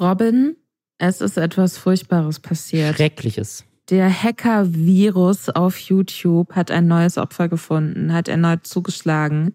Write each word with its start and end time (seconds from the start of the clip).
Robin, 0.00 0.56
es 0.98 1.20
ist 1.20 1.36
etwas 1.36 1.78
Furchtbares 1.78 2.40
passiert. 2.40 2.96
Schreckliches. 2.96 3.64
Der 3.90 4.10
Hacker-Virus 4.10 5.48
auf 5.48 5.78
YouTube 5.78 6.52
hat 6.52 6.70
ein 6.70 6.86
neues 6.86 7.16
Opfer 7.16 7.48
gefunden, 7.48 8.12
hat 8.12 8.28
erneut 8.28 8.66
zugeschlagen. 8.66 9.54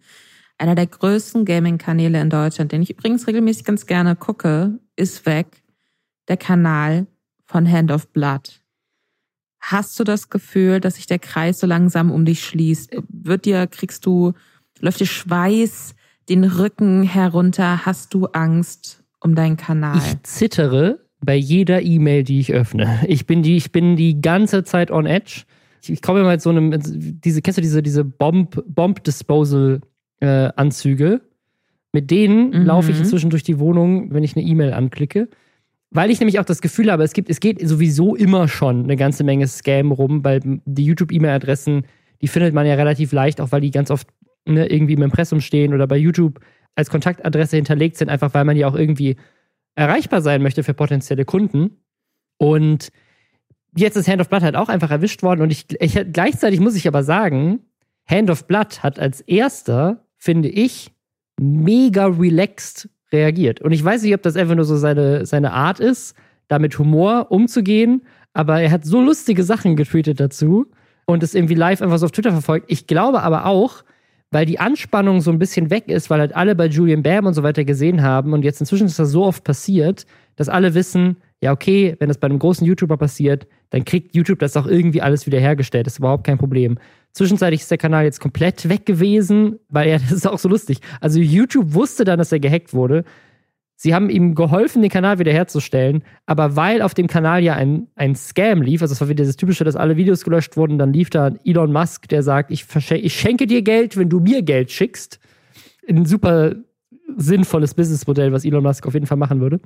Einer 0.57 0.75
der 0.75 0.87
größten 0.87 1.45
Gaming-Kanäle 1.45 2.19
in 2.19 2.29
Deutschland, 2.29 2.71
den 2.71 2.81
ich 2.81 2.89
übrigens 2.89 3.27
regelmäßig 3.27 3.63
ganz 3.63 3.85
gerne 3.85 4.15
gucke, 4.15 4.79
ist 4.95 5.25
weg. 5.25 5.61
Der 6.27 6.37
Kanal 6.37 7.05
von 7.45 7.69
Hand 7.69 7.91
of 7.91 8.07
Blood. 8.07 8.61
Hast 9.59 9.99
du 9.99 10.03
das 10.03 10.29
Gefühl, 10.29 10.79
dass 10.79 10.95
sich 10.95 11.05
der 11.05 11.19
Kreis 11.19 11.59
so 11.59 11.67
langsam 11.67 12.11
um 12.11 12.25
dich 12.25 12.43
schließt? 12.43 12.95
Wird 13.07 13.45
dir, 13.45 13.67
kriegst 13.67 14.05
du, 14.05 14.33
läuft 14.79 14.99
dir 14.99 15.05
Schweiß 15.05 15.95
den 16.27 16.43
Rücken 16.43 17.03
herunter? 17.03 17.85
Hast 17.85 18.13
du 18.13 18.25
Angst 18.27 19.02
um 19.23 19.35
deinen 19.35 19.57
Kanal? 19.57 19.97
Ich 19.97 20.23
zittere 20.23 20.99
bei 21.21 21.35
jeder 21.35 21.81
E-Mail, 21.81 22.23
die 22.23 22.39
ich 22.39 22.53
öffne. 22.53 22.99
Ich 23.07 23.25
bin 23.25 23.43
die, 23.43 23.55
ich 23.55 23.71
bin 23.71 23.95
die 23.95 24.21
ganze 24.21 24.63
Zeit 24.63 24.91
on 24.91 25.05
edge. 25.05 25.43
Ich, 25.81 25.89
ich 25.89 26.01
komme 26.01 26.19
immer 26.19 26.31
mit 26.31 26.41
so 26.41 26.49
einem, 26.49 26.73
diese, 27.21 27.41
kennst 27.41 27.57
du 27.57 27.61
diese, 27.61 27.81
diese 27.81 28.03
Bomb, 28.03 28.63
Bomb 28.67 29.03
Disposal 29.03 29.81
äh, 30.19 30.49
Anzüge? 30.55 31.21
Mit 31.91 32.11
denen 32.11 32.49
mhm. 32.49 32.65
laufe 32.65 32.91
ich 32.91 32.99
inzwischen 32.99 33.29
durch 33.29 33.43
die 33.43 33.59
Wohnung, 33.59 34.13
wenn 34.13 34.23
ich 34.23 34.35
eine 34.35 34.45
E-Mail 34.45 34.73
anklicke. 34.73 35.29
Weil 35.91 36.09
ich 36.09 36.19
nämlich 36.19 36.39
auch 36.39 36.45
das 36.45 36.61
Gefühl 36.61 36.91
habe, 36.91 37.03
es 37.03 37.13
gibt, 37.13 37.29
es 37.29 37.39
geht 37.39 37.65
sowieso 37.67 38.15
immer 38.15 38.47
schon 38.47 38.83
eine 38.83 38.95
ganze 38.95 39.23
Menge 39.23 39.47
Scam 39.47 39.91
rum, 39.91 40.23
weil 40.23 40.41
die 40.65 40.85
YouTube-E-Mail-Adressen, 40.85 41.85
die 42.21 42.27
findet 42.27 42.53
man 42.53 42.65
ja 42.65 42.73
relativ 42.73 43.11
leicht, 43.11 43.39
auch 43.39 43.51
weil 43.51 43.61
die 43.61 43.69
ganz 43.69 43.91
oft 43.91 44.07
ne, 44.45 44.65
irgendwie 44.65 44.93
im 44.93 45.03
Impressum 45.03 45.39
stehen 45.39 45.71
oder 45.71 45.85
bei 45.85 45.97
YouTube 45.97 46.39
als 46.75 46.89
Kontaktadresse 46.89 47.55
hinterlegt 47.55 47.97
sind, 47.97 48.09
einfach 48.09 48.33
weil 48.33 48.45
man 48.45 48.57
ja 48.57 48.67
auch 48.67 48.75
irgendwie 48.75 49.17
erreichbar 49.75 50.21
sein 50.21 50.41
möchte 50.41 50.63
für 50.63 50.73
potenzielle 50.73 51.25
Kunden. 51.25 51.77
Und 52.37 52.89
jetzt 53.75 53.95
ist 53.95 54.07
Hand 54.07 54.21
of 54.21 54.29
Blood 54.29 54.43
halt 54.43 54.55
auch 54.55 54.69
einfach 54.69 54.91
erwischt 54.91 55.23
worden. 55.23 55.41
Und 55.41 55.51
ich, 55.51 55.65
ich 55.79 55.99
gleichzeitig 56.11 56.59
muss 56.59 56.75
ich 56.75 56.87
aber 56.87 57.03
sagen, 57.03 57.59
Hand 58.05 58.29
of 58.29 58.47
Blood 58.47 58.83
hat 58.83 58.99
als 58.99 59.21
erster, 59.21 60.05
finde 60.17 60.49
ich, 60.49 60.91
mega 61.39 62.07
relaxed 62.07 62.89
reagiert. 63.11 63.61
Und 63.61 63.71
ich 63.71 63.83
weiß 63.83 64.03
nicht, 64.03 64.13
ob 64.13 64.21
das 64.21 64.35
einfach 64.35 64.55
nur 64.55 64.65
so 64.65 64.75
seine, 64.75 65.25
seine 65.25 65.53
Art 65.53 65.79
ist, 65.79 66.15
da 66.47 66.59
mit 66.59 66.77
Humor 66.77 67.31
umzugehen, 67.31 68.03
aber 68.33 68.61
er 68.61 68.71
hat 68.71 68.85
so 68.85 69.01
lustige 69.01 69.43
Sachen 69.43 69.75
getweetet 69.75 70.19
dazu 70.19 70.71
und 71.05 71.23
es 71.23 71.35
irgendwie 71.35 71.55
live 71.55 71.81
einfach 71.81 71.97
so 71.97 72.05
auf 72.05 72.11
Twitter 72.11 72.31
verfolgt. 72.31 72.65
Ich 72.69 72.87
glaube 72.87 73.21
aber 73.21 73.45
auch, 73.45 73.83
weil 74.33 74.45
die 74.45 74.59
Anspannung 74.59 75.21
so 75.21 75.31
ein 75.31 75.39
bisschen 75.39 75.69
weg 75.69 75.87
ist, 75.87 76.09
weil 76.09 76.19
halt 76.19 76.35
alle 76.35 76.55
bei 76.55 76.65
Julian 76.65 77.03
Bam 77.03 77.25
und 77.25 77.33
so 77.33 77.43
weiter 77.43 77.63
gesehen 77.63 78.01
haben 78.01 78.33
und 78.33 78.43
jetzt 78.43 78.59
inzwischen 78.59 78.87
ist 78.87 78.99
das 78.99 79.11
so 79.11 79.23
oft 79.23 79.43
passiert, 79.43 80.05
dass 80.35 80.49
alle 80.49 80.73
wissen, 80.73 81.17
ja, 81.41 81.51
okay, 81.51 81.95
wenn 81.99 82.07
das 82.07 82.17
bei 82.17 82.25
einem 82.25 82.39
großen 82.39 82.65
YouTuber 82.65 82.97
passiert, 82.97 83.47
dann 83.69 83.85
kriegt 83.85 84.15
YouTube 84.15 84.39
das 84.39 84.55
auch 84.55 84.65
irgendwie 84.65 85.01
alles 85.01 85.25
wiederhergestellt. 85.25 85.85
Das 85.85 85.93
ist 85.93 85.99
überhaupt 85.99 86.25
kein 86.25 86.37
Problem. 86.37 86.77
Zwischenzeitlich 87.11 87.61
ist 87.61 87.71
der 87.71 87.77
Kanal 87.77 88.05
jetzt 88.05 88.19
komplett 88.19 88.69
weg 88.69 88.85
gewesen, 88.85 89.59
weil 89.69 89.89
er, 89.89 89.99
das 89.99 90.11
ist 90.11 90.27
auch 90.27 90.39
so 90.39 90.49
lustig. 90.49 90.79
Also 91.01 91.19
YouTube 91.19 91.73
wusste 91.73 92.05
dann, 92.05 92.17
dass 92.17 92.31
er 92.31 92.39
gehackt 92.39 92.73
wurde. 92.73 93.03
Sie 93.83 93.93
haben 93.93 94.09
ihm 94.09 94.33
geholfen, 94.33 94.81
den 94.81 94.89
Kanal 94.89 95.19
wiederherzustellen, 95.19 96.05
aber 96.25 96.55
weil 96.55 96.81
auf 96.81 96.93
dem 96.93 97.07
Kanal 97.07 97.43
ja 97.43 97.55
ein, 97.55 97.87
ein 97.95 98.15
Scam 98.15 98.61
lief, 98.61 98.81
also 98.81 98.93
es 98.93 99.01
war 99.01 99.09
wieder 99.09 99.25
das 99.25 99.35
Typische, 99.35 99.65
dass 99.65 99.75
alle 99.75 99.97
Videos 99.97 100.23
gelöscht 100.23 100.55
wurden, 100.55 100.77
dann 100.77 100.93
lief 100.93 101.09
da 101.09 101.33
Elon 101.43 101.73
Musk, 101.73 102.07
der 102.07 102.23
sagt, 102.23 102.49
ich, 102.49 102.65
ich 102.91 103.13
schenke 103.13 103.45
dir 103.45 103.61
Geld, 103.61 103.97
wenn 103.97 104.07
du 104.07 104.21
mir 104.21 104.41
Geld 104.41 104.71
schickst. 104.71 105.19
Ein 105.89 106.05
super 106.05 106.55
sinnvolles 107.17 107.73
Businessmodell, 107.73 108.31
was 108.31 108.45
Elon 108.45 108.63
Musk 108.63 108.87
auf 108.87 108.93
jeden 108.93 109.05
Fall 109.05 109.17
machen 109.17 109.41
würde. 109.41 109.59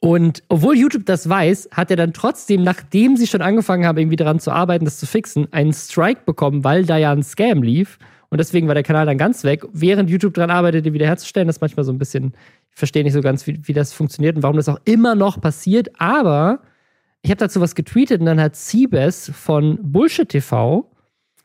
Und 0.00 0.42
obwohl 0.48 0.76
YouTube 0.76 1.06
das 1.06 1.28
weiß, 1.28 1.68
hat 1.70 1.92
er 1.92 1.96
dann 1.96 2.12
trotzdem, 2.12 2.64
nachdem 2.64 3.16
sie 3.16 3.28
schon 3.28 3.40
angefangen 3.40 3.86
haben, 3.86 3.98
irgendwie 3.98 4.16
daran 4.16 4.40
zu 4.40 4.50
arbeiten, 4.50 4.84
das 4.84 4.98
zu 4.98 5.06
fixen, 5.06 5.46
einen 5.52 5.72
Strike 5.72 6.22
bekommen, 6.26 6.64
weil 6.64 6.86
da 6.86 6.98
ja 6.98 7.12
ein 7.12 7.22
Scam 7.22 7.62
lief. 7.62 8.00
Und 8.34 8.38
deswegen 8.38 8.66
war 8.66 8.74
der 8.74 8.82
Kanal 8.82 9.06
dann 9.06 9.16
ganz 9.16 9.44
weg, 9.44 9.64
während 9.72 10.10
YouTube 10.10 10.34
daran 10.34 10.50
arbeitet, 10.50 10.84
den 10.84 10.92
wiederherzustellen. 10.92 11.46
Das 11.46 11.58
ist 11.58 11.60
manchmal 11.60 11.84
so 11.84 11.92
ein 11.92 11.98
bisschen 11.98 12.34
ich 12.74 12.78
verstehe 12.78 13.04
nicht 13.04 13.12
so 13.12 13.20
ganz, 13.20 13.46
wie, 13.46 13.60
wie 13.68 13.72
das 13.72 13.92
funktioniert 13.92 14.34
und 14.34 14.42
warum 14.42 14.56
das 14.56 14.68
auch 14.68 14.80
immer 14.84 15.14
noch 15.14 15.40
passiert. 15.40 16.00
Aber 16.00 16.60
ich 17.22 17.30
habe 17.30 17.38
dazu 17.38 17.60
was 17.60 17.76
getweetet 17.76 18.18
und 18.20 18.26
dann 18.26 18.40
hat 18.40 18.56
Siebes 18.56 19.30
von 19.32 19.78
Bullshit 19.80 20.28
TV 20.28 20.90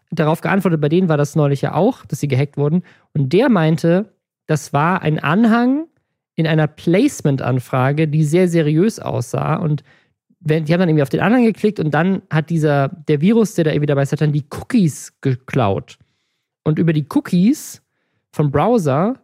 darauf 0.10 0.42
geantwortet. 0.42 0.82
Bei 0.82 0.90
denen 0.90 1.08
war 1.08 1.18
das 1.18 1.36
neulich 1.36 1.62
ja 1.62 1.76
auch, 1.76 2.04
dass 2.06 2.20
sie 2.20 2.28
gehackt 2.28 2.58
wurden. 2.58 2.82
Und 3.14 3.32
der 3.32 3.50
meinte, 3.50 4.12
das 4.48 4.74
war 4.74 5.04
ein 5.04 5.20
Anhang 5.20 5.86
in 6.34 6.48
einer 6.48 6.66
Placement-Anfrage, 6.66 8.08
die 8.08 8.24
sehr 8.24 8.48
seriös 8.48 9.00
aussah. 9.00 9.58
Und 9.58 9.84
wenn, 10.40 10.66
die 10.66 10.74
haben 10.74 10.80
dann 10.80 10.90
irgendwie 10.90 11.04
auf 11.04 11.10
den 11.10 11.20
Anhang 11.20 11.44
geklickt 11.44 11.80
und 11.80 11.94
dann 11.94 12.24
hat 12.32 12.50
dieser, 12.50 12.88
der 12.88 13.22
Virus, 13.22 13.54
der 13.54 13.66
da 13.66 13.72
irgendwie 13.72 13.86
dabei 13.86 14.02
ist, 14.02 14.14
hat 14.14 14.22
dann 14.22 14.34
die 14.34 14.46
Cookies 14.50 15.14
geklaut. 15.22 16.00
Und 16.64 16.80
über 16.80 16.94
die 16.94 17.06
Cookies 17.10 17.82
vom 18.32 18.52
Browser 18.52 19.16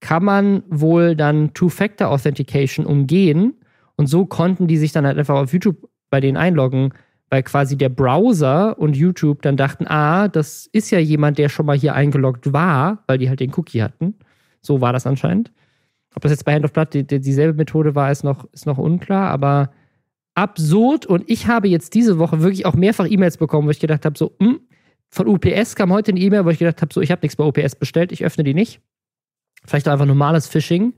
kann 0.00 0.24
man 0.24 0.62
wohl 0.68 1.14
dann 1.14 1.52
Two-Factor-Authentication 1.54 2.86
umgehen. 2.86 3.54
Und 3.96 4.06
so 4.06 4.26
konnten 4.26 4.66
die 4.66 4.78
sich 4.78 4.92
dann 4.92 5.06
halt 5.06 5.18
einfach 5.18 5.36
auf 5.36 5.52
YouTube 5.52 5.88
bei 6.08 6.20
denen 6.20 6.36
einloggen, 6.36 6.92
weil 7.28 7.42
quasi 7.42 7.76
der 7.76 7.90
Browser 7.90 8.78
und 8.78 8.96
YouTube 8.96 9.42
dann 9.42 9.56
dachten, 9.56 9.86
ah, 9.86 10.28
das 10.28 10.66
ist 10.72 10.90
ja 10.90 10.98
jemand, 10.98 11.38
der 11.38 11.48
schon 11.48 11.66
mal 11.66 11.76
hier 11.76 11.94
eingeloggt 11.94 12.52
war, 12.52 13.04
weil 13.06 13.18
die 13.18 13.28
halt 13.28 13.40
den 13.40 13.54
Cookie 13.54 13.82
hatten. 13.82 14.14
So 14.60 14.80
war 14.80 14.92
das 14.92 15.06
anscheinend. 15.06 15.52
Ob 16.14 16.22
das 16.22 16.32
jetzt 16.32 16.44
bei 16.44 16.54
Hand 16.54 16.64
of 16.64 16.72
Blood 16.72 16.92
die, 16.92 17.06
die, 17.06 17.20
dieselbe 17.20 17.54
Methode 17.54 17.94
war, 17.94 18.10
ist 18.10 18.24
noch, 18.24 18.46
ist 18.52 18.66
noch 18.66 18.78
unklar, 18.78 19.30
aber 19.30 19.70
absurd. 20.34 21.06
Und 21.06 21.24
ich 21.28 21.46
habe 21.46 21.68
jetzt 21.68 21.94
diese 21.94 22.18
Woche 22.18 22.40
wirklich 22.40 22.66
auch 22.66 22.74
mehrfach 22.74 23.06
E-Mails 23.08 23.36
bekommen, 23.36 23.68
wo 23.68 23.70
ich 23.70 23.80
gedacht 23.80 24.04
habe, 24.04 24.18
so, 24.18 24.34
mh, 24.40 24.46
hm, 24.48 24.60
von 25.10 25.26
UPS 25.26 25.74
kam 25.74 25.92
heute 25.92 26.12
eine 26.12 26.20
E-Mail, 26.20 26.44
wo 26.44 26.50
ich 26.50 26.58
gedacht 26.58 26.80
habe, 26.82 26.94
so, 26.94 27.00
ich 27.00 27.10
habe 27.10 27.20
nichts 27.22 27.36
bei 27.36 27.44
UPS 27.44 27.74
bestellt, 27.74 28.12
ich 28.12 28.24
öffne 28.24 28.44
die 28.44 28.54
nicht. 28.54 28.80
Vielleicht 29.64 29.88
auch 29.88 29.92
einfach 29.92 30.06
normales 30.06 30.46
Phishing, 30.46 30.94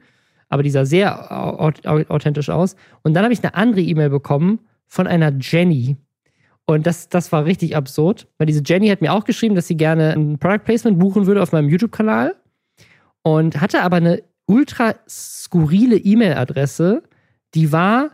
aber 0.49 0.63
die 0.63 0.71
sah 0.71 0.85
sehr 0.85 1.33
authentisch 1.33 2.51
aus. 2.51 2.77
Und 3.03 3.15
dann 3.15 3.25
habe 3.25 3.33
ich 3.33 3.43
eine 3.43 3.55
andere 3.55 3.81
E-Mail 3.81 4.11
bekommen 4.11 4.61
von 4.87 5.07
einer 5.07 5.33
Jenny. 5.41 5.97
Und 6.67 6.87
das, 6.87 7.09
das 7.09 7.33
war 7.33 7.45
richtig 7.45 7.75
absurd, 7.75 8.29
weil 8.39 8.47
diese 8.47 8.63
Jenny 8.65 8.89
hat 8.89 9.01
mir 9.01 9.13
auch 9.13 9.25
geschrieben, 9.25 9.55
dass 9.55 9.67
sie 9.67 9.77
gerne 9.77 10.13
ein 10.13 10.39
Product 10.39 10.65
Placement 10.65 10.99
buchen 10.99 11.27
würde 11.27 11.43
auf 11.43 11.53
meinem 11.53 11.69
YouTube-Kanal 11.69 12.37
und 13.23 13.61
hatte 13.61 13.83
aber 13.83 13.97
eine 13.97 14.23
ultra 14.47 14.95
skurrile 15.09 15.97
E-Mail-Adresse, 15.97 17.03
die 17.55 17.73
war 17.73 18.11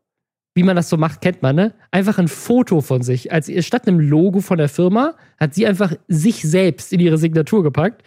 wie 0.54 0.64
man 0.64 0.76
das 0.76 0.90
so 0.90 0.98
macht, 0.98 1.22
kennt 1.22 1.42
man, 1.42 1.56
ne? 1.56 1.74
Einfach 1.92 2.18
ein 2.18 2.28
Foto 2.28 2.82
von 2.82 3.02
sich. 3.02 3.32
Als 3.32 3.50
statt 3.66 3.88
einem 3.88 4.02
Logo 4.02 4.42
von 4.42 4.58
der 4.58 4.68
Firma 4.68 5.14
hat 5.38 5.54
sie 5.54 5.68
einfach 5.68 5.94
sich 6.10 6.42
selbst 6.42 6.92
in 6.92 7.00
ihre 7.00 7.18
Signatur 7.18 7.64
gepackt. 7.64 8.04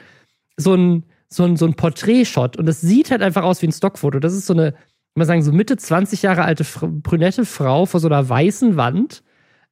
So 0.59 0.75
ein, 0.75 1.05
so 1.29 1.45
ein, 1.45 1.57
so 1.57 1.67
ein 1.67 1.75
Porträtshot. 1.75 2.57
Und 2.57 2.67
das 2.67 2.81
sieht 2.81 3.11
halt 3.11 3.23
einfach 3.23 3.43
aus 3.43 3.63
wie 3.63 3.67
ein 3.67 3.73
Stockfoto. 3.73 4.19
Das 4.19 4.35
ist 4.35 4.47
so 4.47 4.55
eine, 4.55 4.75
mal 5.15 5.25
sagen, 5.25 5.43
so 5.43 5.53
Mitte 5.53 5.77
20 5.77 6.23
Jahre 6.23 6.43
alte 6.43 6.65
brünette 6.81 7.45
Frau 7.45 7.87
vor 7.87 8.01
so 8.01 8.09
einer 8.09 8.29
weißen 8.29 8.77
Wand. 8.77 9.23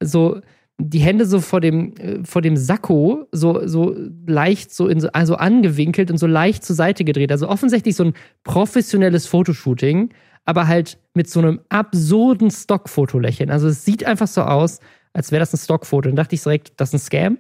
So, 0.01 0.41
die 0.79 0.99
Hände 0.99 1.25
so 1.25 1.41
vor 1.41 1.61
dem, 1.61 1.97
äh, 1.97 2.25
vor 2.25 2.43
dem 2.43 2.57
Sakko 2.57 3.27
so, 3.33 3.67
so 3.67 3.97
leicht 4.27 4.75
so, 4.75 4.89
in 4.89 5.01
so 5.01 5.09
also 5.13 5.37
angewinkelt 5.37 6.11
und 6.11 6.19
so 6.19 6.27
leicht 6.27 6.65
zur 6.65 6.77
Seite 6.77 7.05
gedreht. 7.05 7.33
Also 7.33 7.49
offensichtlich 7.49 7.97
so 7.97 8.05
ein 8.05 8.15
professionelles 8.45 9.27
Fotoshooting, 9.27 10.11
aber 10.45 10.69
halt 10.69 10.99
mit 11.15 11.31
so 11.31 11.41
einem 11.41 11.61
absurden 11.71 12.51
Stockfoto-Lächeln. 12.51 13.51
Also 13.51 13.69
es 13.69 13.85
sieht 13.85 14.05
einfach 14.05 14.29
so 14.29 14.43
aus, 14.43 14.81
als 15.15 15.33
wäre 15.33 15.41
das 15.41 15.55
ein 15.55 15.59
Stockfoto. 15.59 16.09
Dann 16.11 16.17
dachte 16.17 16.35
ich 16.35 16.43
direkt, 16.43 16.73
das 16.77 16.91
ist 16.91 16.95
ein 16.95 16.99
Scam. 16.99 17.39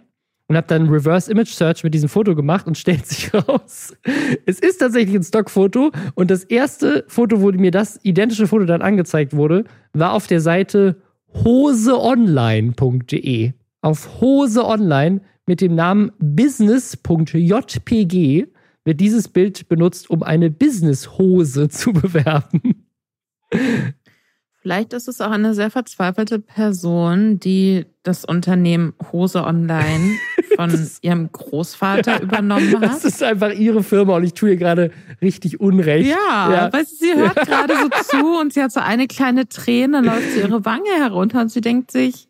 Und 0.48 0.56
habe 0.56 0.68
dann 0.68 0.88
Reverse 0.88 1.28
Image 1.30 1.50
Search 1.50 1.82
mit 1.82 1.92
diesem 1.92 2.08
Foto 2.08 2.36
gemacht 2.36 2.68
und 2.68 2.78
stellt 2.78 3.04
sich 3.06 3.34
raus, 3.34 3.96
es 4.46 4.60
ist 4.60 4.78
tatsächlich 4.78 5.16
ein 5.16 5.24
Stockfoto. 5.24 5.90
Und 6.14 6.30
das 6.30 6.44
erste 6.44 7.04
Foto, 7.08 7.40
wo 7.40 7.50
mir 7.50 7.72
das 7.72 7.98
identische 8.04 8.46
Foto 8.46 8.64
dann 8.64 8.82
angezeigt 8.82 9.34
wurde, 9.34 9.64
war 9.92 10.12
auf 10.12 10.28
der 10.28 10.40
Seite 10.40 11.02
hoseonline.de. 11.44 13.52
Auf 13.80 14.20
Hose 14.20 14.64
Online 14.64 15.20
mit 15.46 15.60
dem 15.60 15.74
Namen 15.74 16.12
business.jpg 16.18 18.46
wird 18.84 19.00
dieses 19.00 19.26
Bild 19.28 19.68
benutzt, 19.68 20.08
um 20.10 20.22
eine 20.22 20.50
Business-Hose 20.50 21.68
zu 21.68 21.92
bewerben. 21.92 22.86
Vielleicht 24.66 24.94
ist 24.94 25.06
es 25.06 25.20
auch 25.20 25.30
eine 25.30 25.54
sehr 25.54 25.70
verzweifelte 25.70 26.40
Person, 26.40 27.38
die 27.38 27.86
das 28.02 28.24
Unternehmen 28.24 28.94
Hose 29.12 29.44
Online 29.44 30.16
von 30.56 30.70
das, 30.70 30.98
ihrem 31.02 31.30
Großvater 31.30 32.20
übernommen 32.20 32.74
hat. 32.74 32.82
Das 32.82 33.04
ist 33.04 33.22
einfach 33.22 33.52
ihre 33.52 33.84
Firma 33.84 34.16
und 34.16 34.24
ich 34.24 34.34
tue 34.34 34.50
ihr 34.50 34.56
gerade 34.56 34.90
richtig 35.22 35.60
Unrecht. 35.60 36.08
Ja, 36.08 36.50
ja. 36.50 36.72
weil 36.72 36.84
sie 36.84 37.14
hört 37.14 37.36
gerade 37.46 37.74
so 37.76 37.88
zu 38.18 38.40
und 38.40 38.54
sie 38.54 38.60
hat 38.60 38.72
so 38.72 38.80
eine 38.80 39.06
kleine 39.06 39.48
Träne, 39.48 40.00
läuft 40.00 40.32
sie 40.32 40.40
ihre 40.40 40.64
Wange 40.64 40.90
herunter 40.98 41.42
und 41.42 41.52
sie 41.52 41.60
denkt 41.60 41.92
sich, 41.92 42.28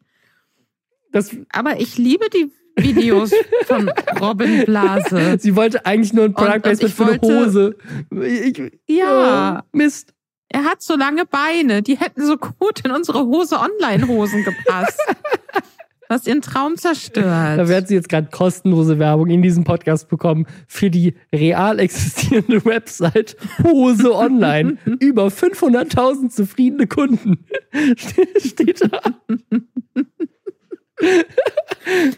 das, 1.12 1.34
aber 1.54 1.80
ich 1.80 1.96
liebe 1.96 2.26
die 2.28 2.52
Videos 2.76 3.32
von 3.64 3.90
Robin 4.20 4.66
Blase. 4.66 5.38
Sie 5.40 5.56
wollte 5.56 5.86
eigentlich 5.86 6.12
nur 6.12 6.26
ein 6.26 6.34
Product 6.34 6.60
Placement 6.60 6.92
für 6.92 7.06
eine 7.06 7.20
Hose. 7.22 7.76
Ich, 8.10 8.62
ja. 8.88 9.62
Oh, 9.62 9.68
Mist. 9.72 10.12
Er 10.48 10.64
hat 10.64 10.82
so 10.82 10.96
lange 10.96 11.26
Beine, 11.26 11.82
die 11.82 11.98
hätten 11.98 12.24
so 12.24 12.36
gut 12.36 12.80
in 12.84 12.90
unsere 12.90 13.26
Hose 13.26 13.58
Online-Hosen 13.58 14.44
gepasst. 14.44 15.00
was 16.08 16.26
ihren 16.26 16.42
Traum 16.42 16.76
zerstört. 16.76 17.58
Da 17.58 17.68
werden 17.68 17.86
Sie 17.86 17.94
jetzt 17.94 18.08
gerade 18.08 18.28
kostenlose 18.30 18.98
Werbung 18.98 19.28
in 19.28 19.42
diesem 19.42 19.64
Podcast 19.64 20.08
bekommen 20.08 20.46
für 20.66 20.90
die 20.90 21.14
real 21.34 21.78
existierende 21.78 22.64
Website 22.64 23.36
Hose 23.62 24.14
Online. 24.14 24.78
Über 25.00 25.26
500.000 25.26 26.30
zufriedene 26.30 26.86
Kunden. 26.86 27.44
Steht 27.96 28.82
da. 28.82 29.00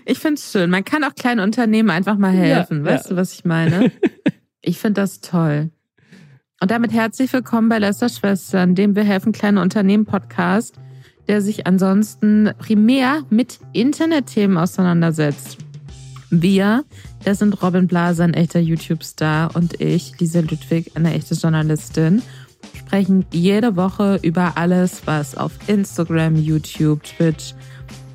Ich 0.05 0.19
finde 0.19 0.35
es 0.35 0.53
schön. 0.53 0.71
Man 0.71 0.85
kann 0.85 1.05
auch 1.05 1.15
kleinen 1.15 1.41
Unternehmen 1.41 1.91
einfach 1.91 2.17
mal 2.17 2.33
helfen. 2.33 2.85
Ja, 2.85 2.93
weißt 2.93 3.07
ja. 3.07 3.11
du, 3.11 3.17
was 3.17 3.33
ich 3.33 3.45
meine? 3.45 3.91
Ich 4.61 4.79
finde 4.79 5.01
das 5.01 5.21
toll. 5.21 5.71
Und 6.61 6.73
damit 6.73 6.93
herzlich 6.93 7.33
willkommen 7.33 7.69
bei 7.69 7.79
Lester 7.79 8.09
Schwestern, 8.09 8.75
dem 8.75 8.97
Wir 8.97 9.05
helfen 9.05 9.31
kleine 9.31 9.63
Unternehmen 9.63 10.05
Podcast, 10.05 10.75
der 11.29 11.41
sich 11.41 11.69
ansonsten 11.69 12.51
primär 12.59 13.23
mit 13.31 13.61
Internetthemen 13.73 14.59
auseinandersetzt. 14.59 15.59
Wir, 16.31 16.85
das 17.23 17.39
sind 17.39 17.63
Robin 17.63 17.87
Blaser, 17.87 18.25
ein 18.25 18.35
echter 18.35 18.59
YouTube-Star, 18.59 19.55
und 19.55 19.81
ich, 19.81 20.19
Lisa 20.19 20.41
Ludwig, 20.41 20.91
eine 20.97 21.15
echte 21.15 21.35
Journalistin, 21.35 22.23
sprechen 22.77 23.25
jede 23.31 23.77
Woche 23.77 24.19
über 24.23 24.57
alles, 24.57 25.03
was 25.05 25.37
auf 25.37 25.53
Instagram, 25.69 26.35
YouTube, 26.35 27.05
Twitch, 27.05 27.55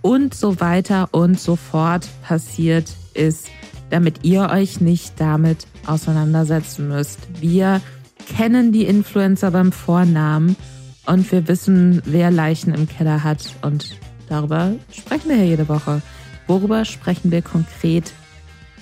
und 0.01 0.33
so 0.33 0.59
weiter 0.59 1.07
und 1.11 1.39
so 1.39 1.55
fort 1.55 2.09
passiert 2.23 2.91
ist, 3.13 3.47
damit 3.89 4.25
ihr 4.25 4.49
euch 4.49 4.81
nicht 4.81 5.13
damit 5.17 5.65
auseinandersetzen 5.85 6.89
müsst. 6.89 7.19
Wir 7.39 7.79
kennen 8.25 8.71
die 8.71 8.85
Influencer 8.85 9.51
beim 9.51 9.71
Vornamen 9.71 10.55
und 11.05 11.31
wir 11.31 11.47
wissen, 11.47 12.01
wer 12.05 12.31
Leichen 12.31 12.73
im 12.73 12.87
Keller 12.87 13.23
hat 13.23 13.55
und 13.61 13.97
darüber 14.29 14.73
sprechen 14.91 15.29
wir 15.29 15.35
hier 15.35 15.47
jede 15.47 15.69
Woche. 15.69 16.01
Worüber 16.47 16.85
sprechen 16.85 17.31
wir 17.31 17.41
konkret 17.41 18.13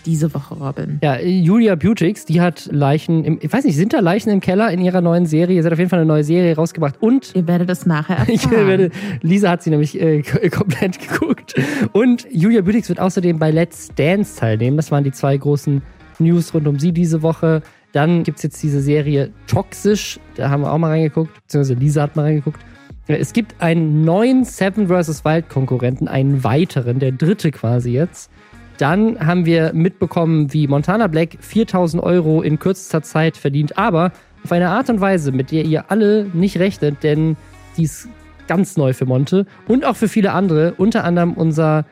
diese 0.06 0.34
Woche, 0.34 0.56
Robin? 0.56 1.00
Ja, 1.04 1.20
Julia 1.20 1.76
Butix, 1.76 2.26
die 2.26 2.42
hat 2.42 2.68
Leichen 2.72 3.24
im, 3.24 3.40
ich 3.42 3.52
weiß 3.52 3.66
nicht, 3.66 3.76
sind 3.76 3.94
da 3.94 4.00
Leichen 4.00 4.30
im 4.30 4.40
Keller 4.40 4.72
in 4.72 4.82
ihrer 4.82 5.02
neuen 5.02 5.26
Serie? 5.26 5.62
Sie 5.62 5.66
hat 5.66 5.74
auf 5.74 5.80
jeden 5.80 5.90
Fall 5.90 6.00
eine 6.00 6.08
neue 6.08 6.24
Serie 6.24 6.56
rausgebracht 6.56 6.96
und. 7.02 7.36
Ihr 7.36 7.48
werdet 7.48 7.70
es 7.70 7.86
nachher 7.86 8.18
erfahren. 8.28 8.68
Werde, 8.68 8.90
Lisa 9.22 9.50
hat 9.50 9.64
sie 9.64 9.70
nämlich 9.70 10.00
äh, 10.00 10.22
komplett 10.50 11.00
geguckt. 11.00 11.56
Und 11.94 12.28
Julia 12.32 12.62
Butix 12.62 12.90
wird 12.90 13.00
außerdem 13.00 13.38
bei 13.38 13.52
Let's 13.52 13.90
Dance 13.96 14.40
teilnehmen. 14.40 14.78
Das 14.78 14.92
waren 14.92 15.04
die 15.04 15.12
zwei 15.12 15.38
großen 15.38 15.82
News 16.20 16.54
rund 16.54 16.68
um 16.68 16.80
sie 16.80 16.92
diese 16.92 17.22
Woche. 17.22 17.62
Dann 17.94 18.24
gibt 18.24 18.38
es 18.38 18.44
jetzt 18.44 18.64
diese 18.64 18.82
Serie 18.82 19.32
Toxisch, 19.48 20.20
da 20.36 20.50
haben 20.50 20.62
wir 20.64 20.72
auch 20.72 20.78
mal 20.78 20.90
reingeguckt, 20.90 21.34
beziehungsweise 21.44 21.74
Lisa 21.80 22.04
hat 22.04 22.16
mal 22.16 22.24
reingeguckt. 22.24 22.62
Es 23.08 23.34
gibt 23.34 23.62
einen 23.62 24.06
neuen 24.06 24.46
Seven 24.46 24.88
vs. 24.88 25.26
Wild 25.26 25.50
Konkurrenten, 25.50 26.08
einen 26.08 26.44
weiteren, 26.44 27.00
der 27.00 27.12
dritte 27.12 27.52
quasi 27.52 27.92
jetzt. 27.92 28.32
Dann 28.78 29.20
haben 29.20 29.46
wir 29.46 29.74
mitbekommen, 29.74 30.54
wie 30.54 30.68
Montana 30.68 31.08
Black 31.08 31.38
4000 31.40 32.02
Euro 32.02 32.42
in 32.42 32.58
kürzester 32.58 33.02
Zeit 33.02 33.38
verdient, 33.38 33.78
aber 33.78 34.12
auf 34.44 34.52
eine 34.52 34.70
Art 34.70 34.90
und 34.90 35.02
Weise, 35.02 35.32
mit 35.32 35.52
der 35.52 35.66
ihr 35.66 35.92
alle 35.92 36.26
nicht 36.34 36.58
rechnet, 36.58 37.04
denn 37.04 37.38
die 37.78 37.84
ist 37.84 38.08
ganz 38.48 38.78
neu 38.78 38.94
für 38.94 39.06
Monte 39.06 39.46
und 39.68 39.86
auch 39.86 39.96
für 39.96 40.08
viele 40.08 40.32
andere, 40.32 40.74
unter 40.78 41.04
anderem 41.04 41.34
unser 41.34 41.86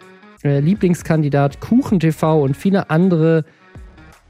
äh, 0.44 0.60
Lieblingskandidat 0.60 1.60
Kuchen 1.60 2.00
TV 2.00 2.42
und 2.42 2.58
viele 2.58 2.90
andere 2.90 3.46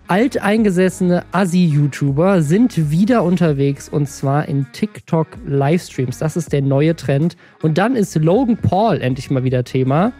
alteingesessene 0.09 1.23
Assi-YouTuber 1.31 2.41
sind 2.41 2.91
wieder 2.91 3.23
unterwegs 3.23 3.87
und 3.89 4.07
zwar 4.07 4.47
in 4.47 4.65
TikTok-Livestreams. 4.73 6.17
Das 6.19 6.35
ist 6.35 6.51
der 6.51 6.61
neue 6.61 6.95
Trend. 6.95 7.37
Und 7.61 7.77
dann 7.77 7.95
ist 7.95 8.15
Logan 8.15 8.57
Paul 8.57 9.01
endlich 9.01 9.29
mal 9.29 9.43
wieder 9.43 9.63
Thema 9.63 10.11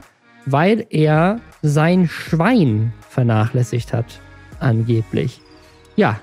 weil 0.46 0.86
er 0.90 1.40
sein 1.62 2.08
Schwein 2.08 2.94
vernachlässigt 3.08 3.94
hat, 3.94 4.20
angeblich. 4.60 5.42
Ja, 5.96 6.20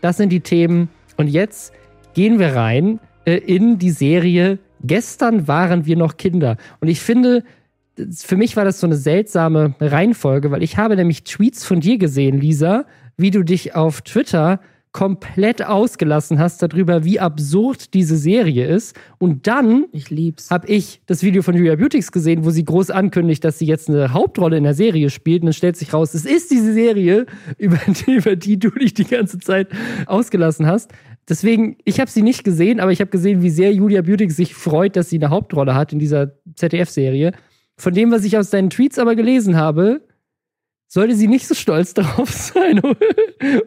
das 0.00 0.16
sind 0.16 0.30
die 0.30 0.40
Themen. 0.40 0.88
Und 1.16 1.28
jetzt 1.28 1.72
gehen 2.14 2.38
wir 2.38 2.54
rein 2.54 3.00
äh, 3.24 3.36
in 3.36 3.78
die 3.78 3.90
Serie 3.90 4.58
Gestern 4.84 5.48
waren 5.48 5.86
wir 5.86 5.96
noch 5.96 6.16
Kinder. 6.18 6.56
Und 6.80 6.86
ich 6.86 7.00
finde, 7.00 7.42
für 8.14 8.36
mich 8.36 8.56
war 8.56 8.64
das 8.64 8.80
so 8.80 8.86
eine 8.86 8.96
seltsame 8.96 9.74
Reihenfolge, 9.80 10.50
weil 10.50 10.62
ich 10.62 10.76
habe 10.76 10.96
nämlich 10.96 11.24
Tweets 11.24 11.64
von 11.64 11.80
dir 11.80 11.98
gesehen, 11.98 12.40
Lisa, 12.40 12.86
wie 13.16 13.30
du 13.30 13.42
dich 13.42 13.74
auf 13.74 14.02
Twitter 14.02 14.60
komplett 14.92 15.64
ausgelassen 15.64 16.38
hast 16.38 16.62
darüber, 16.62 17.04
wie 17.04 17.20
absurd 17.20 17.94
diese 17.94 18.16
Serie 18.16 18.66
ist. 18.66 18.96
Und 19.18 19.46
dann 19.46 19.84
habe 20.50 20.66
ich 20.66 21.02
das 21.06 21.22
Video 21.22 21.42
von 21.42 21.54
Julia 21.54 21.76
Beautix 21.76 22.10
gesehen, 22.10 22.44
wo 22.44 22.50
sie 22.50 22.64
groß 22.64 22.90
ankündigt, 22.90 23.44
dass 23.44 23.58
sie 23.58 23.66
jetzt 23.66 23.88
eine 23.88 24.12
Hauptrolle 24.12 24.56
in 24.56 24.64
der 24.64 24.74
Serie 24.74 25.10
spielt. 25.10 25.42
Und 25.42 25.46
dann 25.46 25.52
stellt 25.52 25.76
sich 25.76 25.92
raus, 25.92 26.14
es 26.14 26.24
ist 26.24 26.50
diese 26.50 26.72
Serie, 26.72 27.26
über 27.58 27.78
die, 27.86 28.12
über 28.12 28.34
die 28.34 28.58
du 28.58 28.70
dich 28.70 28.94
die 28.94 29.04
ganze 29.04 29.38
Zeit 29.38 29.68
ausgelassen 30.06 30.66
hast. 30.66 30.90
Deswegen, 31.28 31.76
ich 31.84 32.00
habe 32.00 32.10
sie 32.10 32.22
nicht 32.22 32.42
gesehen, 32.42 32.80
aber 32.80 32.90
ich 32.90 33.00
habe 33.00 33.10
gesehen, 33.10 33.42
wie 33.42 33.50
sehr 33.50 33.72
Julia 33.72 34.00
Beautix 34.00 34.36
sich 34.36 34.54
freut, 34.54 34.96
dass 34.96 35.10
sie 35.10 35.18
eine 35.18 35.28
Hauptrolle 35.28 35.74
hat 35.74 35.92
in 35.92 35.98
dieser 35.98 36.32
ZDF-Serie. 36.54 37.32
Von 37.78 37.94
dem, 37.94 38.10
was 38.10 38.24
ich 38.24 38.36
aus 38.36 38.50
deinen 38.50 38.70
Tweets 38.70 38.98
aber 38.98 39.14
gelesen 39.14 39.56
habe, 39.56 40.02
sollte 40.88 41.14
sie 41.14 41.28
nicht 41.28 41.46
so 41.46 41.54
stolz 41.54 41.94
darauf 41.94 42.30
sein, 42.30 42.80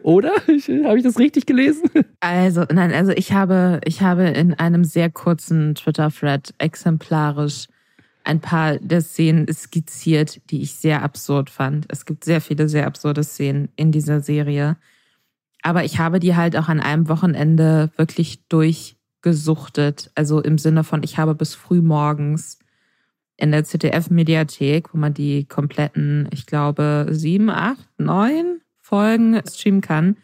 oder? 0.02 0.32
Habe 0.32 0.98
ich 0.98 1.02
das 1.02 1.18
richtig 1.18 1.46
gelesen? 1.46 1.90
Also, 2.20 2.64
nein, 2.72 2.92
also 2.92 3.12
ich 3.12 3.32
habe, 3.32 3.80
ich 3.84 4.02
habe 4.02 4.24
in 4.24 4.54
einem 4.54 4.84
sehr 4.84 5.10
kurzen 5.10 5.74
Twitter-Thread 5.74 6.54
exemplarisch 6.58 7.68
ein 8.24 8.40
paar 8.40 8.78
der 8.78 9.00
Szenen 9.00 9.52
skizziert, 9.52 10.40
die 10.50 10.62
ich 10.62 10.74
sehr 10.74 11.02
absurd 11.02 11.50
fand. 11.50 11.86
Es 11.88 12.04
gibt 12.04 12.24
sehr 12.24 12.40
viele 12.40 12.68
sehr 12.68 12.86
absurde 12.86 13.24
Szenen 13.24 13.68
in 13.74 13.90
dieser 13.90 14.20
Serie. 14.20 14.76
Aber 15.62 15.84
ich 15.84 15.98
habe 15.98 16.20
die 16.20 16.36
halt 16.36 16.56
auch 16.56 16.68
an 16.68 16.80
einem 16.80 17.08
Wochenende 17.08 17.90
wirklich 17.96 18.46
durchgesuchtet. 18.48 20.10
Also 20.14 20.40
im 20.40 20.58
Sinne 20.58 20.84
von, 20.84 21.02
ich 21.02 21.18
habe 21.18 21.34
bis 21.34 21.54
früh 21.54 21.80
morgens 21.80 22.58
in 23.36 23.50
der 23.50 23.64
ZDF-Mediathek, 23.64 24.92
wo 24.92 24.98
man 24.98 25.14
die 25.14 25.44
kompletten, 25.44 26.28
ich 26.32 26.46
glaube, 26.46 27.06
sieben, 27.10 27.50
acht, 27.50 27.88
neun 27.98 28.60
Folgen 28.80 29.40
streamen 29.48 29.80
kann, 29.80 30.16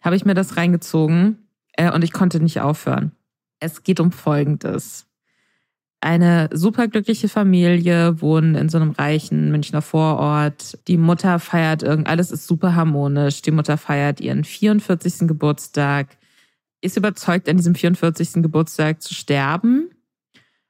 habe 0.00 0.16
ich 0.16 0.24
mir 0.24 0.34
das 0.34 0.56
reingezogen 0.56 1.48
äh, 1.72 1.92
und 1.92 2.02
ich 2.02 2.12
konnte 2.12 2.40
nicht 2.40 2.60
aufhören. 2.60 3.12
Es 3.60 3.82
geht 3.82 4.00
um 4.00 4.12
Folgendes. 4.12 5.06
Eine 6.00 6.48
superglückliche 6.52 7.28
Familie 7.28 8.20
wohnt 8.20 8.56
in 8.56 8.68
so 8.68 8.78
einem 8.78 8.92
reichen 8.92 9.50
Münchner 9.50 9.82
Vorort. 9.82 10.78
Die 10.86 10.96
Mutter 10.96 11.40
feiert 11.40 11.82
irgend, 11.82 12.06
alles 12.06 12.30
ist 12.30 12.46
super 12.46 12.76
harmonisch. 12.76 13.42
Die 13.42 13.50
Mutter 13.50 13.76
feiert 13.76 14.20
ihren 14.20 14.44
44. 14.44 15.26
Geburtstag, 15.26 16.16
ist 16.80 16.96
überzeugt, 16.96 17.48
an 17.48 17.56
diesem 17.56 17.74
44. 17.74 18.34
Geburtstag 18.34 19.02
zu 19.02 19.12
sterben, 19.12 19.90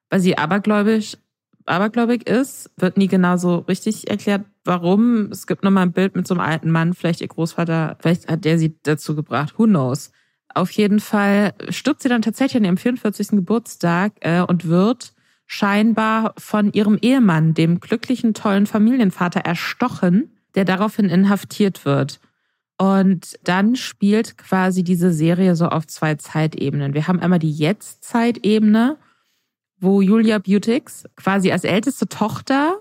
weil 0.08 0.20
sie 0.20 0.38
abergläubisch 0.38 1.18
abergläubig 1.68 2.28
ist. 2.28 2.70
Wird 2.76 2.96
nie 2.96 3.08
genau 3.08 3.36
so 3.36 3.56
richtig 3.56 4.08
erklärt, 4.10 4.44
warum. 4.64 5.30
Es 5.30 5.46
gibt 5.46 5.64
nochmal 5.64 5.84
ein 5.84 5.92
Bild 5.92 6.16
mit 6.16 6.26
so 6.26 6.34
einem 6.34 6.40
alten 6.40 6.70
Mann, 6.70 6.94
vielleicht 6.94 7.20
ihr 7.20 7.28
Großvater, 7.28 7.96
vielleicht 8.00 8.28
hat 8.28 8.44
der 8.44 8.58
sie 8.58 8.76
dazu 8.82 9.14
gebracht, 9.14 9.58
who 9.58 9.64
knows. 9.64 10.10
Auf 10.54 10.70
jeden 10.70 11.00
Fall 11.00 11.54
stirbt 11.68 12.02
sie 12.02 12.08
dann 12.08 12.22
tatsächlich 12.22 12.56
an 12.56 12.64
ihrem 12.64 12.78
44. 12.78 13.28
Geburtstag 13.28 14.12
äh, 14.20 14.40
und 14.40 14.66
wird 14.66 15.12
scheinbar 15.46 16.34
von 16.36 16.72
ihrem 16.72 16.98
Ehemann, 17.00 17.54
dem 17.54 17.80
glücklichen, 17.80 18.34
tollen 18.34 18.66
Familienvater, 18.66 19.40
erstochen, 19.40 20.36
der 20.54 20.64
daraufhin 20.64 21.08
inhaftiert 21.08 21.84
wird. 21.84 22.20
Und 22.76 23.38
dann 23.42 23.74
spielt 23.74 24.38
quasi 24.38 24.84
diese 24.84 25.12
Serie 25.12 25.56
so 25.56 25.66
auf 25.66 25.86
zwei 25.86 26.14
Zeitebenen. 26.14 26.94
Wir 26.94 27.08
haben 27.08 27.18
einmal 27.18 27.40
die 27.40 27.50
Jetzt-Zeitebene, 27.50 28.98
wo 29.80 30.00
Julia 30.00 30.38
Butix 30.38 31.04
quasi 31.16 31.52
als 31.52 31.64
älteste 31.64 32.08
Tochter 32.08 32.80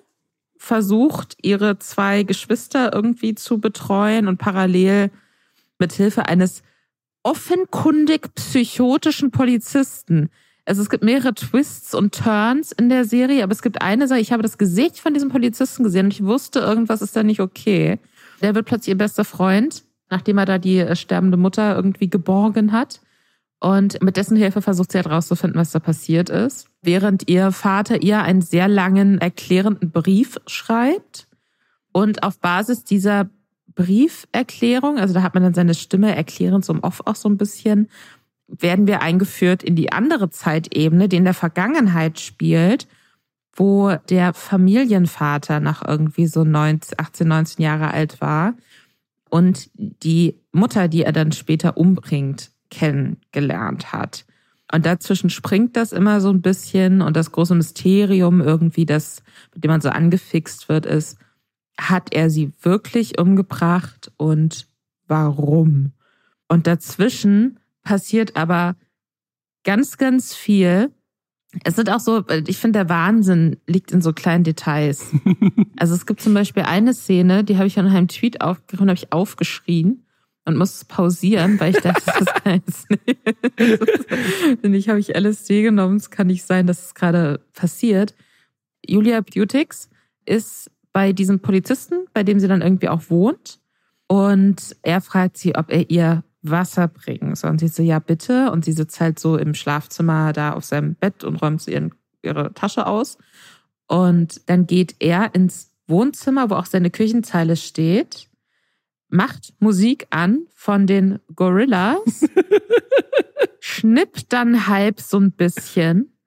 versucht, 0.58 1.38
ihre 1.42 1.80
zwei 1.80 2.24
Geschwister 2.24 2.94
irgendwie 2.94 3.36
zu 3.36 3.60
betreuen 3.60 4.28
und 4.28 4.38
parallel 4.38 5.12
mit 5.80 5.94
Hilfe 5.94 6.26
eines 6.26 6.64
offenkundig 7.24 8.34
psychotischen 8.36 9.32
Polizisten 9.32 10.30
Also 10.66 10.82
es 10.82 10.90
gibt 10.90 11.04
mehrere 11.04 11.34
Twists 11.34 11.94
und 11.94 12.16
Turns 12.16 12.72
in 12.72 12.90
der 12.90 13.06
Serie, 13.06 13.44
aber 13.44 13.52
es 13.52 13.62
gibt 13.62 13.82
eine 13.82 14.08
Sache, 14.08 14.20
ich 14.20 14.32
habe 14.32 14.44
das 14.44 14.58
Gesicht 14.58 15.00
von 15.00 15.14
diesem 15.14 15.30
Polizisten 15.30 15.84
gesehen 15.84 16.08
und 16.08 16.14
ich 16.14 16.24
wusste, 16.24 16.60
irgendwas 16.60 17.02
ist 17.02 17.16
da 17.16 17.24
nicht 17.24 17.40
okay. 17.40 18.00
Der 18.42 18.56
wird 18.56 18.66
plötzlich 18.66 18.90
ihr 18.90 18.98
bester 18.98 19.26
Freund, 19.26 19.84
nachdem 20.10 20.38
er 20.38 20.46
da 20.46 20.58
die 20.58 20.80
äh, 20.80 20.96
sterbende 20.96 21.38
Mutter 21.38 21.76
irgendwie 21.76 22.10
geborgen 22.10 22.72
hat. 22.72 23.02
Und 23.60 24.02
mit 24.04 24.18
dessen 24.18 24.38
Hilfe 24.38 24.62
versucht 24.62 24.92
sie 24.92 24.98
halt 24.98 25.10
rauszufinden, 25.10 25.60
was 25.60 25.72
da 25.72 25.80
passiert 25.80 26.30
ist. 26.30 26.70
Während 26.88 27.28
ihr 27.28 27.52
Vater 27.52 28.02
ihr 28.02 28.22
einen 28.22 28.42
sehr 28.42 28.70
langen, 28.70 29.20
erklärenden 29.20 29.92
Brief 29.92 30.40
schreibt. 30.48 31.28
Und 31.92 32.24
auf 32.24 32.40
Basis 32.40 32.86
dieser 32.86 33.30
Brieferklärung, 33.76 34.98
also 34.98 35.14
da 35.14 35.22
hat 35.22 35.34
man 35.34 35.44
dann 35.44 35.54
seine 35.54 35.74
Stimme 35.74 36.16
erklärend 36.16 36.64
so 36.64 36.74
Off 36.84 37.02
auch 37.04 37.16
so 37.16 37.28
ein 37.28 37.36
bisschen, 37.36 37.90
werden 38.48 38.88
wir 38.88 39.02
eingeführt 39.02 39.64
in 39.64 39.76
die 39.76 39.92
andere 39.92 40.30
Zeitebene, 40.30 41.10
die 41.10 41.18
in 41.18 41.26
der 41.26 41.34
Vergangenheit 41.34 42.22
spielt, 42.22 42.88
wo 43.54 43.94
der 44.10 44.34
Familienvater 44.34 45.60
nach 45.60 45.86
irgendwie 45.86 46.28
so 46.28 46.46
19, 46.46 46.98
18, 46.98 47.28
19 47.28 47.64
Jahre 47.66 47.92
alt 47.92 48.22
war 48.22 48.54
und 49.30 49.70
die 49.76 50.40
Mutter, 50.54 50.88
die 50.88 51.04
er 51.04 51.12
dann 51.12 51.34
später 51.34 51.76
umbringt, 51.76 52.52
kennengelernt 52.70 53.92
hat. 53.92 54.26
Und 54.72 54.86
dazwischen 54.86 55.30
springt 55.30 55.78
das 55.78 55.94
immer 55.94 56.20
so 56.20 56.30
ein 56.30 56.42
bisschen 56.42 57.02
und 57.02 57.16
das 57.16 57.32
große 57.32 57.56
Mysterium 57.56 58.42
irgendwie, 58.42 58.86
das, 58.86 59.24
mit 59.54 59.64
dem 59.64 59.72
man 59.72 59.82
so 59.82 59.90
angefixt 59.90 60.68
wird, 60.68 60.86
ist, 60.86 61.18
hat 61.80 62.14
er 62.14 62.30
sie 62.30 62.52
wirklich 62.62 63.20
umgebracht 63.20 64.12
und 64.18 64.68
warum? 65.08 65.94
Und 66.50 66.68
dazwischen 66.68 67.60
passiert 67.84 68.36
aber 68.36 68.76
ganz, 69.64 69.98
ganz 69.98 70.36
viel. 70.36 70.92
Es 71.64 71.76
sind 71.76 71.90
auch 71.90 72.02
so, 72.02 72.26
ich 72.28 72.58
finde, 72.58 72.80
der 72.80 72.90
Wahnsinn 72.90 73.58
liegt 73.68 73.92
in 73.92 74.02
so 74.02 74.12
kleinen 74.14 74.44
Details. 74.44 75.12
Also 75.80 75.94
es 75.94 76.08
gibt 76.08 76.22
zum 76.22 76.34
Beispiel 76.34 76.64
eine 76.64 76.96
Szene, 76.96 77.44
die 77.44 77.58
habe 77.58 77.68
ich 77.68 77.78
an 77.78 77.86
einem 77.86 78.08
Tweet 78.08 78.42
aufgerufen, 78.42 78.90
habe 78.90 78.98
ich 78.98 79.14
aufgeschrien 79.14 80.07
und 80.48 80.56
muss 80.56 80.86
pausieren, 80.86 81.60
weil 81.60 81.76
ich 81.76 81.82
dachte, 81.82 82.04
das 82.06 82.34
kann 82.42 82.54
jetzt 82.66 82.88
ich 84.64 84.90
habe 84.90 85.00
ich 85.00 85.16
LSD 85.16 85.62
genommen, 85.62 85.98
es 85.98 86.10
kann 86.10 86.28
nicht 86.28 86.46
sein, 86.46 86.66
dass 86.66 86.86
es 86.86 86.96
gerade 86.96 87.42
passiert. 87.54 88.16
Julia 88.86 89.20
Beautix 89.20 89.90
ist 90.26 90.72
bei 90.94 91.12
diesem 91.12 91.42
Polizisten, 91.42 92.06
bei 92.14 92.24
dem 92.24 92.40
sie 92.40 92.48
dann 92.48 92.62
irgendwie 92.62 92.88
auch 92.88 93.10
wohnt. 93.10 93.60
Und 94.08 94.78
er 94.84 95.02
fragt 95.02 95.38
sie, 95.38 95.54
ob 95.56 95.70
er 95.70 95.90
ihr 95.90 96.24
Wasser 96.42 96.88
bringen 96.88 97.36
soll. 97.36 97.52
Und 97.52 97.60
sie 97.60 97.68
so, 97.68 97.84
ja, 97.84 98.00
bitte. 98.00 98.50
Und 98.52 98.64
sie 98.64 98.72
sitzt 98.72 99.02
halt 99.02 99.20
so 99.20 99.38
im 99.38 99.54
Schlafzimmer 99.54 100.32
da 100.32 100.54
auf 100.54 100.64
seinem 100.64 100.96
Bett 100.96 101.26
und 101.26 101.36
räumt 101.36 101.62
so 101.62 101.72
ihren, 101.72 101.94
ihre 102.22 102.54
Tasche 102.54 102.88
aus. 102.88 103.18
Und 103.88 104.50
dann 104.50 104.66
geht 104.66 104.96
er 105.00 105.36
ins 105.36 105.74
Wohnzimmer, 105.88 106.50
wo 106.50 106.56
auch 106.56 106.66
seine 106.66 106.90
Küchenzeile 106.90 107.58
steht, 107.58 108.30
macht 109.10 109.54
Musik 109.60 110.08
an 110.10 110.48
von 110.54 110.88
den 110.88 111.20
Gorillas, 111.36 112.26
schnippt 113.60 114.34
dann 114.34 114.68
halb 114.68 115.00
so 115.00 115.20
ein 115.20 115.32
bisschen, 115.32 116.18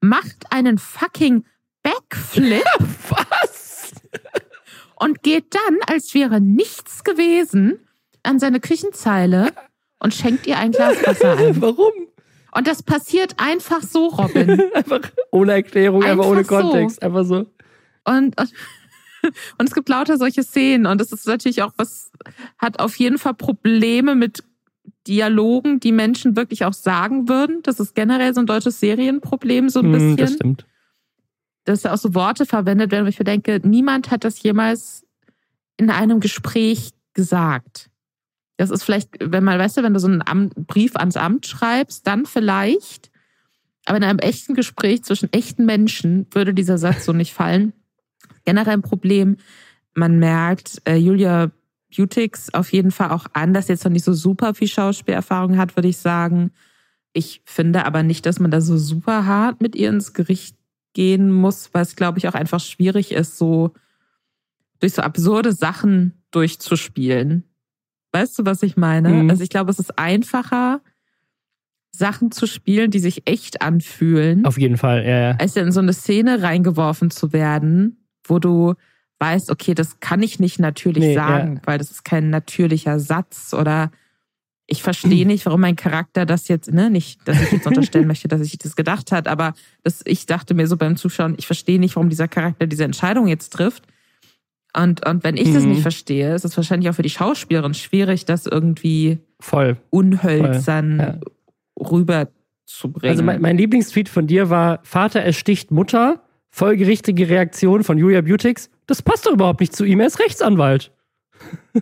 macht 0.00 0.50
einen 0.50 0.78
fucking 0.78 1.44
Backflip. 1.82 2.64
Was? 3.08 3.92
und 5.00 5.22
geht 5.22 5.54
dann, 5.54 5.78
als 5.86 6.14
wäre 6.14 6.40
nichts 6.40 7.04
gewesen, 7.04 7.78
an 8.22 8.38
seine 8.38 8.60
Küchenzeile 8.60 9.52
und 10.00 10.14
schenkt 10.14 10.46
ihr 10.46 10.58
ein 10.58 10.72
Glas 10.72 10.96
Wasser 11.06 11.36
ein. 11.36 11.60
Warum? 11.62 11.92
Und 12.52 12.66
das 12.66 12.82
passiert 12.82 13.34
einfach 13.36 13.82
so, 13.82 14.08
Robin. 14.08 14.72
einfach 14.74 15.00
ohne 15.30 15.52
Erklärung, 15.52 16.02
einfach, 16.02 16.24
Einfach 16.24 16.30
ohne 16.30 16.44
so. 16.44 16.48
Kontext. 16.48 17.02
Einfach 17.02 17.24
so. 17.24 17.46
Und, 18.04 18.40
und, 18.40 18.52
und 19.58 19.68
es 19.68 19.74
gibt 19.74 19.88
lauter 19.88 20.16
solche 20.16 20.42
Szenen. 20.42 20.86
Und 20.86 21.00
das 21.00 21.12
ist 21.12 21.26
natürlich 21.26 21.62
auch 21.62 21.72
was, 21.76 22.10
hat 22.58 22.80
auf 22.80 22.96
jeden 22.96 23.18
Fall 23.18 23.34
Probleme 23.34 24.14
mit 24.14 24.44
Dialogen, 25.06 25.80
die 25.80 25.92
Menschen 25.92 26.36
wirklich 26.36 26.64
auch 26.64 26.72
sagen 26.72 27.28
würden. 27.28 27.60
Das 27.62 27.80
ist 27.80 27.94
generell 27.94 28.34
so 28.34 28.40
ein 28.40 28.46
deutsches 28.46 28.80
Serienproblem, 28.80 29.68
so 29.68 29.80
ein 29.80 29.92
Hm, 29.92 29.92
das 29.92 30.16
bisschen. 30.16 30.36
stimmt. 30.36 30.66
dass 31.64 31.82
da 31.82 31.92
auch 31.92 31.98
so 31.98 32.14
Worte 32.14 32.46
verwendet 32.46 32.90
werden, 32.90 33.04
wo 33.04 33.08
ich 33.10 33.18
mir 33.18 33.24
denke, 33.26 33.60
niemand 33.62 34.10
hat 34.10 34.24
das 34.24 34.42
jemals 34.42 35.04
in 35.76 35.90
einem 35.90 36.18
Gespräch 36.18 36.92
gesagt. 37.12 37.90
Das 38.56 38.70
ist 38.70 38.82
vielleicht, 38.84 39.10
wenn 39.20 39.44
man, 39.44 39.58
weißt 39.58 39.76
du, 39.76 39.82
wenn 39.82 39.92
du 39.92 40.00
so 40.00 40.08
einen 40.08 40.48
Brief 40.66 40.96
ans 40.96 41.16
Amt 41.18 41.46
schreibst, 41.46 42.06
dann 42.06 42.24
vielleicht. 42.24 43.10
Aber 43.84 43.98
in 43.98 44.04
einem 44.04 44.18
echten 44.18 44.54
Gespräch 44.54 45.04
zwischen 45.04 45.30
echten 45.32 45.66
Menschen 45.66 46.26
würde 46.32 46.54
dieser 46.54 46.78
Satz 46.78 47.04
so 47.04 47.12
nicht 47.12 47.34
fallen. 47.34 47.72
Generell 48.46 48.74
ein 48.74 48.82
Problem. 48.82 49.36
Man 49.94 50.18
merkt, 50.18 50.80
äh, 50.86 50.96
Julia 50.96 51.50
Butix 51.94 52.52
auf 52.52 52.72
jeden 52.72 52.90
Fall 52.90 53.10
auch 53.10 53.26
an, 53.32 53.54
dass 53.54 53.66
sie 53.66 53.72
jetzt 53.72 53.84
noch 53.84 53.92
nicht 53.92 54.04
so 54.04 54.12
super 54.12 54.54
viel 54.54 54.68
Schauspielerfahrung 54.68 55.56
hat, 55.56 55.76
würde 55.76 55.88
ich 55.88 55.98
sagen. 55.98 56.50
Ich 57.12 57.42
finde 57.44 57.86
aber 57.86 58.02
nicht, 58.02 58.26
dass 58.26 58.40
man 58.40 58.50
da 58.50 58.60
so 58.60 58.76
super 58.76 59.26
hart 59.26 59.60
mit 59.60 59.74
ihr 59.74 59.88
ins 59.88 60.12
Gericht 60.12 60.56
gehen 60.92 61.32
muss, 61.32 61.72
weil 61.72 61.82
es, 61.82 61.96
glaube 61.96 62.18
ich, 62.18 62.28
auch 62.28 62.34
einfach 62.34 62.60
schwierig 62.60 63.12
ist, 63.12 63.38
so 63.38 63.72
durch 64.80 64.94
so 64.94 65.02
absurde 65.02 65.52
Sachen 65.52 66.22
durchzuspielen. 66.30 67.44
Weißt 68.12 68.38
du, 68.38 68.44
was 68.44 68.62
ich 68.62 68.76
meine? 68.76 69.08
Mhm. 69.10 69.30
Also 69.30 69.42
ich 69.42 69.50
glaube, 69.50 69.70
es 69.70 69.78
ist 69.78 69.98
einfacher, 69.98 70.80
Sachen 71.90 72.30
zu 72.30 72.46
spielen, 72.46 72.90
die 72.90 73.00
sich 73.00 73.26
echt 73.26 73.62
anfühlen, 73.62 74.44
Auf 74.44 74.58
jeden 74.58 74.76
Fall, 74.76 75.04
ja, 75.04 75.20
ja. 75.30 75.36
als 75.38 75.56
in 75.56 75.72
so 75.72 75.80
eine 75.80 75.92
Szene 75.92 76.42
reingeworfen 76.42 77.10
zu 77.10 77.32
werden, 77.32 78.06
wo 78.24 78.38
du 78.38 78.74
weißt, 79.20 79.50
okay, 79.50 79.74
das 79.74 80.00
kann 80.00 80.22
ich 80.22 80.38
nicht 80.38 80.58
natürlich 80.58 81.04
Nee, 81.04 81.14
sagen, 81.14 81.60
weil 81.64 81.78
das 81.78 81.90
ist 81.90 82.04
kein 82.04 82.30
natürlicher 82.30 82.98
Satz 83.00 83.52
oder 83.52 83.90
ich 84.70 84.82
verstehe 84.82 85.26
nicht, 85.26 85.46
warum 85.46 85.62
mein 85.62 85.76
Charakter 85.76 86.26
das 86.26 86.46
jetzt, 86.48 86.70
ne, 86.72 86.90
nicht, 86.90 87.26
dass 87.26 87.40
ich 87.40 87.50
jetzt 87.50 87.66
unterstellen 87.66 88.06
möchte, 88.06 88.28
dass 88.28 88.42
ich 88.42 88.58
das 88.58 88.76
gedacht 88.76 89.12
hat, 89.12 89.26
aber 89.26 89.54
das, 89.82 90.02
ich 90.04 90.26
dachte 90.26 90.52
mir 90.54 90.66
so 90.66 90.76
beim 90.76 90.96
Zuschauen, 90.96 91.34
ich 91.38 91.46
verstehe 91.46 91.78
nicht, 91.80 91.96
warum 91.96 92.10
dieser 92.10 92.28
Charakter 92.28 92.66
diese 92.66 92.84
Entscheidung 92.84 93.26
jetzt 93.28 93.50
trifft. 93.50 93.84
Und, 94.76 95.06
und 95.08 95.24
wenn 95.24 95.38
ich 95.38 95.50
das 95.52 95.62
Mhm. 95.64 95.70
nicht 95.70 95.82
verstehe, 95.82 96.34
ist 96.34 96.44
es 96.44 96.54
wahrscheinlich 96.56 96.90
auch 96.90 96.94
für 96.94 97.02
die 97.02 97.08
Schauspielerin 97.10 97.72
schwierig, 97.72 98.26
das 98.26 98.44
irgendwie 98.46 99.18
Voll. 99.40 99.78
unhölzern 99.88 101.20
Voll, 101.78 101.90
rüberzubringen. 101.90 103.10
Also 103.10 103.22
mein, 103.22 103.40
mein 103.40 103.56
Lieblingstweet 103.56 104.10
von 104.10 104.26
dir 104.26 104.50
war: 104.50 104.80
Vater 104.82 105.20
ersticht 105.20 105.70
Mutter, 105.70 106.22
folgerichtige 106.50 107.28
Reaktion 107.28 107.84
von 107.84 107.98
Julia 107.98 108.20
Butix. 108.20 108.70
Das 108.86 109.02
passt 109.02 109.26
doch 109.26 109.32
überhaupt 109.32 109.60
nicht 109.60 109.76
zu 109.76 109.84
ihm, 109.84 110.00
er 110.00 110.06
ist 110.06 110.18
Rechtsanwalt. 110.18 110.90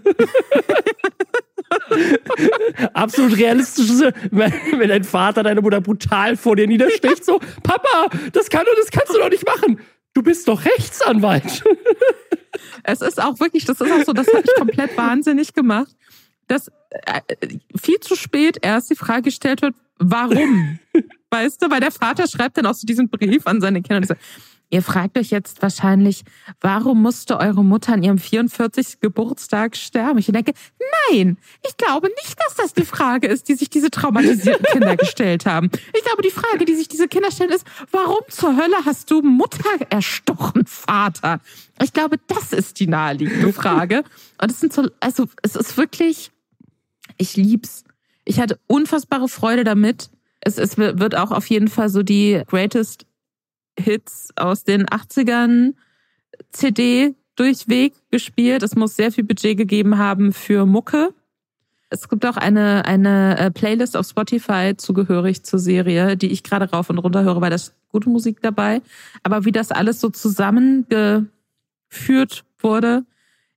Absolut 2.92 3.36
realistische, 3.38 4.12
wenn, 4.30 4.52
dein 4.88 5.04
Vater 5.04 5.42
deine 5.42 5.60
Mutter 5.62 5.80
brutal 5.80 6.36
vor 6.36 6.56
dir 6.56 6.66
niedersticht, 6.66 7.24
so, 7.24 7.38
Papa, 7.62 8.08
das, 8.32 8.50
kann, 8.50 8.64
das 8.76 8.90
kannst 8.90 9.14
du 9.14 9.18
doch 9.18 9.30
nicht 9.30 9.46
machen. 9.46 9.80
Du 10.14 10.22
bist 10.22 10.48
doch 10.48 10.64
Rechtsanwalt. 10.64 11.62
Es 12.82 13.00
ist 13.02 13.20
auch 13.22 13.38
wirklich, 13.40 13.64
das 13.64 13.80
ist 13.80 13.90
auch 13.90 14.04
so, 14.04 14.12
das 14.12 14.28
hat 14.28 14.44
mich 14.44 14.54
komplett 14.56 14.96
wahnsinnig 14.96 15.52
gemacht, 15.54 15.94
dass 16.46 16.68
äh, 16.90 17.20
viel 17.76 18.00
zu 18.00 18.14
spät 18.14 18.58
erst 18.62 18.90
die 18.90 18.94
Frage 18.94 19.22
gestellt 19.22 19.62
wird, 19.62 19.74
warum? 19.98 20.78
Weißt 21.30 21.60
du, 21.60 21.70
weil 21.70 21.80
der 21.80 21.90
Vater 21.90 22.26
schreibt 22.28 22.56
dann 22.56 22.66
auch 22.66 22.74
so 22.74 22.86
diesen 22.86 23.08
Brief 23.08 23.46
an 23.46 23.60
seine 23.60 23.82
Kinder 23.82 23.98
und 23.98 24.06
sagt, 24.06 24.22
ihr 24.70 24.82
fragt 24.82 25.16
euch 25.16 25.30
jetzt 25.30 25.62
wahrscheinlich, 25.62 26.24
warum 26.60 27.02
musste 27.02 27.38
eure 27.38 27.64
Mutter 27.64 27.92
an 27.92 28.02
ihrem 28.02 28.18
44. 28.18 29.00
Geburtstag 29.00 29.76
sterben? 29.76 30.18
Ich 30.18 30.26
denke, 30.26 30.52
nein, 31.10 31.38
ich 31.66 31.76
glaube 31.76 32.08
nicht, 32.08 32.36
dass 32.44 32.54
das 32.54 32.74
die 32.74 32.84
Frage 32.84 33.28
ist, 33.28 33.48
die 33.48 33.54
sich 33.54 33.70
diese 33.70 33.90
traumatisierten 33.90 34.66
Kinder 34.72 34.96
gestellt 34.96 35.46
haben. 35.46 35.70
Ich 35.94 36.04
glaube, 36.04 36.22
die 36.22 36.30
Frage, 36.30 36.64
die 36.64 36.74
sich 36.74 36.88
diese 36.88 37.08
Kinder 37.08 37.30
stellen, 37.30 37.50
ist, 37.50 37.66
warum 37.90 38.20
zur 38.28 38.56
Hölle 38.56 38.76
hast 38.84 39.10
du 39.10 39.22
Mutter 39.22 39.70
erstochen, 39.90 40.66
Vater? 40.66 41.40
Ich 41.82 41.92
glaube, 41.92 42.18
das 42.26 42.52
ist 42.52 42.80
die 42.80 42.86
naheliegende 42.86 43.52
Frage. 43.52 44.02
Und 44.40 44.50
es 44.50 44.60
sind 44.60 44.72
so, 44.72 44.88
also 45.00 45.26
es 45.42 45.56
ist 45.56 45.76
wirklich, 45.76 46.32
ich 47.18 47.36
lieb's. 47.36 47.84
Ich 48.24 48.40
hatte 48.40 48.58
unfassbare 48.66 49.28
Freude 49.28 49.62
damit. 49.62 50.10
Es, 50.40 50.58
es 50.58 50.76
wird 50.76 51.14
auch 51.14 51.30
auf 51.30 51.48
jeden 51.48 51.68
Fall 51.68 51.88
so 51.88 52.02
die 52.02 52.42
Greatest 52.46 53.06
Hits 53.78 54.28
aus 54.36 54.64
den 54.64 54.86
80ern 54.86 55.74
CD 56.50 57.14
durchweg 57.36 57.94
gespielt. 58.10 58.62
Es 58.62 58.74
muss 58.74 58.96
sehr 58.96 59.12
viel 59.12 59.24
Budget 59.24 59.56
gegeben 59.56 59.98
haben 59.98 60.32
für 60.32 60.66
Mucke. 60.66 61.14
Es 61.88 62.08
gibt 62.08 62.26
auch 62.26 62.36
eine, 62.36 62.84
eine 62.84 63.38
äh, 63.38 63.50
Playlist 63.50 63.96
auf 63.96 64.08
Spotify 64.08 64.74
zugehörig 64.76 65.44
zur 65.44 65.60
Serie, 65.60 66.16
die 66.16 66.32
ich 66.32 66.42
gerade 66.42 66.68
rauf 66.70 66.90
und 66.90 66.98
runter 66.98 67.22
höre, 67.22 67.40
weil 67.40 67.50
da 67.50 67.56
ist 67.56 67.74
gute 67.90 68.08
Musik 68.08 68.42
dabei. 68.42 68.82
Aber 69.22 69.44
wie 69.44 69.52
das 69.52 69.70
alles 69.70 70.00
so 70.00 70.10
zusammengeführt 70.10 71.30
wurde, 72.58 73.04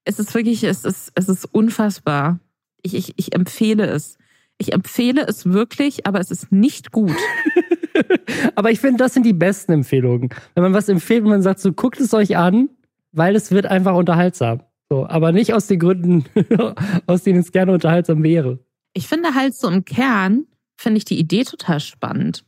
es 0.03 0.19
ist 0.19 0.33
wirklich, 0.33 0.63
es 0.63 0.85
ist, 0.85 1.11
es 1.15 1.27
ist 1.27 1.45
unfassbar. 1.45 2.39
Ich, 2.81 2.93
ich, 2.93 3.13
ich 3.17 3.33
empfehle 3.33 3.87
es. 3.87 4.17
Ich 4.57 4.73
empfehle 4.73 5.25
es 5.25 5.45
wirklich, 5.45 6.05
aber 6.05 6.19
es 6.19 6.31
ist 6.31 6.51
nicht 6.51 6.91
gut. 6.91 7.15
Aber 8.55 8.71
ich 8.71 8.79
finde, 8.79 8.97
das 8.97 9.13
sind 9.13 9.25
die 9.25 9.33
besten 9.33 9.71
Empfehlungen. 9.71 10.29
Wenn 10.55 10.63
man 10.63 10.73
was 10.73 10.89
empfiehlt 10.89 11.23
und 11.23 11.29
man 11.29 11.41
sagt, 11.41 11.59
so 11.59 11.73
guckt 11.73 11.99
es 11.99 12.13
euch 12.13 12.37
an, 12.37 12.69
weil 13.11 13.35
es 13.35 13.51
wird 13.51 13.65
einfach 13.65 13.95
unterhaltsam. 13.95 14.61
So, 14.89 15.07
aber 15.07 15.31
nicht 15.31 15.53
aus 15.53 15.67
den 15.67 15.79
Gründen, 15.79 16.25
aus 17.07 17.23
denen 17.23 17.39
es 17.39 17.51
gerne 17.51 17.73
unterhaltsam 17.73 18.23
wäre. 18.23 18.59
Ich 18.93 19.07
finde 19.07 19.35
halt 19.35 19.53
so 19.53 19.69
im 19.69 19.85
Kern, 19.85 20.45
finde 20.77 20.97
ich 20.97 21.05
die 21.05 21.19
Idee 21.19 21.43
total 21.43 21.79
spannend. 21.79 22.43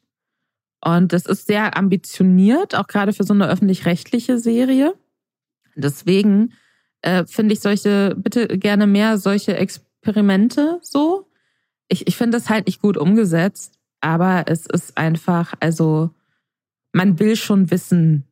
Und 0.83 1.13
das 1.13 1.27
ist 1.27 1.45
sehr 1.45 1.77
ambitioniert, 1.77 2.75
auch 2.75 2.87
gerade 2.87 3.13
für 3.13 3.23
so 3.23 3.33
eine 3.33 3.47
öffentlich-rechtliche 3.47 4.39
Serie. 4.39 4.95
Deswegen 5.75 6.53
äh, 7.01 7.25
finde 7.25 7.53
ich 7.53 7.59
solche, 7.59 8.15
bitte 8.17 8.47
gerne 8.57 8.87
mehr 8.87 9.19
solche 9.19 9.55
Experimente 9.55 10.79
so. 10.81 11.27
Ich, 11.87 12.07
ich 12.07 12.17
finde 12.17 12.37
das 12.37 12.49
halt 12.49 12.65
nicht 12.65 12.81
gut 12.81 12.97
umgesetzt, 12.97 13.77
aber 14.01 14.45
es 14.47 14.65
ist 14.65 14.97
einfach, 14.97 15.53
also 15.59 16.09
man 16.91 17.19
will 17.19 17.35
schon 17.35 17.71
wissen, 17.71 18.25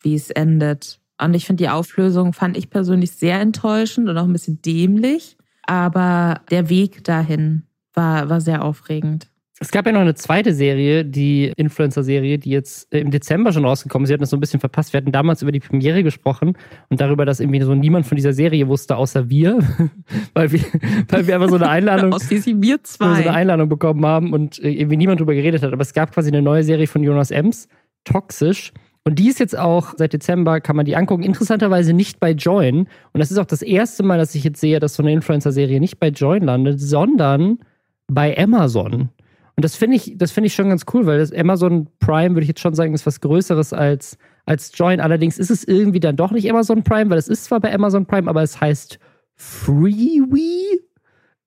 wie 0.00 0.14
es 0.14 0.30
endet. 0.30 1.00
Und 1.20 1.34
ich 1.34 1.46
finde 1.46 1.64
die 1.64 1.68
Auflösung 1.68 2.32
fand 2.32 2.56
ich 2.56 2.70
persönlich 2.70 3.12
sehr 3.12 3.40
enttäuschend 3.40 4.08
und 4.08 4.16
auch 4.16 4.24
ein 4.24 4.32
bisschen 4.32 4.62
dämlich. 4.62 5.36
Aber 5.62 6.40
der 6.50 6.68
Weg 6.68 7.04
dahin 7.04 7.64
war, 7.92 8.28
war 8.28 8.40
sehr 8.40 8.62
aufregend. 8.62 9.28
Es 9.58 9.70
gab 9.70 9.86
ja 9.86 9.92
noch 9.92 10.00
eine 10.00 10.14
zweite 10.14 10.52
Serie, 10.52 11.02
die 11.02 11.50
Influencer-Serie, 11.56 12.38
die 12.38 12.50
jetzt 12.50 12.92
äh, 12.92 13.00
im 13.00 13.10
Dezember 13.10 13.52
schon 13.52 13.64
rausgekommen 13.64 14.04
ist. 14.04 14.08
Sie 14.08 14.12
hatten 14.12 14.22
das 14.22 14.30
so 14.30 14.36
ein 14.36 14.40
bisschen 14.40 14.60
verpasst. 14.60 14.92
Wir 14.92 14.98
hatten 14.98 15.12
damals 15.12 15.40
über 15.40 15.50
die 15.50 15.60
Premiere 15.60 16.02
gesprochen 16.02 16.58
und 16.90 17.00
darüber, 17.00 17.24
dass 17.24 17.40
irgendwie 17.40 17.62
so 17.62 17.74
niemand 17.74 18.06
von 18.06 18.16
dieser 18.16 18.34
Serie 18.34 18.68
wusste, 18.68 18.96
außer 18.96 19.30
wir. 19.30 19.58
weil, 20.34 20.52
wir 20.52 20.60
weil 21.08 21.26
wir 21.26 21.36
einfach 21.36 21.48
so 21.48 21.56
eine 21.56 21.70
Einladung, 21.70 22.12
Aus 22.14 22.28
wir 22.28 22.84
zwei. 22.84 23.06
so 23.06 23.28
eine 23.28 23.32
Einladung 23.32 23.70
bekommen 23.70 24.04
haben 24.04 24.34
und 24.34 24.58
äh, 24.58 24.68
irgendwie 24.68 24.98
niemand 24.98 25.20
drüber 25.20 25.34
geredet 25.34 25.62
hat. 25.62 25.72
Aber 25.72 25.82
es 25.82 25.94
gab 25.94 26.12
quasi 26.12 26.28
eine 26.28 26.42
neue 26.42 26.62
Serie 26.62 26.86
von 26.86 27.02
Jonas 27.02 27.30
Ems, 27.30 27.68
Toxisch. 28.04 28.72
Und 29.04 29.18
die 29.18 29.28
ist 29.28 29.40
jetzt 29.40 29.56
auch 29.56 29.94
seit 29.96 30.12
Dezember, 30.12 30.60
kann 30.60 30.76
man 30.76 30.84
die 30.84 30.96
angucken. 30.96 31.22
Interessanterweise 31.22 31.94
nicht 31.94 32.20
bei 32.20 32.32
Join. 32.32 32.80
Und 32.80 33.20
das 33.20 33.30
ist 33.30 33.38
auch 33.38 33.46
das 33.46 33.62
erste 33.62 34.02
Mal, 34.02 34.18
dass 34.18 34.34
ich 34.34 34.44
jetzt 34.44 34.60
sehe, 34.60 34.80
dass 34.80 34.96
so 34.96 35.02
eine 35.02 35.12
Influencer-Serie 35.12 35.80
nicht 35.80 35.98
bei 35.98 36.08
Join 36.08 36.42
landet, 36.42 36.78
sondern 36.78 37.60
bei 38.08 38.36
Amazon. 38.36 39.10
Und 39.56 39.64
das 39.64 39.74
finde 39.74 39.96
ich, 39.96 40.14
das 40.16 40.32
finde 40.32 40.48
ich 40.48 40.54
schon 40.54 40.68
ganz 40.68 40.84
cool, 40.92 41.06
weil 41.06 41.18
das 41.18 41.32
Amazon 41.32 41.88
Prime, 41.98 42.30
würde 42.34 42.42
ich 42.42 42.48
jetzt 42.48 42.60
schon 42.60 42.74
sagen, 42.74 42.92
ist 42.92 43.06
was 43.06 43.20
Größeres 43.22 43.72
als, 43.72 44.18
als 44.44 44.70
Join. 44.76 45.00
Allerdings 45.00 45.38
ist 45.38 45.50
es 45.50 45.64
irgendwie 45.64 45.98
dann 46.00 46.16
doch 46.16 46.30
nicht 46.30 46.48
Amazon 46.50 46.82
Prime, 46.82 47.08
weil 47.10 47.16
es 47.18 47.28
ist 47.28 47.44
zwar 47.44 47.60
bei 47.60 47.72
Amazon 47.74 48.04
Prime, 48.06 48.28
aber 48.28 48.42
es 48.42 48.60
heißt 48.60 48.98
Freewee. 49.34 50.80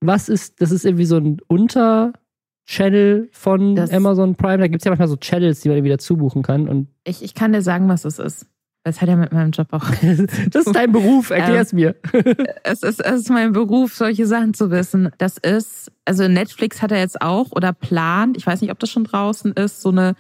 Was 0.01 0.27
ist, 0.29 0.61
das 0.61 0.71
ist 0.71 0.85
irgendwie 0.85 1.05
so 1.05 1.17
ein 1.17 1.37
Unter-Channel 1.47 3.29
von 3.31 3.75
Das- 3.75 3.91
Amazon 3.91 4.35
Prime. 4.35 4.57
Da 4.59 4.67
gibt 4.67 4.81
es 4.81 4.85
ja 4.85 4.91
manchmal 4.91 5.07
so 5.07 5.17
Channels, 5.17 5.61
die 5.61 5.69
man 5.69 5.77
irgendwie 5.77 5.91
dazu 5.91 6.17
buchen 6.17 6.41
kann. 6.41 6.67
Und 6.67 6.87
Ich, 7.03 7.21
ich 7.23 7.33
kann 7.35 7.51
dir 7.53 7.61
sagen, 7.61 7.87
was 7.89 8.05
es 8.05 8.17
ist. 8.19 8.47
Das 8.89 9.01
hat 9.01 9.09
ja 9.09 9.15
mit 9.15 9.31
meinem 9.31 9.51
Job 9.51 9.67
auch. 9.71 9.85
das 10.51 10.65
ist 10.65 10.75
dein 10.75 10.91
Beruf, 10.91 11.29
erklär's 11.29 11.73
mir. 11.73 11.95
es, 12.63 12.83
ist, 12.83 12.99
es 12.99 13.21
ist 13.21 13.29
mein 13.29 13.51
Beruf, 13.53 13.93
solche 13.93 14.25
Sachen 14.25 14.53
zu 14.53 14.71
wissen. 14.71 15.09
Das 15.17 15.37
ist, 15.37 15.91
also 16.05 16.27
Netflix 16.27 16.81
hat 16.81 16.91
er 16.91 16.99
jetzt 16.99 17.21
auch 17.21 17.51
oder 17.51 17.71
plant, 17.73 18.35
ich 18.37 18.45
weiß 18.47 18.61
nicht, 18.61 18.71
ob 18.71 18.79
das 18.79 18.89
schon 18.89 19.03
draußen 19.03 19.53
ist, 19.53 19.81
so 19.81 19.89
eine, 19.89 20.15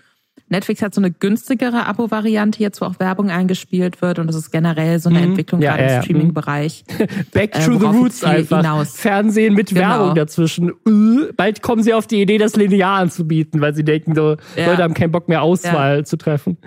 Netflix 0.51 0.81
hat 0.81 0.95
so 0.95 1.01
eine 1.01 1.11
günstigere 1.11 1.85
Abo-Variante 1.85 2.59
jetzt, 2.59 2.81
wo 2.81 2.85
auch 2.85 2.99
Werbung 2.99 3.29
eingespielt 3.29 4.01
wird 4.01 4.17
und 4.17 4.25
das 4.27 4.35
ist 4.35 4.49
generell 4.51 4.97
so 4.99 5.09
eine 5.09 5.19
Mhm. 5.19 5.25
Entwicklung 5.25 5.61
Ja, 5.61 5.75
gerade 5.75 5.89
ja, 5.91 5.97
im 5.97 6.03
Streaming-Bereich. 6.03 6.85
Back 7.33 7.55
Äh, 7.55 7.65
to 7.65 7.73
the 7.73 7.81
worauf 7.81 7.95
roots 7.95 8.23
einfach. 8.23 8.57
hinaus- 8.63 8.95
Fernsehen 8.97 9.53
mit 9.53 9.69
Genau. 9.69 9.81
Werbung 9.81 10.15
dazwischen. 10.15 10.69
Äh, 10.87 11.31
Bald 11.37 11.61
kommen 11.61 11.83
sie 11.83 11.93
auf 11.93 12.07
die 12.07 12.21
Idee, 12.21 12.39
das 12.39 12.55
linear 12.55 12.99
anzubieten, 12.99 13.61
weil 13.61 13.75
sie 13.75 13.83
denken, 13.83 14.15
so, 14.15 14.37
Ja. 14.55 14.67
Leute 14.67 14.81
haben 14.83 14.93
keinen 14.95 15.11
Bock 15.11 15.27
mehr 15.29 15.43
Auswahl 15.43 16.05
zu 16.05 16.17
treffen. 16.17 16.57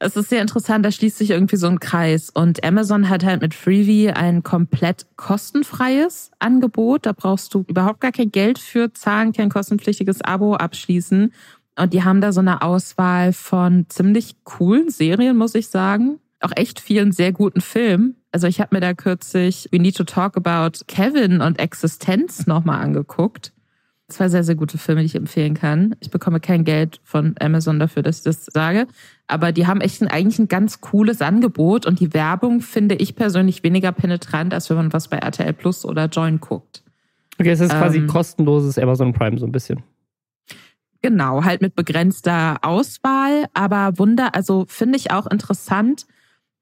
Es 0.00 0.16
ist 0.16 0.28
sehr 0.28 0.42
interessant, 0.42 0.84
da 0.84 0.92
schließt 0.92 1.18
sich 1.18 1.30
irgendwie 1.30 1.56
so 1.56 1.66
ein 1.66 1.80
Kreis. 1.80 2.30
Und 2.30 2.62
Amazon 2.62 3.08
hat 3.08 3.24
halt 3.24 3.40
mit 3.42 3.52
Freebie 3.52 4.10
ein 4.10 4.44
komplett 4.44 5.06
kostenfreies 5.16 6.30
Angebot. 6.38 7.04
Da 7.04 7.12
brauchst 7.12 7.52
du 7.52 7.64
überhaupt 7.66 8.00
gar 8.00 8.12
kein 8.12 8.30
Geld 8.30 8.60
für 8.60 8.92
zahlen, 8.92 9.32
kein 9.32 9.48
kostenpflichtiges 9.48 10.22
Abo 10.22 10.54
abschließen. 10.54 11.32
Und 11.76 11.92
die 11.92 12.04
haben 12.04 12.20
da 12.20 12.32
so 12.32 12.40
eine 12.40 12.62
Auswahl 12.62 13.32
von 13.32 13.86
ziemlich 13.88 14.36
coolen 14.44 14.90
Serien, 14.90 15.36
muss 15.36 15.56
ich 15.56 15.68
sagen. 15.68 16.20
Auch 16.40 16.52
echt 16.54 16.78
vielen 16.78 17.10
sehr 17.10 17.32
guten 17.32 17.60
Filmen. 17.60 18.14
Also 18.30 18.46
ich 18.46 18.60
habe 18.60 18.76
mir 18.76 18.80
da 18.80 18.94
kürzlich 18.94 19.68
We 19.72 19.78
Need 19.80 19.96
to 19.96 20.04
Talk 20.04 20.36
About 20.36 20.84
Kevin 20.86 21.40
und 21.40 21.58
Existenz 21.58 22.46
nochmal 22.46 22.82
angeguckt. 22.82 23.52
Zwei 24.10 24.28
sehr, 24.30 24.42
sehr 24.42 24.54
gute 24.54 24.78
Filme, 24.78 25.02
die 25.02 25.06
ich 25.06 25.14
empfehlen 25.14 25.52
kann. 25.52 25.94
Ich 26.00 26.10
bekomme 26.10 26.40
kein 26.40 26.64
Geld 26.64 26.98
von 27.04 27.34
Amazon 27.40 27.78
dafür, 27.78 28.02
dass 28.02 28.18
ich 28.18 28.24
das 28.24 28.46
sage. 28.46 28.86
Aber 29.26 29.52
die 29.52 29.66
haben 29.66 29.82
echt 29.82 30.00
ein, 30.00 30.08
eigentlich 30.08 30.38
ein 30.38 30.48
ganz 30.48 30.80
cooles 30.80 31.20
Angebot 31.20 31.84
und 31.84 32.00
die 32.00 32.14
Werbung 32.14 32.62
finde 32.62 32.94
ich 32.94 33.16
persönlich 33.16 33.62
weniger 33.62 33.92
penetrant, 33.92 34.54
als 34.54 34.70
wenn 34.70 34.78
man 34.78 34.92
was 34.94 35.08
bei 35.08 35.18
RTL 35.18 35.52
Plus 35.52 35.84
oder 35.84 36.06
Join 36.06 36.40
guckt. 36.40 36.82
Okay, 37.38 37.50
es 37.50 37.60
ist 37.60 37.70
quasi 37.70 37.98
Ähm. 37.98 38.06
kostenloses 38.06 38.78
Amazon 38.78 39.12
Prime 39.12 39.38
so 39.38 39.44
ein 39.46 39.52
bisschen. 39.52 39.82
Genau, 41.02 41.44
halt 41.44 41.60
mit 41.60 41.76
begrenzter 41.76 42.56
Auswahl, 42.62 43.44
aber 43.54 43.98
Wunder, 43.98 44.34
also 44.34 44.64
finde 44.68 44.96
ich 44.96 45.12
auch 45.12 45.26
interessant, 45.26 46.06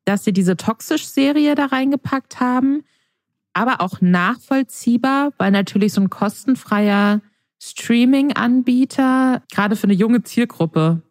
dass 0.04 0.24
sie 0.24 0.32
diese 0.32 0.56
Toxisch-Serie 0.56 1.54
da 1.54 1.66
reingepackt 1.66 2.38
haben, 2.38 2.82
aber 3.54 3.80
auch 3.80 4.00
nachvollziehbar, 4.02 5.32
weil 5.38 5.52
natürlich 5.52 5.94
so 5.94 6.02
ein 6.02 6.10
kostenfreier 6.10 7.22
Streaming-Anbieter 7.62 9.42
gerade 9.52 9.76
für 9.76 9.84
eine 9.84 9.94
junge 9.94 10.22
Zielgruppe 10.22 11.02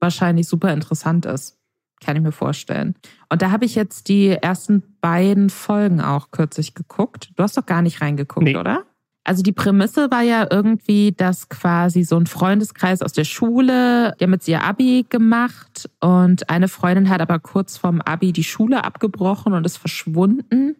wahrscheinlich 0.00 0.46
super 0.48 0.72
interessant 0.72 1.26
ist. 1.26 1.56
Kann 2.04 2.16
ich 2.16 2.22
mir 2.22 2.32
vorstellen. 2.32 2.94
Und 3.30 3.40
da 3.40 3.50
habe 3.50 3.64
ich 3.64 3.74
jetzt 3.74 4.08
die 4.08 4.28
ersten 4.28 4.82
beiden 5.00 5.48
Folgen 5.48 6.00
auch 6.00 6.30
kürzlich 6.30 6.74
geguckt. 6.74 7.30
Du 7.36 7.42
hast 7.42 7.56
doch 7.56 7.64
gar 7.64 7.80
nicht 7.82 8.00
reingeguckt, 8.02 8.44
Nee. 8.44 8.56
oder? 8.56 8.84
Also 9.24 9.42
die 9.42 9.52
Prämisse 9.52 10.08
war 10.10 10.22
ja 10.22 10.46
irgendwie, 10.48 11.10
dass 11.10 11.48
quasi 11.48 12.04
so 12.04 12.16
ein 12.16 12.26
Freundeskreis 12.26 13.02
aus 13.02 13.12
der 13.12 13.24
Schule, 13.24 14.14
die 14.20 14.24
haben 14.24 14.32
jetzt 14.34 14.46
ihr 14.46 14.62
Abi 14.62 15.04
gemacht 15.08 15.90
und 16.00 16.48
eine 16.48 16.68
Freundin 16.68 17.08
hat 17.08 17.20
aber 17.20 17.40
kurz 17.40 17.76
vorm 17.76 18.00
Abi 18.02 18.32
die 18.32 18.44
Schule 18.44 18.84
abgebrochen 18.84 19.52
und 19.52 19.66
ist 19.66 19.78
verschwunden. 19.78 20.76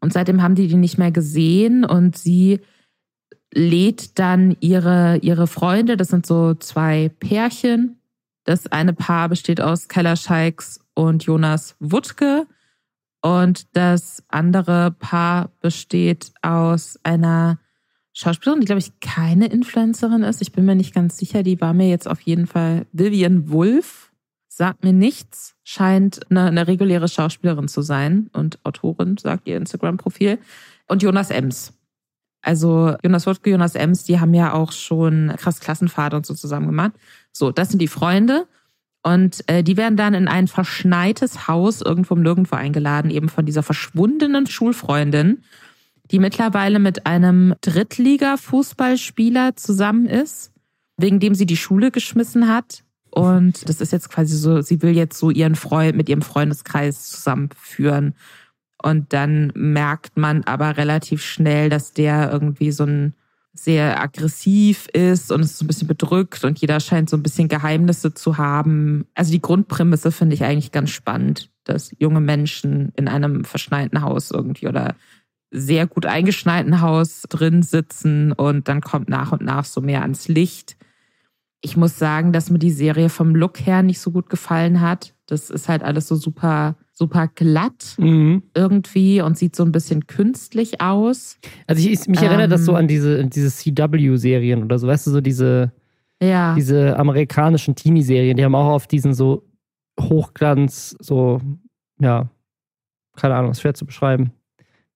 Und 0.00 0.12
seitdem 0.14 0.40
haben 0.42 0.54
die 0.54 0.66
die 0.68 0.76
nicht 0.76 0.96
mehr 0.96 1.10
gesehen 1.10 1.84
und 1.84 2.16
sie 2.16 2.60
lädt 3.54 4.18
dann 4.18 4.56
ihre, 4.60 5.18
ihre 5.18 5.46
Freunde, 5.46 5.96
das 5.96 6.08
sind 6.08 6.26
so 6.26 6.54
zwei 6.54 7.10
Pärchen. 7.20 8.00
Das 8.44 8.66
eine 8.66 8.92
Paar 8.92 9.28
besteht 9.28 9.60
aus 9.60 9.88
Keller 9.88 10.16
Scheiks 10.16 10.80
und 10.94 11.24
Jonas 11.24 11.76
Wuttke. 11.80 12.46
Und 13.22 13.74
das 13.74 14.22
andere 14.28 14.90
Paar 14.90 15.50
besteht 15.60 16.32
aus 16.42 16.98
einer 17.04 17.58
Schauspielerin, 18.12 18.60
die, 18.60 18.66
glaube 18.66 18.80
ich, 18.80 19.00
keine 19.00 19.46
Influencerin 19.46 20.22
ist. 20.22 20.42
Ich 20.42 20.52
bin 20.52 20.66
mir 20.66 20.74
nicht 20.74 20.94
ganz 20.94 21.16
sicher. 21.16 21.42
Die 21.42 21.60
war 21.60 21.72
mir 21.72 21.88
jetzt 21.88 22.06
auf 22.06 22.20
jeden 22.20 22.46
Fall 22.46 22.86
Vivian 22.92 23.50
Wulff. 23.50 24.12
Sagt 24.48 24.84
mir 24.84 24.92
nichts. 24.92 25.56
Scheint 25.64 26.30
eine, 26.30 26.44
eine 26.44 26.66
reguläre 26.66 27.08
Schauspielerin 27.08 27.66
zu 27.66 27.82
sein 27.82 28.30
und 28.32 28.58
Autorin, 28.64 29.16
sagt 29.16 29.48
ihr 29.48 29.56
Instagram-Profil. 29.56 30.38
Und 30.86 31.02
Jonas 31.02 31.30
Ems. 31.30 31.73
Also 32.44 32.94
Jonas 33.02 33.26
Wuttke, 33.26 33.50
Jonas 33.50 33.74
Ems, 33.74 34.04
die 34.04 34.20
haben 34.20 34.34
ja 34.34 34.52
auch 34.52 34.72
schon 34.72 35.32
krass 35.36 35.60
Klassenfahrt 35.60 36.14
und 36.14 36.26
so 36.26 36.34
zusammen 36.34 36.66
gemacht. 36.66 36.92
So, 37.32 37.50
das 37.50 37.70
sind 37.70 37.80
die 37.80 37.88
Freunde. 37.88 38.46
Und 39.02 39.44
äh, 39.48 39.62
die 39.62 39.76
werden 39.76 39.96
dann 39.96 40.14
in 40.14 40.28
ein 40.28 40.48
verschneites 40.48 41.46
Haus 41.46 41.82
irgendwo 41.82 42.14
Nirgendwo 42.14 42.56
eingeladen, 42.56 43.10
eben 43.10 43.28
von 43.28 43.44
dieser 43.44 43.62
verschwundenen 43.62 44.46
Schulfreundin, 44.46 45.42
die 46.10 46.18
mittlerweile 46.18 46.78
mit 46.78 47.06
einem 47.06 47.54
Drittliga-Fußballspieler 47.60 49.56
zusammen 49.56 50.06
ist, 50.06 50.52
wegen 50.96 51.20
dem 51.20 51.34
sie 51.34 51.44
die 51.44 51.56
Schule 51.56 51.90
geschmissen 51.90 52.48
hat. 52.48 52.82
Und 53.10 53.68
das 53.68 53.80
ist 53.80 53.92
jetzt 53.92 54.10
quasi 54.10 54.36
so, 54.36 54.60
sie 54.60 54.82
will 54.82 54.96
jetzt 54.96 55.18
so 55.18 55.30
ihren 55.30 55.54
Freund 55.54 55.96
mit 55.96 56.08
ihrem 56.08 56.22
Freundeskreis 56.22 57.08
zusammenführen. 57.10 58.14
Und 58.84 59.14
dann 59.14 59.50
merkt 59.54 60.18
man 60.18 60.44
aber 60.44 60.76
relativ 60.76 61.22
schnell, 61.22 61.70
dass 61.70 61.94
der 61.94 62.30
irgendwie 62.30 62.70
so 62.70 62.84
ein 62.84 63.14
sehr 63.54 63.98
aggressiv 63.98 64.88
ist 64.92 65.32
und 65.32 65.40
ist 65.40 65.56
so 65.56 65.64
ein 65.64 65.68
bisschen 65.68 65.88
bedrückt 65.88 66.44
und 66.44 66.58
jeder 66.58 66.80
scheint 66.80 67.08
so 67.08 67.16
ein 67.16 67.22
bisschen 67.22 67.48
Geheimnisse 67.48 68.12
zu 68.12 68.36
haben. 68.36 69.06
Also 69.14 69.32
die 69.32 69.40
Grundprämisse 69.40 70.12
finde 70.12 70.34
ich 70.34 70.44
eigentlich 70.44 70.70
ganz 70.70 70.90
spannend, 70.90 71.50
dass 71.64 71.94
junge 71.98 72.20
Menschen 72.20 72.92
in 72.94 73.08
einem 73.08 73.46
verschneiten 73.46 74.02
Haus 74.02 74.30
irgendwie 74.30 74.68
oder 74.68 74.96
sehr 75.50 75.86
gut 75.86 76.04
eingeschneiten 76.04 76.82
Haus 76.82 77.22
drin 77.30 77.62
sitzen 77.62 78.32
und 78.32 78.68
dann 78.68 78.82
kommt 78.82 79.08
nach 79.08 79.32
und 79.32 79.40
nach 79.40 79.64
so 79.64 79.80
mehr 79.80 80.02
ans 80.02 80.28
Licht. 80.28 80.76
Ich 81.62 81.78
muss 81.78 81.98
sagen, 81.98 82.34
dass 82.34 82.50
mir 82.50 82.58
die 82.58 82.70
Serie 82.70 83.08
vom 83.08 83.34
Look 83.34 83.64
her 83.64 83.82
nicht 83.82 84.00
so 84.00 84.10
gut 84.10 84.28
gefallen 84.28 84.82
hat. 84.82 85.14
Das 85.24 85.48
ist 85.48 85.70
halt 85.70 85.82
alles 85.82 86.06
so 86.06 86.16
super, 86.16 86.76
super 86.94 87.28
glatt 87.34 87.96
Mhm. 87.98 88.44
irgendwie 88.54 89.20
und 89.20 89.36
sieht 89.36 89.56
so 89.56 89.64
ein 89.64 89.72
bisschen 89.72 90.06
künstlich 90.06 90.80
aus. 90.80 91.38
Also 91.66 91.80
ich, 91.86 91.92
ich, 92.00 92.06
mich 92.08 92.22
erinnert 92.22 92.52
das 92.52 92.64
so 92.64 92.72
Ähm. 92.72 92.78
an 92.78 92.88
diese, 92.88 93.24
diese 93.26 93.50
CW-Serien 93.50 94.62
oder 94.62 94.78
so, 94.78 94.86
weißt 94.86 95.08
du, 95.08 95.10
so 95.10 95.20
diese, 95.20 95.72
Ja. 96.22 96.54
Diese 96.54 96.96
amerikanischen 96.96 97.74
Teenie-Serien, 97.74 98.36
die 98.36 98.44
haben 98.44 98.54
auch 98.54 98.70
auf 98.72 98.86
diesen 98.86 99.12
so 99.14 99.44
Hochglanz, 100.00 100.96
so, 101.00 101.40
ja, 102.00 102.30
keine 103.16 103.34
Ahnung, 103.34 103.50
ist 103.50 103.60
schwer 103.60 103.74
zu 103.74 103.84
beschreiben. 103.86 104.32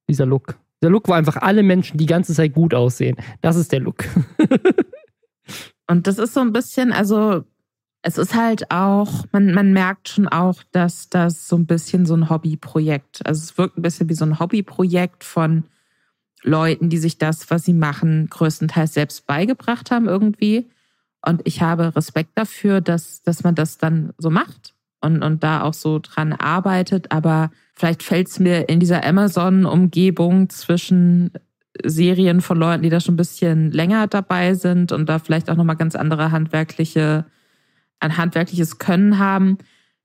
Dieser 0.08 0.26
Look. 0.26 0.58
Der 0.82 0.90
Look, 0.90 1.08
wo 1.08 1.12
einfach 1.12 1.37
alle 1.37 1.62
Menschen 1.64 1.98
die 1.98 2.06
ganze 2.06 2.32
Zeit 2.34 2.52
gut 2.54 2.72
aussehen. 2.74 3.16
Das 3.40 3.56
ist 3.56 3.72
der 3.72 3.80
Look. 3.80 4.04
Und 5.90 6.06
das 6.06 6.18
ist 6.18 6.34
so 6.34 6.40
ein 6.40 6.52
bisschen, 6.52 6.92
also 6.92 7.44
es 8.02 8.18
ist 8.18 8.34
halt 8.34 8.70
auch, 8.70 9.24
man, 9.32 9.52
man 9.52 9.72
merkt 9.72 10.08
schon 10.08 10.28
auch, 10.28 10.62
dass 10.72 11.08
das 11.08 11.48
so 11.48 11.56
ein 11.56 11.66
bisschen 11.66 12.06
so 12.06 12.14
ein 12.14 12.30
Hobbyprojekt, 12.30 13.26
also 13.26 13.42
es 13.42 13.58
wirkt 13.58 13.76
ein 13.76 13.82
bisschen 13.82 14.08
wie 14.08 14.14
so 14.14 14.24
ein 14.24 14.38
Hobbyprojekt 14.38 15.24
von 15.24 15.64
Leuten, 16.42 16.88
die 16.88 16.98
sich 16.98 17.18
das, 17.18 17.50
was 17.50 17.64
sie 17.64 17.74
machen, 17.74 18.28
größtenteils 18.30 18.94
selbst 18.94 19.26
beigebracht 19.26 19.90
haben 19.90 20.06
irgendwie. 20.06 20.70
Und 21.24 21.42
ich 21.44 21.62
habe 21.62 21.96
Respekt 21.96 22.30
dafür, 22.37 22.80
dass, 22.80 23.22
dass 23.22 23.42
man 23.42 23.54
das 23.54 23.78
dann 23.78 24.12
so 24.18 24.30
macht 24.30 24.74
und, 25.00 25.22
und 25.22 25.42
da 25.42 25.62
auch 25.62 25.74
so 25.74 25.98
dran 25.98 26.32
arbeitet. 26.32 27.11
Aber 27.11 27.50
vielleicht 27.74 28.04
fällt 28.04 28.28
es 28.28 28.38
mir 28.38 28.68
in 28.68 28.78
dieser 28.78 29.04
Amazon-Umgebung 29.04 30.48
zwischen 30.48 31.32
Serien 31.84 32.40
von 32.40 32.58
Leuten, 32.58 32.82
die 32.82 32.90
da 32.90 33.00
schon 33.00 33.14
ein 33.14 33.18
bisschen 33.18 33.70
länger 33.72 34.06
dabei 34.06 34.54
sind 34.54 34.92
und 34.92 35.08
da 35.08 35.18
vielleicht 35.18 35.50
auch 35.50 35.56
nochmal 35.56 35.76
ganz 35.76 35.96
andere 35.96 36.30
handwerkliche, 36.30 37.24
ein 38.00 38.16
handwerkliches 38.16 38.78
Können 38.78 39.18
haben, 39.18 39.58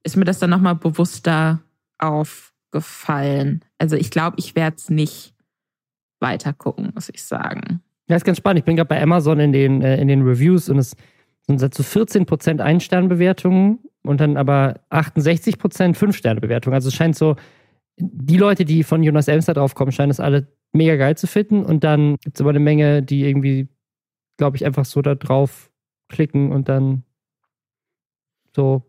ist 0.04 0.18
mir 0.18 0.26
das 0.26 0.40
dann 0.40 0.50
nochmal 0.50 0.76
bewusster 0.76 1.62
aufgefallen. 1.98 3.64
Also 3.78 3.96
ich 3.96 4.12
glaube, 4.12 4.38
ich 4.40 4.56
werde 4.56 4.76
es 4.78 4.90
nicht 4.90 5.34
weiter 6.20 6.54
gucken, 6.54 6.92
muss 6.94 7.10
ich 7.10 7.24
sagen. 7.24 7.82
Ja, 8.10 8.16
ist 8.16 8.26
ganz 8.26 8.38
spannend. 8.38 8.60
Ich 8.60 8.66
bin 8.66 8.76
gerade 8.76 8.88
bei 8.88 9.02
Amazon 9.02 9.40
in 9.40 9.52
den, 9.52 9.82
äh, 9.82 10.00
in 10.02 10.08
den 10.08 10.24
Reviews 10.24 10.70
und 10.70 10.78
es 10.78 10.96
sind 11.48 11.60
so 11.60 11.84
14% 11.84 12.60
Ein-Sterne-Bewertungen 12.60 13.80
und 14.04 14.20
dann 14.20 14.38
aber 14.38 14.82
68% 14.90 15.96
Fünf-Sterne-Bewertungen. 15.96 16.74
Also 16.74 16.90
es 16.90 16.96
scheint 16.96 17.16
so, 17.16 17.36
die 17.98 18.38
Leute, 18.38 18.66
die 18.66 18.84
von 18.84 19.04
Jonas 19.04 19.28
Elmster 19.28 19.54
draufkommen, 19.54 19.92
scheinen 19.92 20.12
es 20.12 20.20
alle 20.20 20.48
mega 20.72 20.96
geil 20.96 21.16
zu 21.16 21.28
finden. 21.28 21.64
Und 21.64 21.84
dann 21.84 22.18
gibt 22.18 22.38
es 22.38 22.42
aber 22.42 22.50
eine 22.50 22.60
Menge, 22.60 23.04
die 23.04 23.24
irgendwie, 23.24 23.70
glaube 24.38 24.58
ich, 24.58 24.66
einfach 24.66 24.86
so 24.86 25.02
da 25.02 25.16
drauf 25.16 25.70
klicken 26.10 26.52
und 26.52 26.70
dann 26.70 27.04
so 28.56 28.84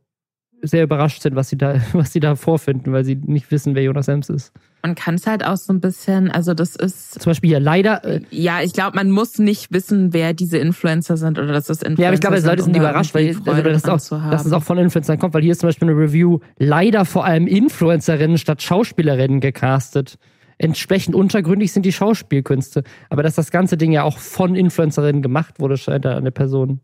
sehr 0.67 0.85
überrascht 0.85 1.23
sind, 1.23 1.37
was 1.37 1.49
sie 1.49 1.59
da, 1.59 1.77
was 1.93 2.13
sie 2.13 2.21
da 2.21 2.37
vorfinden, 2.37 2.93
weil 2.93 3.05
sie 3.05 3.17
nicht 3.17 3.51
wissen, 3.51 3.75
wer 3.75 3.83
Jonas 3.83 4.09
Ems 4.09 4.29
ist. 4.29 4.53
Man 4.83 4.95
kann 4.95 5.15
es 5.15 5.27
halt 5.27 5.45
auch 5.45 5.57
so 5.57 5.73
ein 5.73 5.81
bisschen, 5.81 6.31
also 6.31 6.53
das 6.53 6.77
ist. 6.77 7.21
Zum 7.21 7.31
Beispiel 7.31 7.51
hier 7.51 7.61
leider. 7.61 8.05
Äh, 8.05 8.21
ja, 8.31 8.61
ich 8.63 8.73
glaube, 8.73 8.97
man 8.97 9.11
muss 9.11 9.39
nicht 9.39 9.73
wissen, 9.73 10.13
wer 10.13 10.35
diese 10.35 10.59
Influencer 10.59 11.17
sind 11.17 11.39
oder 11.39 11.53
dass 11.53 11.67
das 11.67 11.83
Influencer 11.83 11.87
sind. 11.87 11.99
Ja, 12.01 12.09
aber 12.09 12.15
ich 12.15 12.21
glaube, 12.21 12.39
Leute 12.41 12.63
sind 12.63 12.77
überrascht, 12.77 13.15
weil 13.15 13.37
also, 13.47 13.63
das, 13.63 14.13
auch, 14.13 14.31
dass 14.31 14.45
es 14.45 14.53
auch 14.53 14.63
von 14.63 14.79
Influencern 14.79 15.19
kommt, 15.19 15.35
weil 15.35 15.43
hier 15.43 15.53
ist 15.53 15.61
zum 15.61 15.69
Beispiel 15.69 15.89
eine 15.89 15.99
Review, 15.99 16.41
leider 16.59 17.05
vor 17.05 17.25
allem 17.25 17.47
Influencerinnen 17.47 18.39
statt 18.39 18.63
Schauspielerinnen 18.63 19.41
gecastet. 19.41 20.19
Entsprechend 20.57 21.15
untergründig 21.17 21.73
sind 21.73 21.85
die 21.85 21.93
Schauspielkünste. 21.93 22.85
Aber 23.11 23.23
dass 23.23 23.35
das 23.35 23.51
ganze 23.51 23.77
Ding 23.77 23.91
ja 23.91 24.05
auch 24.05 24.19
von 24.19 24.55
Influencerinnen 24.55 25.21
gemacht 25.21 25.59
wurde, 25.59 25.77
scheint 25.77 26.05
da 26.05 26.17
eine 26.17 26.31
Person 26.31 26.81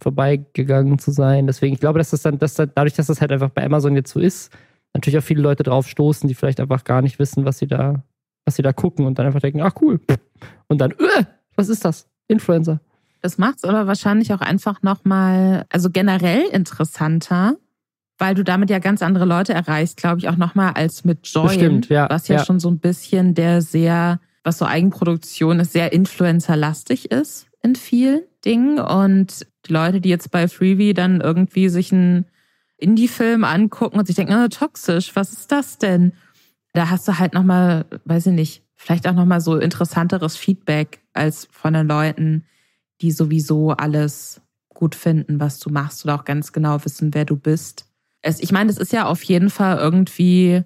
vorbeigegangen 0.00 0.98
zu 0.98 1.10
sein. 1.10 1.46
Deswegen, 1.46 1.74
ich 1.74 1.80
glaube, 1.80 1.98
dass 1.98 2.10
das 2.10 2.22
dann, 2.22 2.38
dass 2.38 2.54
das, 2.54 2.68
dadurch, 2.74 2.94
dass 2.94 3.06
das 3.06 3.20
halt 3.20 3.32
einfach 3.32 3.50
bei 3.50 3.64
Amazon 3.64 3.96
jetzt 3.96 4.12
so 4.12 4.20
ist, 4.20 4.52
natürlich 4.94 5.18
auch 5.18 5.24
viele 5.24 5.42
Leute 5.42 5.62
drauf 5.62 5.88
stoßen, 5.88 6.28
die 6.28 6.34
vielleicht 6.34 6.60
einfach 6.60 6.84
gar 6.84 7.02
nicht 7.02 7.18
wissen, 7.18 7.44
was 7.44 7.58
sie 7.58 7.66
da, 7.66 8.02
was 8.44 8.56
sie 8.56 8.62
da 8.62 8.72
gucken 8.72 9.06
und 9.06 9.18
dann 9.18 9.26
einfach 9.26 9.40
denken, 9.40 9.62
ach 9.62 9.74
cool. 9.80 10.00
Und 10.68 10.80
dann, 10.80 10.92
öh, 10.92 11.24
was 11.54 11.68
ist 11.68 11.84
das? 11.84 12.08
Influencer. 12.28 12.80
Das 13.22 13.38
macht 13.38 13.58
es 13.58 13.64
aber 13.64 13.86
wahrscheinlich 13.86 14.32
auch 14.32 14.40
einfach 14.40 14.82
nochmal, 14.82 15.64
also 15.70 15.90
generell 15.90 16.42
interessanter, 16.52 17.56
weil 18.18 18.34
du 18.34 18.44
damit 18.44 18.70
ja 18.70 18.78
ganz 18.78 19.02
andere 19.02 19.24
Leute 19.24 19.52
erreichst, 19.52 19.96
glaube 19.96 20.18
ich, 20.18 20.28
auch 20.28 20.36
nochmal 20.36 20.72
als 20.74 21.04
mit 21.04 21.26
Joy, 21.26 21.48
Bestimmt, 21.48 21.88
ja, 21.88 22.08
was 22.08 22.28
ja, 22.28 22.36
ja 22.36 22.44
schon 22.44 22.60
so 22.60 22.70
ein 22.70 22.78
bisschen 22.78 23.34
der 23.34 23.62
sehr, 23.62 24.20
was 24.44 24.58
so 24.58 24.64
Eigenproduktion 24.64 25.60
ist, 25.60 25.72
sehr 25.72 25.92
influencerlastig 25.92 27.10
ist 27.10 27.46
in 27.62 27.74
vielen 27.74 28.22
Dingen. 28.46 28.78
Und 28.78 29.46
die 29.66 29.72
Leute, 29.72 30.00
die 30.00 30.08
jetzt 30.08 30.30
bei 30.30 30.48
Freebie 30.48 30.94
dann 30.94 31.20
irgendwie 31.20 31.68
sich 31.68 31.92
einen 31.92 32.26
Indie-Film 32.78 33.44
angucken 33.44 33.98
und 33.98 34.06
sich 34.06 34.16
denken, 34.16 34.34
oh, 34.34 34.48
toxisch, 34.48 35.14
was 35.16 35.32
ist 35.32 35.52
das 35.52 35.78
denn? 35.78 36.12
Da 36.72 36.90
hast 36.90 37.08
du 37.08 37.18
halt 37.18 37.34
nochmal, 37.34 37.86
weiß 38.04 38.26
ich 38.26 38.32
nicht, 38.32 38.62
vielleicht 38.74 39.08
auch 39.08 39.14
nochmal 39.14 39.40
so 39.40 39.56
interessanteres 39.56 40.36
Feedback 40.36 41.00
als 41.12 41.48
von 41.50 41.74
den 41.74 41.88
Leuten, 41.88 42.44
die 43.00 43.10
sowieso 43.10 43.70
alles 43.70 44.42
gut 44.68 44.94
finden, 44.94 45.40
was 45.40 45.58
du 45.58 45.70
machst 45.70 46.04
oder 46.04 46.14
auch 46.14 46.24
ganz 46.24 46.52
genau 46.52 46.84
wissen, 46.84 47.14
wer 47.14 47.24
du 47.24 47.36
bist. 47.36 47.86
Es, 48.20 48.40
ich 48.40 48.52
meine, 48.52 48.68
das 48.68 48.76
ist 48.76 48.92
ja 48.92 49.06
auf 49.06 49.22
jeden 49.22 49.50
Fall 49.50 49.78
irgendwie 49.78 50.62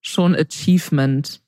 schon 0.00 0.36
Achievement. 0.36 1.42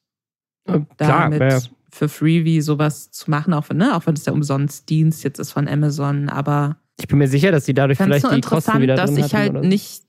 Ja, 0.66 0.81
klar, 0.96 1.31
damit. 1.31 1.70
Für 1.94 2.09
Freebie 2.09 2.61
sowas 2.61 3.11
zu 3.11 3.30
machen, 3.30 3.54
auch 3.54 3.70
wenn, 3.70 3.78
ne, 3.78 3.96
auch 3.96 4.07
wenn 4.07 4.14
es 4.14 4.24
der 4.24 4.35
Umsonstdienst 4.35 5.24
jetzt 5.24 5.38
ist 5.38 5.52
von 5.52 5.68
Amazon, 5.68 6.28
aber 6.28 6.76
ich 7.00 7.09
bin 7.09 7.18
mir 7.18 7.28
sicher, 7.28 7.50
dass 7.50 7.64
sie 7.64 7.74
dadurch 7.74 7.98
vielleicht 7.98 8.30
die 8.30 8.40
Kosten 8.40 8.80
wieder 8.80 8.94
dass 8.94 9.12
drin 9.12 9.24
ich 9.24 9.35
halt 9.35 9.54
nicht. 9.64 10.02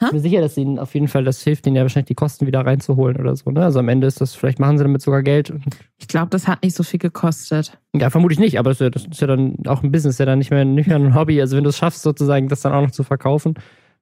Ha? 0.00 0.06
Ich 0.06 0.10
bin 0.10 0.18
mir 0.18 0.22
sicher, 0.22 0.40
dass 0.40 0.56
ihnen 0.56 0.78
auf 0.78 0.94
jeden 0.94 1.08
Fall 1.08 1.24
das 1.24 1.42
hilft, 1.42 1.66
ihnen 1.66 1.76
ja 1.76 1.82
wahrscheinlich 1.82 2.06
die 2.06 2.14
Kosten 2.14 2.46
wieder 2.46 2.64
reinzuholen 2.64 3.16
oder 3.16 3.34
so. 3.34 3.50
Ne? 3.50 3.64
Also 3.64 3.80
am 3.80 3.88
Ende 3.88 4.06
ist 4.06 4.20
das, 4.20 4.34
vielleicht 4.34 4.60
machen 4.60 4.78
sie 4.78 4.84
damit 4.84 5.02
sogar 5.02 5.22
Geld. 5.22 5.52
Ich 5.96 6.06
glaube, 6.06 6.30
das 6.30 6.46
hat 6.46 6.62
nicht 6.62 6.76
so 6.76 6.84
viel 6.84 7.00
gekostet. 7.00 7.78
Ja, 7.94 8.10
vermutlich 8.10 8.38
nicht, 8.38 8.58
aber 8.58 8.70
das 8.70 8.76
ist, 8.76 8.84
ja, 8.84 8.90
das 8.90 9.06
ist 9.06 9.20
ja 9.20 9.26
dann 9.26 9.56
auch 9.66 9.82
ein 9.82 9.90
Business, 9.90 10.18
ja 10.18 10.26
dann 10.26 10.38
nicht 10.38 10.50
mehr, 10.50 10.64
nicht 10.64 10.86
mehr 10.86 10.96
ein 10.96 11.14
Hobby. 11.14 11.40
Also 11.40 11.56
wenn 11.56 11.64
du 11.64 11.70
es 11.70 11.76
schaffst, 11.76 12.02
sozusagen 12.02 12.48
das 12.48 12.60
dann 12.60 12.72
auch 12.72 12.82
noch 12.82 12.92
zu 12.92 13.02
verkaufen, 13.02 13.54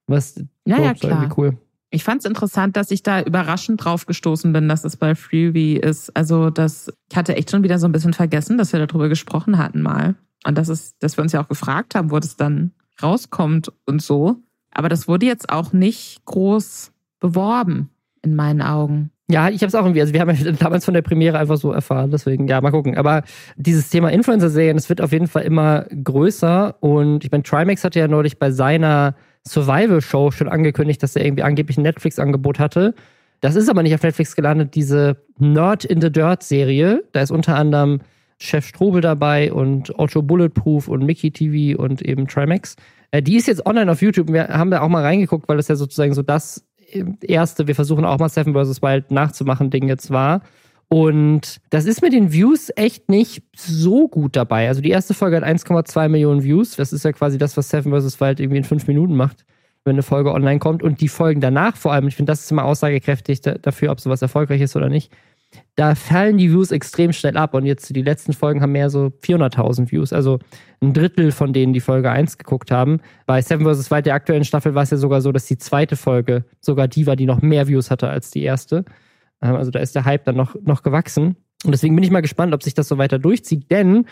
was 0.05 0.35
ja, 0.65 0.79
ja, 0.79 0.93
klar. 0.93 1.23
irgendwie 1.23 1.33
cool. 1.41 1.57
Ich 1.89 2.03
fand 2.03 2.19
es 2.19 2.25
interessant, 2.25 2.75
dass 2.75 2.91
ich 2.91 3.01
da 3.01 3.21
überraschend 3.21 3.83
drauf 3.83 4.05
gestoßen 4.05 4.51
bin, 4.51 4.67
dass 4.67 4.83
es 4.83 4.97
bei 4.97 5.15
Freebie 5.15 5.77
ist. 5.77 6.15
Also, 6.15 6.49
das, 6.49 6.91
ich 7.09 7.15
hatte 7.15 7.35
echt 7.35 7.51
schon 7.51 7.63
wieder 7.63 7.79
so 7.79 7.87
ein 7.87 7.93
bisschen 7.93 8.13
vergessen, 8.13 8.57
dass 8.57 8.73
wir 8.73 8.85
darüber 8.85 9.07
gesprochen 9.07 9.57
hatten 9.57 9.81
mal. 9.81 10.15
Und 10.45 10.57
das 10.57 10.69
ist, 10.69 10.95
dass 10.99 11.17
wir 11.17 11.21
uns 11.23 11.31
ja 11.31 11.41
auch 11.41 11.47
gefragt 11.47 11.95
haben, 11.95 12.11
wo 12.11 12.19
das 12.19 12.35
dann 12.35 12.71
rauskommt 13.01 13.71
und 13.85 14.01
so. 14.01 14.37
Aber 14.71 14.89
das 14.89 15.07
wurde 15.07 15.25
jetzt 15.25 15.49
auch 15.49 15.73
nicht 15.73 16.25
groß 16.25 16.91
beworben, 17.19 17.89
in 18.21 18.35
meinen 18.35 18.61
Augen. 18.61 19.11
Ja, 19.29 19.49
ich 19.49 19.61
habe 19.61 19.67
es 19.67 19.75
auch 19.75 19.83
irgendwie, 19.83 20.01
also 20.01 20.13
wir 20.13 20.21
haben 20.21 20.33
ja 20.33 20.51
damals 20.59 20.85
von 20.85 20.93
der 20.93 21.01
Premiere 21.01 21.37
einfach 21.37 21.57
so 21.57 21.71
erfahren, 21.71 22.11
deswegen, 22.11 22.47
ja, 22.47 22.61
mal 22.61 22.71
gucken. 22.71 22.97
Aber 22.97 23.23
dieses 23.57 23.89
Thema 23.89 24.09
Influencer-Serien, 24.09 24.77
das 24.77 24.89
wird 24.89 25.01
auf 25.01 25.11
jeden 25.11 25.27
Fall 25.27 25.43
immer 25.43 25.85
größer. 26.03 26.75
Und 26.81 27.25
ich 27.25 27.31
meine, 27.31 27.43
Trimax 27.43 27.83
hatte 27.83 27.99
ja 27.99 28.07
neulich 28.07 28.39
bei 28.39 28.51
seiner 28.51 29.15
Survival-Show 29.47 30.31
schon 30.31 30.49
angekündigt, 30.49 31.01
dass 31.01 31.15
er 31.15 31.25
irgendwie 31.25 31.43
angeblich 31.43 31.77
ein 31.77 31.83
Netflix-Angebot 31.83 32.59
hatte. 32.59 32.93
Das 33.41 33.55
ist 33.55 33.69
aber 33.69 33.83
nicht 33.83 33.93
auf 33.93 34.03
Netflix 34.03 34.35
gelandet, 34.35 34.75
diese 34.75 35.17
Nerd 35.37 35.85
in 35.85 36.01
the 36.01 36.11
Dirt-Serie. 36.11 37.03
Da 37.11 37.21
ist 37.21 37.31
unter 37.31 37.55
anderem 37.55 38.01
Chef 38.39 38.65
Strobel 38.65 39.01
dabei 39.01 39.51
und 39.51 39.97
Otto 39.97 40.21
Bulletproof 40.21 40.87
und 40.87 41.05
Mickey 41.05 41.31
TV 41.31 41.81
und 41.81 42.01
eben 42.01 42.27
Trimax. 42.27 42.75
Äh, 43.11 43.21
die 43.21 43.35
ist 43.35 43.47
jetzt 43.47 43.65
online 43.65 43.91
auf 43.91 44.01
YouTube. 44.01 44.31
Wir 44.31 44.47
haben 44.49 44.71
da 44.71 44.81
auch 44.81 44.89
mal 44.89 45.03
reingeguckt, 45.03 45.47
weil 45.47 45.57
das 45.57 45.67
ja 45.67 45.75
sozusagen 45.75 46.13
so 46.13 46.21
das 46.21 46.63
äh, 46.91 47.03
erste, 47.21 47.67
wir 47.67 47.75
versuchen 47.75 48.05
auch 48.05 48.19
mal 48.19 48.29
Seven 48.29 48.53
vs. 48.53 48.81
Wild 48.81 49.11
nachzumachen, 49.11 49.69
Ding 49.69 49.87
jetzt 49.87 50.11
war. 50.11 50.41
Und 50.89 51.57
das 51.69 51.85
ist 51.85 52.01
mit 52.01 52.13
den 52.13 52.31
Views 52.31 52.71
echt 52.75 53.09
nicht 53.09 53.43
so 53.55 54.07
gut 54.07 54.35
dabei. 54.35 54.69
Also 54.69 54.81
die 54.81 54.89
erste 54.89 55.13
Folge 55.13 55.37
hat 55.37 55.43
1,2 55.43 56.07
Millionen 56.07 56.43
Views. 56.43 56.77
Das 56.77 56.93
ist 56.93 57.03
ja 57.03 57.11
quasi 57.11 57.37
das, 57.37 57.57
was 57.57 57.69
Seven 57.69 57.91
vs. 57.91 58.21
Wild 58.21 58.39
irgendwie 58.39 58.59
in 58.59 58.63
fünf 58.63 58.87
Minuten 58.87 59.15
macht, 59.15 59.45
wenn 59.83 59.95
eine 59.95 60.03
Folge 60.03 60.31
online 60.31 60.59
kommt. 60.59 60.83
Und 60.83 61.01
die 61.01 61.09
Folgen 61.09 61.41
danach 61.41 61.75
vor 61.75 61.91
allem, 61.91 62.07
ich 62.07 62.15
finde, 62.15 62.31
das 62.31 62.41
ist 62.41 62.51
immer 62.51 62.63
aussagekräftig 62.63 63.41
dafür, 63.41 63.91
ob 63.91 63.99
sowas 63.99 64.21
erfolgreich 64.21 64.61
ist 64.61 64.75
oder 64.75 64.87
nicht 64.87 65.11
da 65.75 65.95
fallen 65.95 66.37
die 66.37 66.51
Views 66.51 66.71
extrem 66.71 67.13
schnell 67.13 67.37
ab. 67.37 67.53
Und 67.53 67.65
jetzt 67.65 67.95
die 67.95 68.01
letzten 68.01 68.33
Folgen 68.33 68.61
haben 68.61 68.71
mehr 68.71 68.89
so 68.89 69.11
400.000 69.23 69.91
Views. 69.91 70.13
Also 70.13 70.39
ein 70.81 70.93
Drittel 70.93 71.31
von 71.31 71.53
denen, 71.53 71.73
die 71.73 71.79
Folge 71.79 72.11
1 72.11 72.37
geguckt 72.37 72.71
haben. 72.71 72.99
Bei 73.25 73.41
Seven 73.41 73.65
vs. 73.65 73.91
Wild 73.91 74.05
der 74.05 74.15
aktuellen 74.15 74.43
Staffel 74.43 74.75
war 74.75 74.83
es 74.83 74.89
ja 74.89 74.97
sogar 74.97 75.21
so, 75.21 75.31
dass 75.31 75.45
die 75.45 75.57
zweite 75.57 75.95
Folge 75.95 76.45
sogar 76.59 76.87
die 76.87 77.05
war, 77.07 77.15
die 77.15 77.25
noch 77.25 77.41
mehr 77.41 77.67
Views 77.67 77.91
hatte 77.91 78.09
als 78.09 78.31
die 78.31 78.43
erste. 78.43 78.85
Ähm, 79.41 79.55
also 79.55 79.71
da 79.71 79.79
ist 79.79 79.95
der 79.95 80.05
Hype 80.05 80.25
dann 80.25 80.35
noch, 80.35 80.55
noch 80.61 80.83
gewachsen. 80.83 81.35
Und 81.63 81.71
deswegen 81.71 81.95
bin 81.95 82.03
ich 82.03 82.11
mal 82.11 82.21
gespannt, 82.21 82.53
ob 82.53 82.63
sich 82.63 82.73
das 82.73 82.87
so 82.87 82.97
weiter 82.97 83.19
durchzieht, 83.19 83.71
denn 83.71 84.05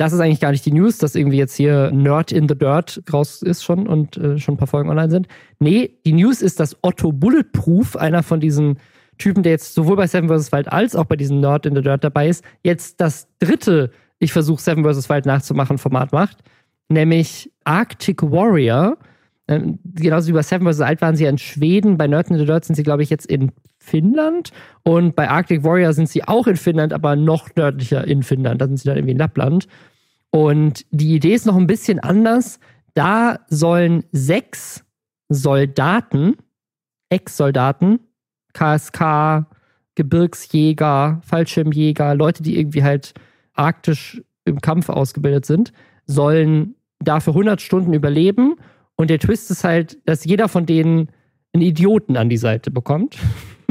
das 0.00 0.14
ist 0.14 0.20
eigentlich 0.20 0.40
gar 0.40 0.50
nicht 0.50 0.64
die 0.64 0.72
News, 0.72 0.96
dass 0.96 1.14
irgendwie 1.14 1.36
jetzt 1.36 1.54
hier 1.54 1.90
Nerd 1.90 2.32
in 2.32 2.48
the 2.48 2.56
Dirt 2.56 3.02
raus 3.12 3.42
ist 3.42 3.62
schon 3.62 3.86
und 3.86 4.16
äh, 4.16 4.38
schon 4.38 4.54
ein 4.54 4.56
paar 4.56 4.66
Folgen 4.66 4.88
online 4.88 5.10
sind. 5.10 5.28
Nee, 5.58 5.98
die 6.06 6.14
News 6.14 6.40
ist, 6.40 6.58
dass 6.58 6.74
Otto 6.80 7.12
Bulletproof, 7.12 7.96
einer 7.96 8.22
von 8.22 8.40
diesen 8.40 8.78
Typen, 9.18 9.42
der 9.42 9.52
jetzt 9.52 9.74
sowohl 9.74 9.96
bei 9.96 10.06
Seven 10.06 10.30
vs. 10.30 10.52
Wild 10.52 10.72
als 10.72 10.96
auch 10.96 11.04
bei 11.04 11.16
diesem 11.16 11.40
Nerd 11.40 11.66
in 11.66 11.74
the 11.74 11.82
Dirt 11.82 12.02
dabei 12.02 12.28
ist, 12.28 12.42
jetzt 12.62 12.98
das 13.02 13.28
dritte 13.40 13.90
Ich 14.18 14.32
versuche 14.32 14.62
Seven 14.62 14.84
vs. 14.84 15.10
Wild 15.10 15.26
nachzumachen 15.26 15.76
Format 15.76 16.12
macht, 16.12 16.38
nämlich 16.88 17.52
Arctic 17.64 18.22
Warrior. 18.22 18.96
Ähm, 19.48 19.80
genauso 19.84 20.28
wie 20.28 20.32
bei 20.32 20.42
Seven 20.42 20.66
vs. 20.66 20.78
Wild 20.78 21.02
waren 21.02 21.16
sie 21.16 21.24
ja 21.24 21.30
in 21.30 21.36
Schweden, 21.36 21.98
bei 21.98 22.06
Nerd 22.06 22.30
in 22.30 22.38
the 22.38 22.46
Dirt 22.46 22.64
sind 22.64 22.74
sie, 22.74 22.84
glaube 22.84 23.02
ich, 23.02 23.10
jetzt 23.10 23.26
in 23.26 23.52
Finnland 23.80 24.52
und 24.82 25.16
bei 25.16 25.28
Arctic 25.28 25.64
Warrior 25.64 25.92
sind 25.92 26.08
sie 26.08 26.22
auch 26.22 26.46
in 26.46 26.56
Finnland, 26.56 26.92
aber 26.92 27.16
noch 27.16 27.48
nördlicher 27.56 28.06
in 28.06 28.22
Finnland. 28.22 28.60
Da 28.60 28.66
sind 28.66 28.76
sie 28.76 28.84
dann 28.84 28.96
irgendwie 28.96 29.12
in 29.12 29.18
Lappland. 29.18 29.66
Und 30.30 30.86
die 30.90 31.14
Idee 31.14 31.34
ist 31.34 31.46
noch 31.46 31.56
ein 31.56 31.66
bisschen 31.66 31.98
anders. 31.98 32.60
Da 32.94 33.40
sollen 33.48 34.04
sechs 34.12 34.84
Soldaten, 35.28 36.36
Ex-Soldaten, 37.08 38.00
KSK, 38.52 39.46
Gebirgsjäger, 39.94 41.20
Fallschirmjäger, 41.24 42.14
Leute, 42.14 42.42
die 42.42 42.58
irgendwie 42.58 42.84
halt 42.84 43.14
arktisch 43.54 44.22
im 44.44 44.60
Kampf 44.60 44.88
ausgebildet 44.88 45.46
sind, 45.46 45.72
sollen 46.06 46.74
dafür 47.00 47.32
100 47.32 47.60
Stunden 47.60 47.92
überleben. 47.92 48.56
Und 48.96 49.10
der 49.10 49.18
Twist 49.18 49.50
ist 49.50 49.64
halt, 49.64 49.98
dass 50.06 50.24
jeder 50.24 50.48
von 50.48 50.66
denen 50.66 51.08
einen 51.52 51.62
Idioten 51.62 52.16
an 52.16 52.28
die 52.28 52.36
Seite 52.36 52.70
bekommt. 52.70 53.18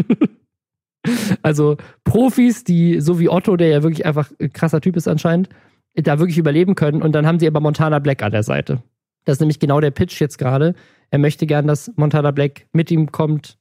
also 1.42 1.78
Profis, 2.04 2.64
die, 2.64 3.00
so 3.00 3.20
wie 3.20 3.30
Otto, 3.30 3.58
der 3.58 3.70
ja 3.70 3.84
wirklich 3.84 4.06
einfach 4.06 4.32
ein 4.40 4.54
krasser 4.54 4.82
Typ 4.82 4.96
ist 4.96 5.08
anscheinend, 5.08 5.50
da 5.96 6.20
wirklich 6.20 6.38
überleben 6.38 6.76
können. 6.76 7.02
Und 7.02 7.14
dann 7.14 7.26
haben 7.26 7.40
sie 7.40 7.48
aber 7.48 7.60
Montana 7.60 8.00
Black 8.00 8.24
an 8.24 8.32
der 8.32 8.44
Seite. 8.44 8.84
Das 9.26 9.36
ist 9.36 9.40
nämlich 9.42 9.60
genau 9.60 9.80
der 9.80 9.92
Pitch 9.92 10.20
jetzt 10.22 10.38
gerade. 10.38 10.76
Er 11.12 11.20
möchte 11.20 11.46
gern, 11.46 11.68
dass 11.68 11.92
Montana 11.96 12.32
Black 12.32 12.68
mit 12.72 12.92
ihm 12.92 13.12
kommt 13.12 13.58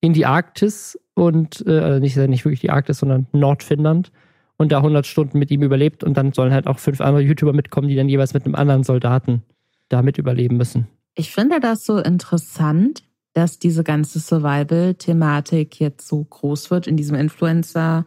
in 0.00 0.12
die 0.12 0.26
Arktis 0.26 0.98
und 1.14 1.64
äh, 1.66 1.78
also 1.78 2.00
nicht, 2.00 2.16
nicht 2.16 2.44
wirklich 2.44 2.60
die 2.60 2.70
Arktis, 2.70 2.98
sondern 2.98 3.26
Nordfinnland 3.32 4.12
und 4.56 4.72
da 4.72 4.78
100 4.78 5.06
Stunden 5.06 5.38
mit 5.38 5.50
ihm 5.50 5.62
überlebt 5.62 6.04
und 6.04 6.16
dann 6.16 6.32
sollen 6.32 6.52
halt 6.52 6.66
auch 6.66 6.78
fünf 6.78 7.00
andere 7.00 7.22
YouTuber 7.22 7.52
mitkommen, 7.52 7.88
die 7.88 7.96
dann 7.96 8.08
jeweils 8.08 8.34
mit 8.34 8.44
einem 8.44 8.54
anderen 8.54 8.84
Soldaten 8.84 9.42
da 9.88 10.02
mit 10.02 10.18
überleben 10.18 10.56
müssen. 10.56 10.86
Ich 11.14 11.32
finde 11.32 11.60
das 11.60 11.84
so 11.84 11.98
interessant, 11.98 13.02
dass 13.36 13.58
diese 13.58 13.84
ganze 13.84 14.18
Survival-Thematik 14.18 15.78
jetzt 15.78 16.08
so 16.08 16.24
groß 16.24 16.70
wird 16.70 16.86
in 16.86 16.96
diesem 16.96 17.16
Influencer- 17.16 18.06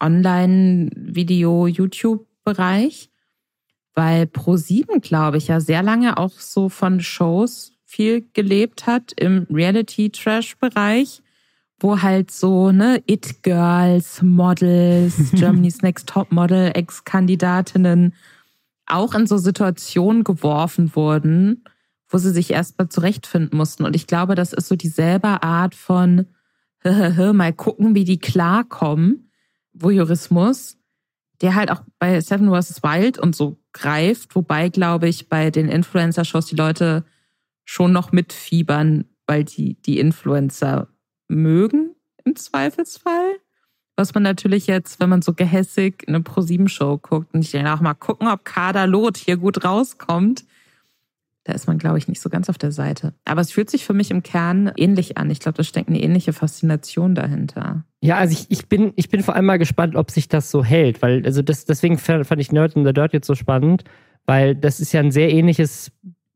Online-Video, 0.00 1.66
YouTube-Bereich, 1.66 3.10
weil 3.94 4.24
Pro7, 4.24 5.00
glaube 5.00 5.36
ich, 5.36 5.48
ja 5.48 5.60
sehr 5.60 5.82
lange 5.82 6.16
auch 6.16 6.32
so 6.32 6.68
von 6.68 7.00
Shows 7.00 7.72
viel 7.84 8.26
gelebt 8.32 8.86
hat 8.86 9.12
im 9.16 9.46
Reality-Trash-Bereich, 9.50 11.22
wo 11.78 12.00
halt 12.00 12.30
so, 12.30 12.72
ne, 12.72 13.02
It-Girls, 13.06 14.22
Models, 14.22 15.14
Germany's 15.34 15.82
Next 15.82 16.08
Top 16.08 16.32
Model, 16.32 16.72
Ex-Kandidatinnen 16.74 18.14
auch 18.86 19.14
in 19.14 19.26
so 19.26 19.36
Situationen 19.38 20.24
geworfen 20.24 20.96
wurden, 20.96 21.64
wo 22.10 22.18
sie 22.18 22.32
sich 22.32 22.50
erstmal 22.50 22.88
zurechtfinden 22.88 23.56
mussten. 23.56 23.84
Und 23.84 23.96
ich 23.96 24.06
glaube, 24.06 24.34
das 24.34 24.52
ist 24.52 24.68
so 24.68 24.76
dieselbe 24.76 25.42
Art 25.42 25.74
von 25.74 26.26
mal 26.84 27.52
gucken, 27.52 27.94
wie 27.94 28.04
die 28.04 28.18
klarkommen, 28.18 29.30
Voyeurismus, 29.72 30.76
der 31.40 31.54
halt 31.54 31.70
auch 31.70 31.82
bei 31.98 32.20
Seven 32.20 32.50
vs. 32.50 32.82
Wild 32.82 33.18
und 33.18 33.34
so 33.34 33.58
greift, 33.72 34.34
wobei, 34.34 34.68
glaube 34.68 35.08
ich, 35.08 35.28
bei 35.28 35.50
den 35.50 35.68
Influencer-Shows 35.68 36.46
die 36.46 36.56
Leute 36.56 37.04
schon 37.64 37.92
noch 37.92 38.12
mitfiebern, 38.12 39.04
weil 39.26 39.44
die 39.44 39.80
die 39.82 40.00
Influencer 40.00 40.88
mögen 41.28 41.94
im 42.24 42.34
Zweifelsfall. 42.34 43.36
Was 43.96 44.14
man 44.14 44.22
natürlich 44.22 44.66
jetzt, 44.66 44.98
wenn 44.98 45.08
man 45.08 45.22
so 45.22 45.34
gehässig 45.34 46.04
eine 46.08 46.20
Pro-7-Show 46.20 46.98
guckt 46.98 47.32
und 47.32 47.42
ich 47.42 47.52
denke 47.52 47.72
auch 47.72 47.80
mal 47.80 47.94
gucken, 47.94 48.28
ob 48.28 48.44
Kader 48.44 48.86
Lot 48.86 49.16
hier 49.16 49.36
gut 49.36 49.64
rauskommt, 49.64 50.44
da 51.50 51.56
ist 51.56 51.66
man, 51.66 51.78
glaube 51.78 51.98
ich, 51.98 52.06
nicht 52.06 52.20
so 52.20 52.30
ganz 52.30 52.48
auf 52.48 52.58
der 52.58 52.70
Seite. 52.70 53.12
Aber 53.24 53.40
es 53.40 53.50
fühlt 53.50 53.68
sich 53.68 53.84
für 53.84 53.92
mich 53.92 54.12
im 54.12 54.22
Kern 54.22 54.70
ähnlich 54.76 55.18
an. 55.18 55.30
Ich 55.30 55.40
glaube, 55.40 55.56
da 55.56 55.64
steckt 55.64 55.88
eine 55.88 56.00
ähnliche 56.00 56.32
Faszination 56.32 57.16
dahinter. 57.16 57.84
Ja, 58.00 58.18
also 58.18 58.32
ich, 58.32 58.46
ich, 58.50 58.68
bin, 58.68 58.92
ich 58.94 59.08
bin 59.08 59.24
vor 59.24 59.34
allem 59.34 59.46
mal 59.46 59.58
gespannt, 59.58 59.96
ob 59.96 60.12
sich 60.12 60.28
das 60.28 60.50
so 60.52 60.64
hält, 60.64 61.02
weil, 61.02 61.26
also 61.26 61.42
das, 61.42 61.64
deswegen 61.64 61.98
fand 61.98 62.38
ich 62.38 62.52
Nerd 62.52 62.76
in 62.76 62.86
the 62.86 62.92
Dirt 62.92 63.12
jetzt 63.12 63.26
so 63.26 63.34
spannend, 63.34 63.82
weil 64.26 64.54
das 64.54 64.78
ist 64.78 64.92
ja 64.92 65.00
ein 65.00 65.10
sehr 65.10 65.32
ähnliches 65.32 65.90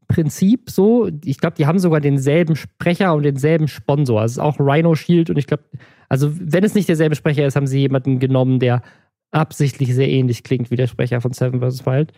Prinzip 0.09 0.68
so. 0.68 1.09
Ich 1.24 1.38
glaube, 1.38 1.57
die 1.57 1.66
haben 1.66 1.79
sogar 1.79 2.00
denselben 2.00 2.57
Sprecher 2.57 3.14
und 3.14 3.22
denselben 3.22 3.68
Sponsor. 3.68 4.24
Es 4.24 4.33
ist 4.33 4.38
auch 4.38 4.59
Rhino 4.59 4.96
Shield 4.96 5.31
und 5.31 5.38
ich 5.38 5.46
glaube, 5.46 5.62
also 6.09 6.31
wenn 6.40 6.64
es 6.64 6.74
nicht 6.74 6.88
derselbe 6.88 7.14
Sprecher 7.14 7.46
ist, 7.46 7.55
haben 7.55 7.68
sie 7.68 7.79
jemanden 7.79 8.18
genommen, 8.18 8.59
der 8.59 8.83
absichtlich 9.31 9.94
sehr 9.94 10.09
ähnlich 10.09 10.42
klingt 10.42 10.72
wie 10.72 10.77
der 10.77 10.88
Sprecher 10.88 11.20
von 11.20 11.33
Seven 11.33 11.61
vs. 11.61 11.87
Wild. 11.87 12.12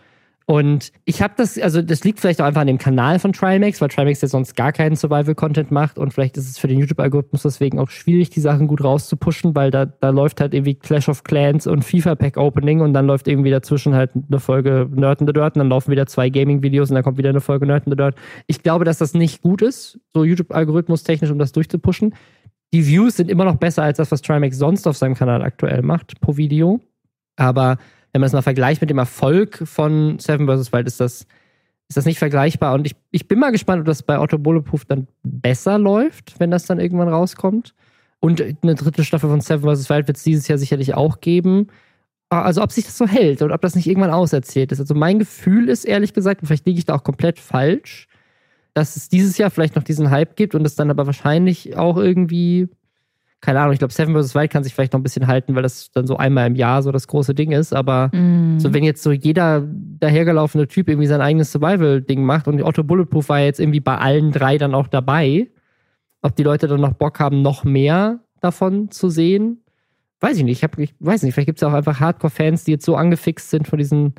Und 0.48 0.92
ich 1.04 1.22
habe 1.22 1.34
das, 1.36 1.58
also 1.58 1.82
das 1.82 2.04
liegt 2.04 2.20
vielleicht 2.20 2.40
auch 2.40 2.44
einfach 2.44 2.60
an 2.60 2.68
dem 2.68 2.78
Kanal 2.78 3.18
von 3.18 3.32
Trimax, 3.32 3.80
weil 3.80 3.88
Trimax 3.88 4.20
ja 4.20 4.28
sonst 4.28 4.54
gar 4.54 4.72
keinen 4.72 4.94
Survival-Content 4.94 5.72
macht 5.72 5.98
und 5.98 6.14
vielleicht 6.14 6.36
ist 6.36 6.48
es 6.48 6.56
für 6.56 6.68
den 6.68 6.78
YouTube-Algorithmus 6.78 7.42
deswegen 7.42 7.80
auch 7.80 7.90
schwierig, 7.90 8.30
die 8.30 8.38
Sachen 8.38 8.68
gut 8.68 8.84
rauszupushen, 8.84 9.56
weil 9.56 9.72
da, 9.72 9.86
da 9.86 10.10
läuft 10.10 10.40
halt 10.40 10.54
irgendwie 10.54 10.76
Clash 10.76 11.08
of 11.08 11.24
Clans 11.24 11.66
und 11.66 11.84
FIFA-Pack-Opening 11.84 12.80
und 12.80 12.92
dann 12.92 13.08
läuft 13.08 13.26
irgendwie 13.26 13.50
dazwischen 13.50 13.94
halt 13.94 14.12
eine 14.14 14.38
Folge 14.38 14.88
Nerd 14.94 15.20
in 15.20 15.26
the 15.26 15.32
Dirt 15.32 15.56
und 15.56 15.58
dann 15.58 15.68
laufen 15.68 15.90
wieder 15.90 16.06
zwei 16.06 16.30
Gaming-Videos 16.30 16.90
und 16.90 16.94
dann 16.94 17.02
kommt 17.02 17.18
wieder 17.18 17.30
eine 17.30 17.40
Folge 17.40 17.66
Nerd 17.66 17.86
in 17.86 17.90
the 17.90 17.96
Dirt. 17.96 18.14
Ich 18.46 18.62
glaube, 18.62 18.84
dass 18.84 18.98
das 18.98 19.14
nicht 19.14 19.42
gut 19.42 19.62
ist, 19.62 19.98
so 20.14 20.22
YouTube-Algorithmus 20.22 21.02
technisch, 21.02 21.32
um 21.32 21.40
das 21.40 21.50
durchzupushen. 21.50 22.14
Die 22.72 22.86
Views 22.86 23.16
sind 23.16 23.32
immer 23.32 23.44
noch 23.44 23.56
besser 23.56 23.82
als 23.82 23.98
das, 23.98 24.12
was 24.12 24.22
Trimax 24.22 24.58
sonst 24.58 24.86
auf 24.86 24.96
seinem 24.96 25.14
Kanal 25.16 25.42
aktuell 25.42 25.82
macht 25.82 26.20
pro 26.20 26.36
Video. 26.36 26.80
Aber 27.34 27.78
wenn 28.16 28.22
man 28.22 28.28
das 28.28 28.32
mal 28.32 28.40
vergleicht 28.40 28.80
mit 28.80 28.88
dem 28.88 28.96
Erfolg 28.96 29.62
von 29.68 30.18
Seven 30.18 30.46
vs. 30.48 30.72
Wild, 30.72 30.86
ist 30.86 31.00
das, 31.00 31.26
ist 31.86 31.98
das 31.98 32.06
nicht 32.06 32.18
vergleichbar. 32.18 32.72
Und 32.72 32.86
ich, 32.86 32.96
ich 33.10 33.28
bin 33.28 33.38
mal 33.38 33.52
gespannt, 33.52 33.80
ob 33.80 33.86
das 33.86 34.02
bei 34.02 34.18
Otto 34.18 34.38
Bulletproof 34.38 34.86
dann 34.86 35.06
besser 35.22 35.78
läuft, 35.78 36.40
wenn 36.40 36.50
das 36.50 36.64
dann 36.64 36.80
irgendwann 36.80 37.08
rauskommt. 37.08 37.74
Und 38.18 38.42
eine 38.62 38.74
dritte 38.74 39.04
Staffel 39.04 39.28
von 39.28 39.42
Seven 39.42 39.70
vs. 39.70 39.90
Wild 39.90 40.08
wird 40.08 40.16
es 40.16 40.22
dieses 40.22 40.48
Jahr 40.48 40.56
sicherlich 40.56 40.94
auch 40.94 41.20
geben. 41.20 41.66
Also 42.30 42.62
ob 42.62 42.72
sich 42.72 42.86
das 42.86 42.96
so 42.96 43.06
hält 43.06 43.42
und 43.42 43.52
ob 43.52 43.60
das 43.60 43.74
nicht 43.74 43.86
irgendwann 43.86 44.10
auserzählt 44.12 44.72
ist. 44.72 44.80
Also 44.80 44.94
mein 44.94 45.18
Gefühl 45.18 45.68
ist 45.68 45.84
ehrlich 45.84 46.14
gesagt, 46.14 46.40
und 46.40 46.46
vielleicht 46.46 46.64
liege 46.64 46.78
ich 46.78 46.86
da 46.86 46.94
auch 46.94 47.04
komplett 47.04 47.38
falsch, 47.38 48.08
dass 48.72 48.96
es 48.96 49.10
dieses 49.10 49.36
Jahr 49.36 49.50
vielleicht 49.50 49.76
noch 49.76 49.82
diesen 49.82 50.10
Hype 50.10 50.36
gibt 50.36 50.54
und 50.54 50.66
es 50.66 50.74
dann 50.74 50.88
aber 50.88 51.04
wahrscheinlich 51.04 51.76
auch 51.76 51.98
irgendwie 51.98 52.70
keine 53.40 53.60
Ahnung, 53.60 53.72
ich 53.74 53.78
glaube, 53.78 53.92
Seven 53.92 54.14
vs. 54.14 54.34
Wild 54.34 54.50
kann 54.50 54.64
sich 54.64 54.74
vielleicht 54.74 54.92
noch 54.92 55.00
ein 55.00 55.02
bisschen 55.02 55.26
halten, 55.26 55.54
weil 55.54 55.62
das 55.62 55.90
dann 55.92 56.06
so 56.06 56.16
einmal 56.16 56.46
im 56.46 56.56
Jahr 56.56 56.82
so 56.82 56.90
das 56.90 57.06
große 57.06 57.34
Ding 57.34 57.52
ist. 57.52 57.74
Aber 57.74 58.08
mm. 58.08 58.58
so, 58.58 58.72
wenn 58.72 58.82
jetzt 58.82 59.02
so 59.02 59.12
jeder 59.12 59.62
dahergelaufene 60.00 60.66
Typ 60.68 60.88
irgendwie 60.88 61.06
sein 61.06 61.20
eigenes 61.20 61.52
Survival-Ding 61.52 62.24
macht 62.24 62.48
und 62.48 62.62
Otto 62.62 62.82
Bulletproof 62.82 63.28
war 63.28 63.40
jetzt 63.40 63.60
irgendwie 63.60 63.80
bei 63.80 63.98
allen 63.98 64.32
drei 64.32 64.58
dann 64.58 64.74
auch 64.74 64.88
dabei, 64.88 65.48
ob 66.22 66.34
die 66.34 66.42
Leute 66.42 66.66
dann 66.66 66.80
noch 66.80 66.94
Bock 66.94 67.20
haben, 67.20 67.42
noch 67.42 67.64
mehr 67.64 68.20
davon 68.40 68.90
zu 68.90 69.10
sehen, 69.10 69.62
weiß 70.20 70.38
ich 70.38 70.44
nicht. 70.44 70.58
Ich, 70.58 70.64
hab, 70.64 70.78
ich 70.78 70.94
weiß 70.98 71.22
nicht, 71.22 71.34
vielleicht 71.34 71.46
gibt 71.46 71.58
es 71.58 71.62
ja 71.62 71.68
auch 71.68 71.74
einfach 71.74 72.00
Hardcore-Fans, 72.00 72.64
die 72.64 72.72
jetzt 72.72 72.84
so 72.84 72.96
angefixt 72.96 73.50
sind 73.50 73.68
von, 73.68 73.78
diesen, 73.78 74.14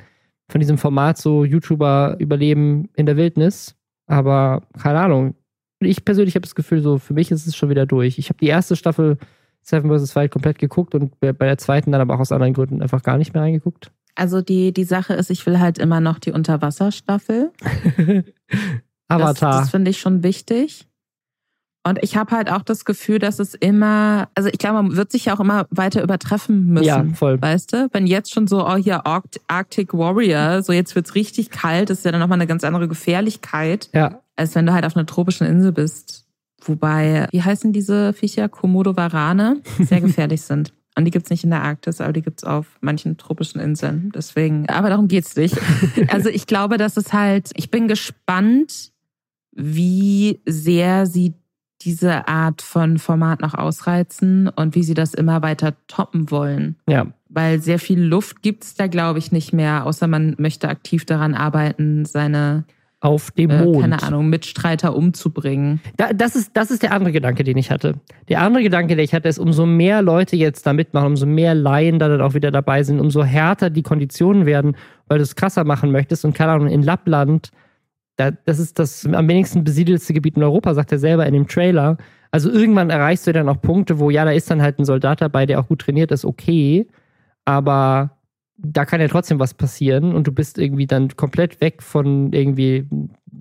von 0.48 0.60
diesem 0.60 0.78
Format, 0.78 1.18
so 1.18 1.44
YouTuber 1.44 2.18
überleben 2.20 2.90
in 2.96 3.06
der 3.06 3.18
Wildnis. 3.18 3.76
Aber 4.06 4.62
keine 4.82 5.00
Ahnung, 5.00 5.36
ich 5.80 6.06
persönlich 6.06 6.36
habe 6.36 6.44
das 6.44 6.56
Gefühl, 6.56 6.82
so 6.82 6.98
für 6.98 7.14
mich 7.14 7.32
ist 7.32 7.48
es 7.48 7.56
schon 7.56 7.70
wieder 7.70 7.86
durch. 7.86 8.18
Ich 8.18 8.30
habe 8.30 8.40
die 8.40 8.48
erste 8.48 8.76
Staffel 8.76 9.18
Seven 9.62 9.90
vs. 9.90 10.16
Wild 10.16 10.32
komplett 10.32 10.60
geguckt 10.60 10.96
und 10.96 11.20
bei 11.20 11.34
der 11.34 11.58
zweiten 11.58 11.92
dann 11.92 12.02
aber 12.02 12.16
auch 12.16 12.20
aus 12.20 12.32
anderen 12.32 12.54
Gründen 12.54 12.82
einfach 12.82 13.04
gar 13.04 13.18
nicht 13.18 13.34
mehr 13.34 13.44
reingeguckt. 13.44 13.92
Also 14.16 14.42
die, 14.42 14.74
die 14.74 14.86
Sache 14.86 15.14
ist, 15.14 15.30
ich 15.30 15.46
will 15.46 15.60
halt 15.60 15.78
immer 15.78 16.00
noch 16.00 16.20
die 16.20 16.32
Unterwasserstaffel. 16.32 17.52
Avatar. 19.08 19.52
Das, 19.52 19.62
das 19.62 19.70
finde 19.70 19.92
ich 19.92 20.00
schon 20.00 20.24
wichtig. 20.24 20.88
Und 21.88 22.00
ich 22.02 22.16
habe 22.18 22.36
halt 22.36 22.52
auch 22.52 22.62
das 22.62 22.86
Gefühl, 22.86 23.20
dass 23.20 23.40
es 23.40 23.54
immer, 23.54 24.30
also 24.36 24.50
ich 24.50 24.60
glaube, 24.60 24.82
man 24.84 24.96
wird 24.96 25.12
sich 25.12 25.26
ja 25.26 25.36
auch 25.36 25.40
immer 25.40 25.66
weiter 25.70 26.04
übertreffen 26.04 26.68
müssen. 26.68 26.86
Ja, 26.86 27.06
voll. 27.14 27.42
Weißt 27.42 27.74
du? 27.74 27.88
Wenn 27.92 28.08
jetzt 28.08 28.34
schon 28.34 28.48
so, 28.48 28.66
oh 28.68 28.76
hier 28.76 29.06
Arctic 29.06 29.94
Warrior, 29.94 30.62
so 30.64 30.74
jetzt 30.74 30.96
wird's 30.96 31.16
richtig 31.16 31.50
kalt, 31.50 31.90
ist 31.90 32.06
ja 32.06 32.12
dann 32.12 32.20
nochmal 32.20 32.38
eine 32.38 32.48
ganz 32.48 32.64
andere 32.64 32.88
Gefährlichkeit. 32.88 33.90
Ja 33.94 34.20
als 34.38 34.56
wenn 34.56 34.66
du 34.66 34.74
halt 34.74 34.86
auf 34.86 34.96
einer 34.96 35.06
tropischen 35.06 35.46
Insel 35.46 35.74
bist. 35.74 36.26
Wobei, 36.62 37.28
wie 37.32 37.42
heißen 37.42 37.74
diese 37.74 38.14
Viecher? 38.14 38.48
Komodo 38.48 38.96
Varane, 38.96 39.62
sehr 39.80 40.02
gefährlich 40.02 40.42
sind. 40.42 40.74
Und 40.98 41.06
die 41.06 41.12
gibt's 41.12 41.30
nicht 41.30 41.44
in 41.44 41.52
der 41.52 41.62
Arktis, 41.62 42.02
aber 42.02 42.14
die 42.14 42.24
gibt's 42.24 42.44
auf 42.44 42.66
manchen 42.82 43.18
tropischen 43.18 43.62
Inseln. 43.62 44.12
Deswegen, 44.16 44.68
aber 44.68 44.90
darum 44.90 45.08
geht's 45.08 45.36
nicht. 45.36 45.56
Also 46.08 46.30
ich 46.30 46.48
glaube, 46.48 46.78
dass 46.78 46.98
es 46.98 47.14
halt, 47.14 47.52
ich 47.56 47.70
bin 47.70 47.88
gespannt, 47.88 48.92
wie 49.52 50.40
sehr 50.46 51.06
sie 51.06 51.36
diese 51.88 52.28
Art 52.28 52.62
von 52.62 52.98
Format 52.98 53.40
noch 53.40 53.54
ausreizen 53.54 54.50
und 54.50 54.76
wie 54.76 54.84
sie 54.84 54.94
das 54.94 55.14
immer 55.14 55.42
weiter 55.42 55.74
toppen 55.88 56.30
wollen. 56.30 56.76
Ja. 56.86 57.08
Weil 57.30 57.62
sehr 57.62 57.80
viel 57.80 58.02
Luft 58.02 58.42
gibt's 58.42 58.76
da, 58.76 58.88
glaube 58.88 59.20
ich, 59.20 59.32
nicht 59.32 59.54
mehr, 59.54 59.86
außer 59.86 60.06
man 60.08 60.36
möchte 60.38 60.68
aktiv 60.68 61.06
daran 61.06 61.34
arbeiten, 61.34 62.04
seine 62.04 62.66
auf 63.00 63.32
dem 63.32 63.52
äh, 63.52 63.64
Mond. 63.64 63.82
keine 63.82 64.04
Ahnung, 64.04 64.28
Mitstreiter 64.28 64.96
umzubringen. 64.98 65.80
Da, 65.96 66.12
das, 66.12 66.36
ist, 66.36 66.52
das 66.56 66.72
ist 66.72 66.84
der 66.84 66.92
andere 66.92 67.14
Gedanke, 67.14 67.46
den 67.46 67.56
ich 67.56 67.72
hatte. 67.72 67.94
Der 68.28 68.42
andere 68.42 68.64
Gedanke, 68.64 68.98
den 68.98 69.06
ich 69.06 69.14
hatte, 69.14 69.30
ist, 69.30 69.40
umso 69.40 69.66
mehr 69.66 70.02
Leute 70.02 70.36
jetzt 70.36 70.66
da 70.68 70.74
mitmachen, 70.74 71.08
umso 71.08 71.26
mehr 71.26 71.56
Laien 71.56 72.00
da 72.00 72.10
dann 72.10 72.20
auch 72.20 72.34
wieder 72.34 72.52
dabei 72.52 72.84
sind, 72.84 73.00
umso 73.00 73.24
härter 73.24 73.70
die 73.70 73.84
Konditionen 73.84 74.46
werden, 74.46 74.76
weil 75.08 75.20
du 75.20 75.24
es 75.24 75.38
krasser 75.38 75.64
machen 75.64 75.92
möchtest. 75.92 76.26
Und 76.26 76.34
keine 76.34 76.52
Ahnung, 76.52 76.68
in 76.68 76.84
Lappland, 76.84 77.52
das 78.18 78.60
ist 78.60 78.80
das 78.80 79.06
am 79.06 79.28
wenigsten 79.28 79.64
besiedelste 79.64 80.14
Gebiet 80.14 80.38
in 80.38 80.44
Europa, 80.44 80.74
sagt 80.74 80.92
er 80.92 81.00
selber 81.00 81.26
in 81.26 81.34
dem 81.34 81.48
Trailer. 81.48 81.98
Also 82.32 82.52
irgendwann 82.52 82.90
erreichst 82.90 83.28
du 83.28 83.34
dann 83.34 83.48
auch 83.48 83.62
Punkte, 83.62 84.00
wo 84.00 84.10
ja, 84.10 84.26
da 84.26 84.32
ist 84.32 84.50
dann 84.52 84.62
halt 84.62 84.80
ein 84.80 84.86
Soldat 84.86 85.22
dabei, 85.22 85.46
der 85.46 85.60
auch 85.60 85.68
gut 85.68 85.80
trainiert 85.80 86.12
ist, 86.12 86.26
okay. 86.26 86.88
Aber 87.46 88.18
da 88.58 88.86
kann 88.86 89.00
ja 89.02 89.08
trotzdem 89.08 89.40
was 89.40 89.54
passieren 89.54 90.14
und 90.16 90.28
du 90.28 90.32
bist 90.32 90.58
irgendwie 90.58 90.88
dann 90.88 91.16
komplett 91.16 91.62
weg 91.62 91.84
von 91.84 92.34
irgendwie 92.34 92.88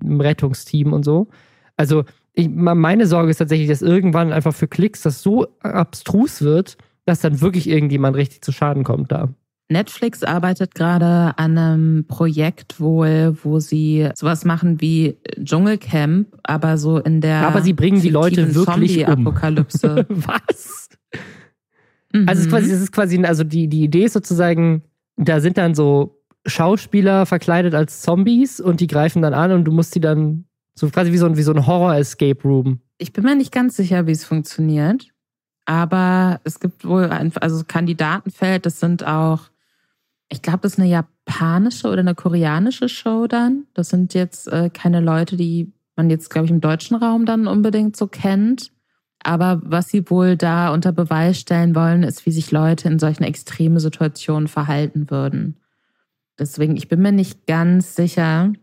einem 0.01 0.21
Rettungsteam 0.21 0.93
und 0.93 1.03
so. 1.03 1.27
Also 1.75 2.05
ich, 2.33 2.49
meine 2.49 3.07
Sorge 3.07 3.31
ist 3.31 3.37
tatsächlich, 3.37 3.67
dass 3.67 3.81
irgendwann 3.81 4.31
einfach 4.31 4.53
für 4.53 4.67
Klicks 4.67 5.01
das 5.01 5.23
so 5.23 5.47
abstrus 5.61 6.43
wird, 6.43 6.77
dass 7.05 7.19
dann 7.19 7.41
wirklich 7.41 7.67
irgendjemand 7.67 8.15
richtig 8.15 8.41
zu 8.43 8.51
Schaden 8.51 8.83
kommt 8.83 9.11
da. 9.11 9.29
Netflix 9.69 10.23
arbeitet 10.23 10.75
gerade 10.75 11.33
an 11.37 11.57
einem 11.57 12.05
Projekt 12.07 12.79
wohl, 12.79 13.37
wo 13.43 13.59
sie 13.59 14.09
sowas 14.15 14.45
machen 14.45 14.79
wie 14.79 15.17
Dschungelcamp, 15.43 16.27
aber 16.43 16.77
so 16.77 16.99
in 16.99 17.19
der. 17.19 17.45
Aber 17.47 17.61
sie 17.61 17.73
bringen 17.73 18.01
die 18.01 18.09
Leute 18.09 18.55
wirklich 18.55 19.05
um. 19.05 19.27
Apokalypse. 19.27 20.05
Was? 20.09 20.89
Mhm. 22.13 22.29
Also 22.29 22.39
es 22.39 22.45
ist 22.45 22.49
quasi, 22.49 22.71
es 22.71 22.81
ist 22.81 22.91
quasi, 22.93 23.23
also 23.25 23.43
die, 23.43 23.67
die 23.67 23.83
Idee 23.83 24.05
ist 24.05 24.13
sozusagen, 24.13 24.83
da 25.17 25.41
sind 25.41 25.57
dann 25.57 25.75
so 25.75 26.21
Schauspieler 26.45 27.25
verkleidet 27.25 27.73
als 27.73 28.01
Zombies 28.01 28.61
und 28.61 28.79
die 28.79 28.87
greifen 28.87 29.21
dann 29.21 29.33
an 29.33 29.51
und 29.51 29.65
du 29.65 29.71
musst 29.71 29.93
die 29.95 29.99
dann 29.99 30.45
so 30.75 30.89
quasi 30.89 31.11
wie 31.11 31.17
so 31.17 31.25
ein, 31.25 31.35
wie 31.35 31.43
so 31.43 31.51
ein 31.51 31.67
Horror-Escape 31.67 32.41
Room. 32.43 32.79
Ich 32.99 33.11
bin 33.11 33.25
mir 33.25 33.35
nicht 33.35 33.51
ganz 33.51 33.75
sicher, 33.75 34.07
wie 34.07 34.11
es 34.11 34.23
funktioniert. 34.23 35.09
Aber 35.65 36.39
es 36.45 36.61
gibt 36.61 36.85
wohl 36.85 37.09
ein 37.09 37.33
also 37.41 37.63
Kandidatenfeld, 37.67 38.65
das 38.65 38.79
sind 38.79 39.05
auch 39.05 39.49
ich 40.29 40.41
glaube, 40.41 40.59
das 40.61 40.73
ist 40.73 40.79
eine 40.79 40.89
japanische 40.89 41.87
oder 41.87 41.99
eine 41.99 42.15
koreanische 42.15 42.89
Show 42.89 43.27
dann. 43.27 43.65
Das 43.73 43.89
sind 43.89 44.13
jetzt 44.13 44.47
äh, 44.47 44.69
keine 44.69 44.99
Leute, 44.99 45.37
die 45.37 45.71
man 45.95 46.09
jetzt, 46.09 46.29
glaube 46.29 46.45
ich, 46.45 46.51
im 46.51 46.61
deutschen 46.61 46.95
Raum 46.95 47.25
dann 47.25 47.47
unbedingt 47.47 47.95
so 47.95 48.07
kennt. 48.07 48.71
Aber 49.23 49.61
was 49.63 49.87
sie 49.89 50.09
wohl 50.09 50.37
da 50.37 50.73
unter 50.73 50.91
Beweis 50.91 51.39
stellen 51.39 51.75
wollen, 51.75 52.03
ist, 52.03 52.25
wie 52.25 52.31
sich 52.31 52.51
Leute 52.51 52.87
in 52.87 52.99
solchen 52.99 53.23
extremen 53.23 53.79
Situationen 53.79 54.47
verhalten 54.47 55.09
würden. 55.09 55.57
Deswegen, 56.37 56.77
ich 56.77 56.87
bin 56.87 57.01
mir 57.01 57.11
nicht 57.11 57.47
ganz 57.47 57.95
sicher, 57.95 58.53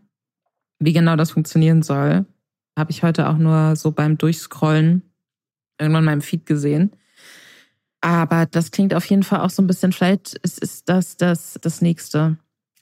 wie 0.79 0.93
genau 0.93 1.15
das 1.15 1.31
funktionieren 1.31 1.83
soll. 1.83 2.25
Habe 2.77 2.91
ich 2.91 3.03
heute 3.03 3.29
auch 3.29 3.37
nur 3.37 3.75
so 3.75 3.91
beim 3.91 4.17
Durchscrollen 4.17 5.01
irgendwann 5.79 6.03
in 6.03 6.05
meinem 6.05 6.21
Feed 6.21 6.45
gesehen. 6.45 6.91
Aber 8.05 8.45
das 8.45 8.69
klingt 8.69 8.93
auf 8.93 9.03
jeden 9.07 9.23
Fall 9.23 9.39
auch 9.39 9.49
so 9.49 9.63
ein 9.63 9.67
bisschen, 9.67 9.91
vielleicht 9.91 10.35
ist, 10.35 10.59
ist 10.59 10.89
das, 10.89 11.17
das 11.17 11.57
das 11.59 11.81
nächste. 11.81 12.37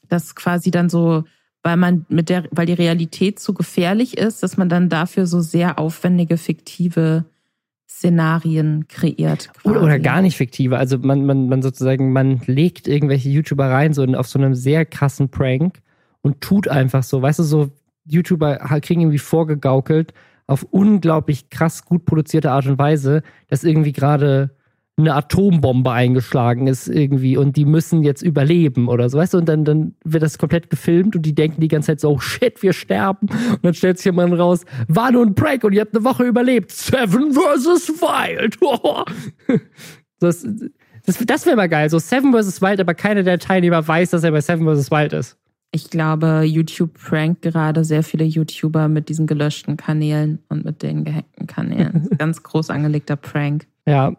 Das 0.10 0.36
quasi 0.36 0.70
dann 0.70 0.90
so, 0.90 1.24
weil 1.62 1.78
man 1.78 2.06
mit 2.10 2.28
der, 2.28 2.44
weil 2.52 2.66
die 2.66 2.74
Realität 2.74 3.40
zu 3.40 3.54
gefährlich 3.54 4.18
ist, 4.18 4.44
dass 4.44 4.58
man 4.58 4.68
dann 4.68 4.90
dafür 4.90 5.26
so 5.26 5.40
sehr 5.40 5.80
aufwendige, 5.80 6.36
fiktive 6.36 7.24
Szenarien 7.90 8.90
kreiert. 8.90 9.50
Quasi. 9.54 9.78
Oder, 9.78 9.98
gar 9.98 10.22
nicht 10.22 10.36
fiktive. 10.36 10.78
Also 10.78 10.98
man, 10.98 11.26
man, 11.26 11.48
man 11.48 11.62
sozusagen, 11.62 12.12
man 12.12 12.42
legt 12.46 12.90
irgendwelche 12.90 13.30
YouTuber 13.30 13.70
rein, 13.70 13.94
so 13.94 14.04
auf 14.04 14.28
so 14.28 14.38
einem 14.40 14.56
sehr 14.56 14.86
krassen 14.86 15.30
Prank 15.30 15.80
und 16.20 16.42
tut 16.42 16.68
einfach 16.68 17.04
so. 17.04 17.22
Weißt 17.22 17.40
du, 17.40 17.44
so 17.44 17.70
YouTuber 18.04 18.58
kriegen 18.82 19.00
irgendwie 19.00 19.20
vorgegaukelt 19.20 20.14
auf 20.48 20.64
unglaublich 20.64 21.50
krass 21.50 21.86
gut 21.86 22.04
produzierte 22.04 22.52
Art 22.52 22.66
und 22.66 22.78
Weise, 22.78 23.24
dass 23.48 23.64
irgendwie 23.64 23.94
gerade 23.94 24.54
eine 24.96 25.16
Atombombe 25.16 25.92
eingeschlagen 25.92 26.68
ist 26.68 26.88
irgendwie 26.88 27.36
und 27.36 27.58
die 27.58 27.66
müssen 27.66 28.04
jetzt 28.04 28.22
überleben 28.22 28.88
oder 28.88 29.10
so, 29.10 29.18
weißt 29.18 29.34
du? 29.34 29.40
Und 29.40 29.50
dann, 29.50 29.66
dann 29.66 29.96
wird 30.04 30.22
das 30.22 30.38
komplett 30.38 30.70
gefilmt 30.70 31.16
und 31.16 31.26
die 31.26 31.34
denken 31.34 31.62
die 31.62 31.68
ganze 31.68 31.88
Zeit 31.88 32.00
so, 32.00 32.12
oh 32.12 32.20
shit, 32.20 32.62
wir 32.62 32.74
sterben. 32.74 33.28
Und 33.28 33.64
dann 33.64 33.74
stellt 33.74 33.98
sich 33.98 34.06
jemand 34.06 34.38
raus, 34.38 34.66
war 34.88 35.12
nur 35.12 35.26
ein 35.26 35.34
Prank 35.34 35.64
und 35.64 35.74
ihr 35.74 35.82
habt 35.82 35.96
eine 35.96 36.06
Woche 36.06 36.24
überlebt. 36.24 36.72
Seven 36.72 37.34
versus 37.34 37.90
Wild. 38.02 38.58
das 40.20 40.46
das, 41.06 41.18
das 41.18 41.46
wäre 41.46 41.56
mal 41.56 41.70
geil. 41.70 41.90
So 41.90 42.00
Seven 42.00 42.32
versus 42.32 42.62
Wild, 42.62 42.80
aber 42.80 42.94
keiner 42.94 43.24
der 43.24 43.40
Teilnehmer 43.40 43.86
weiß, 43.86 44.12
dass 44.12 44.24
er 44.24 44.32
bei 44.32 44.42
Seven 44.42 44.64
versus 44.64 44.90
Wild 44.90 45.14
ist. 45.14 45.38
Ich 45.72 45.90
glaube, 45.90 46.44
YouTube 46.44 46.94
prankt 46.94 47.42
gerade 47.42 47.84
sehr 47.84 48.04
viele 48.04 48.24
YouTuber 48.24 48.88
mit 48.88 49.10
diesen 49.10 49.26
gelöschten 49.26 49.76
Kanälen 49.76 50.40
und 50.48 50.64
mit 50.66 50.84
den 50.84 51.04
gehackten 51.04 51.48
Kanälen. 51.48 52.10
Ganz 52.18 52.44
groß 52.44 52.70
angelegter 52.70 53.16
Prank. 53.16 53.66
Ja, 53.88 54.14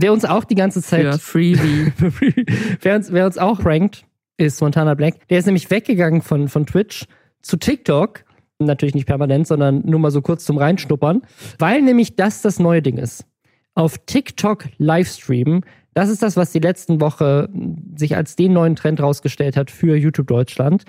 Wer 0.00 0.12
uns 0.12 0.24
auch 0.24 0.44
die 0.44 0.54
ganze 0.54 0.82
Zeit. 0.82 1.14
Für 1.14 1.18
Freebie. 1.18 1.92
wer, 2.82 2.96
uns, 2.96 3.12
wer 3.12 3.26
uns 3.26 3.38
auch 3.38 3.64
rankt, 3.64 4.04
ist 4.36 4.60
Montana 4.60 4.94
Black. 4.94 5.28
Der 5.28 5.38
ist 5.38 5.46
nämlich 5.46 5.70
weggegangen 5.70 6.22
von, 6.22 6.48
von 6.48 6.66
Twitch 6.66 7.06
zu 7.42 7.56
TikTok. 7.56 8.24
Natürlich 8.60 8.94
nicht 8.94 9.06
permanent, 9.06 9.46
sondern 9.46 9.82
nur 9.84 10.00
mal 10.00 10.10
so 10.10 10.22
kurz 10.22 10.44
zum 10.44 10.58
Reinschnuppern. 10.58 11.22
Weil 11.58 11.82
nämlich 11.82 12.16
das 12.16 12.42
das 12.42 12.58
neue 12.58 12.82
Ding 12.82 12.96
ist. 12.96 13.24
Auf 13.74 13.98
TikTok 14.06 14.66
Livestreamen, 14.78 15.64
das 15.94 16.08
ist 16.08 16.22
das, 16.22 16.36
was 16.36 16.52
die 16.52 16.58
letzten 16.60 17.00
Woche 17.00 17.48
sich 17.96 18.16
als 18.16 18.36
den 18.36 18.52
neuen 18.52 18.76
Trend 18.76 19.00
rausgestellt 19.00 19.56
hat 19.56 19.70
für 19.70 19.96
YouTube 19.96 20.28
Deutschland. 20.28 20.84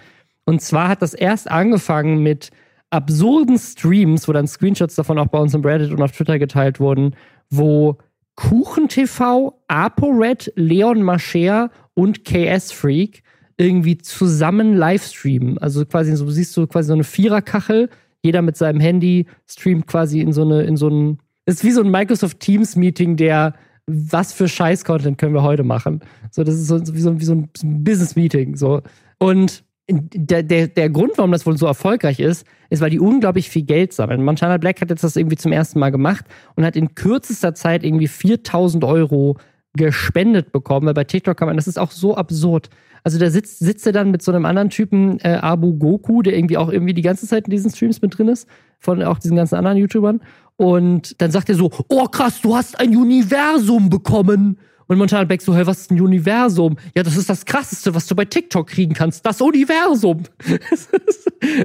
Und 0.45 0.61
zwar 0.61 0.87
hat 0.87 1.01
das 1.01 1.13
erst 1.13 1.49
angefangen 1.49 2.21
mit 2.21 2.51
absurden 2.91 3.57
Streams, 3.57 4.27
wo 4.27 4.33
dann 4.33 4.47
Screenshots 4.47 4.95
davon 4.95 5.19
auch 5.19 5.27
bei 5.27 5.39
uns 5.39 5.53
im 5.53 5.61
Reddit 5.61 5.91
und 5.91 6.01
auf 6.01 6.11
Twitter 6.11 6.39
geteilt 6.39 6.79
wurden, 6.79 7.15
wo 7.49 7.97
KuchenTV, 8.39 9.53
ApoRed, 9.67 10.53
Leon 10.55 11.03
Mascher 11.03 11.71
und 11.93 12.23
KS 12.23 12.71
Freak 12.71 13.21
irgendwie 13.57 13.97
zusammen 13.97 14.75
livestreamen. 14.75 15.57
Also 15.57 15.85
quasi 15.85 16.15
so 16.15 16.29
siehst 16.29 16.55
du 16.55 16.65
quasi 16.65 16.87
so 16.87 16.93
eine 16.93 17.03
Viererkachel, 17.03 17.89
jeder 18.23 18.41
mit 18.41 18.55
seinem 18.55 18.79
Handy 18.79 19.25
streamt 19.45 19.87
quasi 19.87 20.21
in 20.21 20.31
so 20.31 20.43
eine 20.43 20.63
in 20.63 20.77
so 20.77 20.87
ein 20.87 21.19
ist 21.45 21.65
wie 21.65 21.71
so 21.71 21.81
ein 21.81 21.91
Microsoft 21.91 22.39
Teams 22.39 22.77
Meeting, 22.77 23.17
der 23.17 23.55
was 23.87 24.31
für 24.31 24.47
Scheiß 24.47 24.85
Content 24.85 25.17
können 25.17 25.33
wir 25.33 25.43
heute 25.43 25.65
machen. 25.65 25.99
So 26.31 26.45
das 26.45 26.55
ist 26.55 26.67
so 26.67 26.79
wie 26.93 27.01
so, 27.01 27.19
wie 27.19 27.25
so 27.25 27.33
ein 27.33 27.49
Business 27.83 28.15
Meeting 28.15 28.55
so 28.55 28.81
und 29.17 29.65
der, 29.89 30.43
der, 30.43 30.67
der 30.67 30.89
Grund, 30.89 31.13
warum 31.17 31.31
das 31.31 31.45
wohl 31.45 31.57
so 31.57 31.65
erfolgreich 31.65 32.19
ist, 32.19 32.45
ist, 32.69 32.81
weil 32.81 32.89
die 32.89 32.99
unglaublich 32.99 33.49
viel 33.49 33.63
Geld 33.63 33.93
sammeln. 33.93 34.23
Montana 34.23 34.57
Black 34.57 34.81
hat 34.81 34.89
jetzt 34.89 35.03
das 35.03 35.15
irgendwie 35.15 35.37
zum 35.37 35.51
ersten 35.51 35.79
Mal 35.79 35.89
gemacht 35.89 36.25
und 36.55 36.65
hat 36.65 36.75
in 36.75 36.95
kürzester 36.95 37.55
Zeit 37.55 37.83
irgendwie 37.83 38.07
4000 38.07 38.83
Euro 38.83 39.37
gespendet 39.73 40.51
bekommen, 40.51 40.87
weil 40.87 40.93
bei 40.93 41.03
TikTok 41.03 41.37
kann 41.37 41.47
man, 41.47 41.57
das 41.57 41.67
ist 41.67 41.79
auch 41.79 41.91
so 41.91 42.15
absurd. 42.15 42.69
Also 43.03 43.17
da 43.17 43.29
sitzt, 43.29 43.59
sitzt 43.59 43.85
er 43.85 43.93
dann 43.93 44.11
mit 44.11 44.21
so 44.21 44.31
einem 44.31 44.45
anderen 44.45 44.69
Typen, 44.69 45.19
äh, 45.19 45.39
Abu 45.41 45.73
Goku, 45.77 46.21
der 46.21 46.35
irgendwie 46.35 46.57
auch 46.57 46.69
irgendwie 46.69 46.93
die 46.93 47.01
ganze 47.01 47.27
Zeit 47.27 47.45
in 47.45 47.51
diesen 47.51 47.71
Streams 47.71 48.01
mit 48.01 48.17
drin 48.17 48.27
ist, 48.27 48.47
von 48.79 49.01
auch 49.03 49.19
diesen 49.19 49.37
ganzen 49.37 49.55
anderen 49.55 49.77
YouTubern. 49.77 50.21
Und 50.57 51.21
dann 51.21 51.31
sagt 51.31 51.49
er 51.49 51.55
so, 51.55 51.71
oh 51.87 52.05
krass, 52.05 52.41
du 52.41 52.55
hast 52.55 52.79
ein 52.79 52.95
Universum 52.95 53.89
bekommen. 53.89 54.59
Und 54.89 54.97
Montana 54.97 55.23
Black 55.23 55.39
so, 55.43 55.55
hey, 55.55 55.67
was 55.67 55.81
ist 55.81 55.91
ein 55.91 56.01
Universum? 56.01 56.75
Ja, 56.95 57.03
das 57.03 57.15
ist 57.15 57.29
das 57.29 57.45
Krasseste, 57.45 57.93
was 57.93 58.07
du 58.07 58.15
bei 58.15 58.25
TikTok 58.25 58.65
kriegen 58.65 58.95
kannst. 58.95 59.23
Das 59.23 59.39
Universum. 59.39 60.23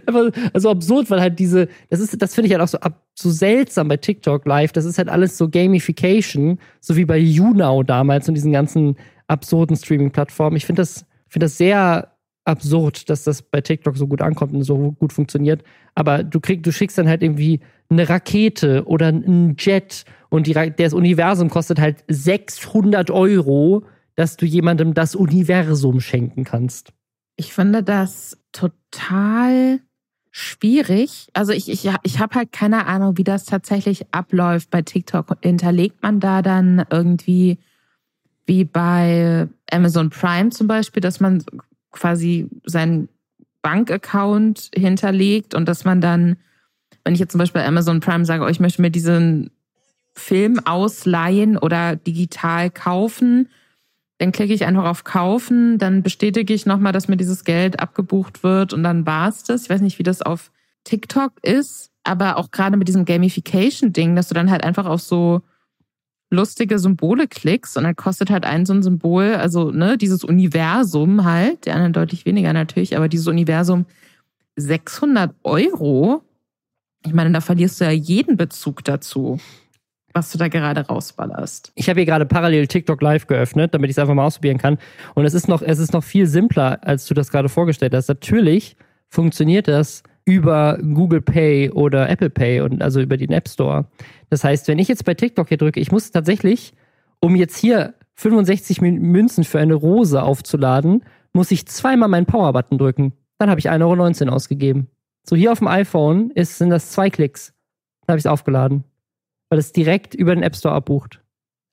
also 0.52 0.68
absurd, 0.68 1.10
weil 1.10 1.22
halt 1.22 1.38
diese, 1.38 1.68
das 1.88 2.00
ist, 2.00 2.20
das 2.20 2.34
finde 2.34 2.48
ich 2.48 2.52
halt 2.52 2.62
auch 2.62 2.68
so, 2.68 2.78
so 3.14 3.30
seltsam 3.30 3.88
bei 3.88 3.96
TikTok 3.96 4.44
live. 4.44 4.72
Das 4.72 4.84
ist 4.84 4.98
halt 4.98 5.08
alles 5.08 5.38
so 5.38 5.48
Gamification, 5.48 6.58
so 6.80 6.96
wie 6.96 7.06
bei 7.06 7.16
YouNow 7.16 7.82
damals 7.82 8.28
und 8.28 8.34
diesen 8.34 8.52
ganzen 8.52 8.96
absurden 9.26 9.74
Streaming-Plattformen. 9.74 10.58
Ich 10.58 10.66
finde 10.66 10.82
das, 10.82 11.06
finde 11.26 11.46
das 11.46 11.56
sehr 11.56 12.13
absurd, 12.44 13.08
dass 13.08 13.24
das 13.24 13.42
bei 13.42 13.60
TikTok 13.60 13.96
so 13.96 14.06
gut 14.06 14.20
ankommt 14.20 14.52
und 14.52 14.62
so 14.62 14.92
gut 14.92 15.12
funktioniert. 15.12 15.62
Aber 15.94 16.22
du 16.22 16.40
kriegst, 16.40 16.66
du 16.66 16.72
schickst 16.72 16.98
dann 16.98 17.08
halt 17.08 17.22
irgendwie 17.22 17.60
eine 17.88 18.08
Rakete 18.08 18.84
oder 18.86 19.08
einen 19.08 19.56
Jet 19.58 20.04
und 20.28 20.46
die, 20.46 20.52
das 20.52 20.92
Universum 20.92 21.48
kostet 21.48 21.80
halt 21.80 22.04
600 22.08 23.10
Euro, 23.10 23.84
dass 24.16 24.36
du 24.36 24.46
jemandem 24.46 24.94
das 24.94 25.14
Universum 25.14 26.00
schenken 26.00 26.44
kannst. 26.44 26.92
Ich 27.36 27.52
finde 27.52 27.82
das 27.82 28.38
total 28.52 29.80
schwierig. 30.30 31.28
Also 31.32 31.52
ich, 31.52 31.68
ich, 31.68 31.88
ich 32.02 32.18
habe 32.18 32.34
halt 32.34 32.52
keine 32.52 32.86
Ahnung, 32.86 33.16
wie 33.16 33.24
das 33.24 33.44
tatsächlich 33.44 34.06
abläuft 34.12 34.70
bei 34.70 34.82
TikTok. 34.82 35.36
Hinterlegt 35.42 36.02
man 36.02 36.20
da 36.20 36.42
dann 36.42 36.84
irgendwie 36.90 37.58
wie 38.46 38.64
bei 38.64 39.48
Amazon 39.70 40.10
Prime 40.10 40.50
zum 40.50 40.66
Beispiel, 40.66 41.00
dass 41.00 41.20
man 41.20 41.44
quasi 41.94 42.48
seinen 42.64 43.08
Bankaccount 43.62 44.70
hinterlegt 44.74 45.54
und 45.54 45.66
dass 45.66 45.84
man 45.84 46.00
dann 46.00 46.36
wenn 47.04 47.14
ich 47.14 47.20
jetzt 47.20 47.32
zum 47.32 47.38
Beispiel 47.38 47.60
bei 47.60 47.68
Amazon 47.68 48.00
Prime 48.00 48.24
sage, 48.24 48.44
oh, 48.44 48.48
ich 48.48 48.60
möchte 48.60 48.82
mir 48.82 48.90
diesen 48.90 49.50
Film 50.14 50.60
ausleihen 50.64 51.58
oder 51.58 51.96
digital 51.96 52.70
kaufen, 52.70 53.48
dann 54.18 54.32
klicke 54.32 54.54
ich 54.54 54.64
einfach 54.64 54.84
auf 54.84 55.04
Kaufen, 55.04 55.78
dann 55.78 56.02
bestätige 56.02 56.54
ich 56.54 56.66
nochmal, 56.66 56.92
dass 56.92 57.08
mir 57.08 57.16
dieses 57.16 57.44
Geld 57.44 57.80
abgebucht 57.80 58.42
wird 58.42 58.72
und 58.72 58.82
dann 58.82 59.06
war's 59.06 59.44
das. 59.44 59.64
Ich 59.64 59.70
weiß 59.70 59.80
nicht, 59.80 59.98
wie 59.98 60.04
das 60.04 60.22
auf 60.22 60.50
TikTok 60.84 61.32
ist, 61.42 61.90
aber 62.04 62.36
auch 62.36 62.50
gerade 62.50 62.76
mit 62.76 62.88
diesem 62.88 63.04
Gamification-Ding, 63.04 64.14
dass 64.14 64.28
du 64.28 64.34
dann 64.34 64.50
halt 64.50 64.64
einfach 64.64 64.86
auf 64.86 65.02
so 65.02 65.42
lustige 66.34 66.78
Symbole 66.78 67.26
klickst 67.26 67.76
und 67.76 67.84
dann 67.84 67.96
kostet 67.96 68.30
halt 68.30 68.44
ein 68.44 68.66
so 68.66 68.74
ein 68.74 68.82
Symbol, 68.82 69.34
also 69.34 69.70
ne, 69.70 69.96
dieses 69.96 70.24
Universum 70.24 71.24
halt, 71.24 71.66
der 71.66 71.74
anderen 71.74 71.92
deutlich 71.92 72.26
weniger 72.26 72.52
natürlich, 72.52 72.96
aber 72.96 73.08
dieses 73.08 73.26
Universum 73.26 73.86
600 74.56 75.34
Euro 75.42 76.22
ich 77.06 77.12
meine, 77.12 77.30
da 77.32 77.40
verlierst 77.40 77.80
du 77.80 77.84
ja 77.84 77.90
jeden 77.90 78.36
Bezug 78.36 78.84
dazu. 78.84 79.38
was 80.16 80.30
du 80.30 80.38
da 80.38 80.46
gerade 80.46 80.86
rausballerst. 80.86 81.72
Ich 81.74 81.88
habe 81.88 81.98
hier 81.98 82.06
gerade 82.06 82.24
parallel 82.24 82.68
TikTok 82.68 83.02
Live 83.02 83.26
geöffnet, 83.26 83.74
damit 83.74 83.90
ich 83.90 83.96
es 83.96 83.98
einfach 83.98 84.14
mal 84.14 84.24
ausprobieren 84.24 84.58
kann. 84.58 84.78
Und 85.14 85.24
es 85.24 85.34
ist 85.34 85.48
noch, 85.48 85.60
es 85.60 85.80
ist 85.80 85.92
noch 85.92 86.04
viel 86.04 86.28
simpler, 86.28 86.78
als 86.82 87.06
du 87.06 87.14
das 87.14 87.32
gerade 87.32 87.48
vorgestellt 87.48 87.92
hast. 87.94 88.06
Natürlich 88.06 88.76
funktioniert 89.08 89.66
das 89.66 90.04
über 90.24 90.78
Google 90.78 91.20
Pay 91.20 91.70
oder 91.70 92.08
Apple 92.08 92.30
Pay 92.30 92.60
und 92.60 92.82
also 92.82 93.00
über 93.00 93.16
den 93.16 93.30
App 93.30 93.48
Store. 93.48 93.86
Das 94.30 94.42
heißt, 94.42 94.68
wenn 94.68 94.78
ich 94.78 94.88
jetzt 94.88 95.04
bei 95.04 95.14
TikTok 95.14 95.48
hier 95.48 95.58
drücke, 95.58 95.80
ich 95.80 95.92
muss 95.92 96.10
tatsächlich, 96.10 96.74
um 97.20 97.36
jetzt 97.36 97.58
hier 97.58 97.94
65 98.14 98.80
Münzen 98.80 99.44
für 99.44 99.58
eine 99.58 99.74
Rose 99.74 100.22
aufzuladen, 100.22 101.04
muss 101.32 101.50
ich 101.50 101.66
zweimal 101.66 102.08
meinen 102.08 102.26
Power-Button 102.26 102.78
drücken. 102.78 103.12
Dann 103.38 103.50
habe 103.50 103.58
ich 103.60 103.70
1,19 103.70 104.22
Euro 104.26 104.34
ausgegeben. 104.34 104.88
So 105.26 105.36
hier 105.36 105.52
auf 105.52 105.58
dem 105.58 105.68
iPhone 105.68 106.30
ist, 106.30 106.58
sind 106.58 106.70
das 106.70 106.92
zwei 106.92 107.10
Klicks. 107.10 107.52
Dann 108.06 108.14
habe 108.14 108.18
ich 108.18 108.24
es 108.24 108.30
aufgeladen. 108.30 108.84
Weil 109.50 109.58
es 109.58 109.72
direkt 109.72 110.14
über 110.14 110.34
den 110.34 110.42
App 110.42 110.56
Store 110.56 110.74
abbucht. 110.74 111.22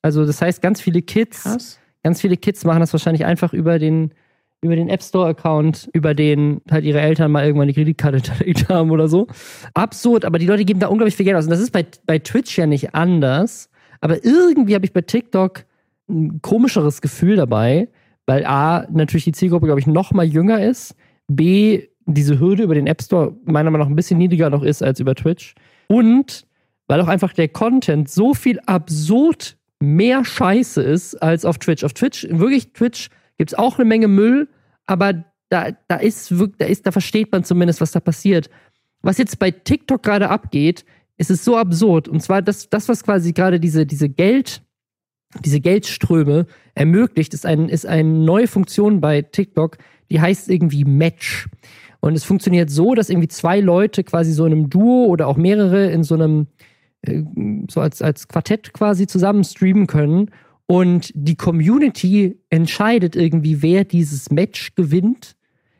Also 0.01 0.25
das 0.25 0.41
heißt, 0.41 0.61
ganz 0.61 0.81
viele 0.81 1.01
Kids, 1.01 1.43
Krass. 1.43 1.79
ganz 2.03 2.21
viele 2.21 2.37
Kids 2.37 2.63
machen 2.65 2.79
das 2.79 2.93
wahrscheinlich 2.93 3.25
einfach 3.25 3.53
über 3.53 3.77
den, 3.77 4.13
über 4.61 4.75
den 4.75 4.89
App 4.89 5.01
Store 5.01 5.29
Account, 5.29 5.89
über 5.93 6.13
den 6.13 6.61
halt 6.69 6.85
ihre 6.85 7.01
Eltern 7.01 7.31
mal 7.31 7.45
irgendwann 7.45 7.67
die 7.67 7.73
Kreditkarte 7.73 8.17
hinterlegt 8.21 8.69
haben 8.69 8.91
oder 8.91 9.07
so. 9.07 9.27
Absurd, 9.73 10.23
aber 10.23 10.39
die 10.39 10.45
Leute 10.45 10.65
geben 10.65 10.79
da 10.79 10.87
unglaublich 10.87 11.15
viel 11.15 11.25
Geld 11.25 11.37
aus. 11.37 11.45
Und 11.45 11.51
das 11.51 11.59
ist 11.59 11.71
bei, 11.71 11.85
bei 12.05 12.19
Twitch 12.19 12.57
ja 12.57 12.67
nicht 12.67 12.93
anders. 12.93 13.69
Aber 14.01 14.23
irgendwie 14.23 14.75
habe 14.75 14.85
ich 14.85 14.93
bei 14.93 15.01
TikTok 15.01 15.65
ein 16.09 16.41
komischeres 16.41 17.01
Gefühl 17.01 17.35
dabei, 17.37 17.89
weil 18.25 18.45
A, 18.45 18.85
natürlich 18.91 19.25
die 19.25 19.31
Zielgruppe, 19.31 19.65
glaube 19.65 19.79
ich, 19.79 19.87
noch 19.87 20.11
mal 20.11 20.25
jünger 20.25 20.63
ist. 20.63 20.95
B, 21.27 21.87
diese 22.05 22.39
Hürde 22.39 22.63
über 22.63 22.75
den 22.75 22.87
App 22.87 23.01
Store 23.01 23.35
meiner 23.45 23.71
Meinung 23.71 23.87
nach 23.87 23.91
ein 23.91 23.95
bisschen 23.95 24.17
niedriger 24.17 24.49
noch 24.49 24.63
ist 24.63 24.83
als 24.83 24.99
über 24.99 25.15
Twitch. 25.15 25.55
Und 25.87 26.45
weil 26.87 27.01
auch 27.01 27.07
einfach 27.07 27.33
der 27.33 27.47
Content 27.47 28.09
so 28.09 28.33
viel 28.33 28.59
absurd 28.65 29.57
mehr 29.79 30.25
Scheiße 30.25 30.81
ist 30.81 31.15
als 31.15 31.45
auf 31.45 31.57
Twitch. 31.57 31.83
Auf 31.83 31.93
Twitch, 31.93 32.27
wirklich 32.29 32.73
Twitch, 32.73 33.09
gibt 33.37 33.51
es 33.51 33.57
auch 33.57 33.77
eine 33.77 33.85
Menge 33.85 34.07
Müll, 34.07 34.47
aber 34.85 35.23
da, 35.49 35.71
da 35.87 35.95
ist 35.97 36.33
da 36.57 36.65
ist, 36.65 36.87
da 36.87 36.91
versteht 36.91 37.31
man 37.31 37.43
zumindest, 37.43 37.81
was 37.81 37.91
da 37.91 37.99
passiert. 37.99 38.49
Was 39.01 39.17
jetzt 39.17 39.39
bei 39.39 39.51
TikTok 39.51 40.03
gerade 40.03 40.29
abgeht, 40.29 40.85
ist 41.17 41.29
es 41.29 41.43
so 41.43 41.57
absurd. 41.57 42.07
Und 42.07 42.21
zwar 42.21 42.41
das, 42.41 42.69
das 42.69 42.87
was 42.87 43.03
quasi 43.03 43.33
gerade 43.33 43.59
diese, 43.59 43.85
diese 43.85 44.09
Geld, 44.09 44.63
diese 45.43 45.59
Geldströme 45.59 46.45
ermöglicht, 46.73 47.33
ist, 47.33 47.45
ein, 47.45 47.69
ist 47.69 47.85
eine 47.85 48.03
neue 48.09 48.47
Funktion 48.47 49.01
bei 49.01 49.21
TikTok, 49.21 49.77
die 50.09 50.21
heißt 50.21 50.49
irgendwie 50.49 50.85
Match. 50.85 51.47
Und 51.99 52.15
es 52.15 52.23
funktioniert 52.23 52.69
so, 52.69 52.95
dass 52.95 53.09
irgendwie 53.09 53.27
zwei 53.27 53.59
Leute 53.59 54.03
quasi 54.03 54.31
so 54.31 54.45
in 54.45 54.53
einem 54.53 54.69
Duo 54.69 55.05
oder 55.05 55.27
auch 55.27 55.37
mehrere 55.37 55.91
in 55.91 56.03
so 56.03 56.15
einem, 56.15 56.47
äh, 57.01 57.23
so 57.69 57.81
als, 57.81 58.01
als 58.01 58.27
Quartett 58.27 58.73
quasi 58.73 59.05
zusammen 59.05 59.43
streamen 59.43 59.87
können 59.87 60.31
und 60.71 61.11
die 61.13 61.35
Community 61.35 62.39
entscheidet 62.49 63.17
irgendwie, 63.17 63.61
wer 63.61 63.83
dieses 63.83 64.31
Match 64.31 64.73
gewinnt, 64.73 65.35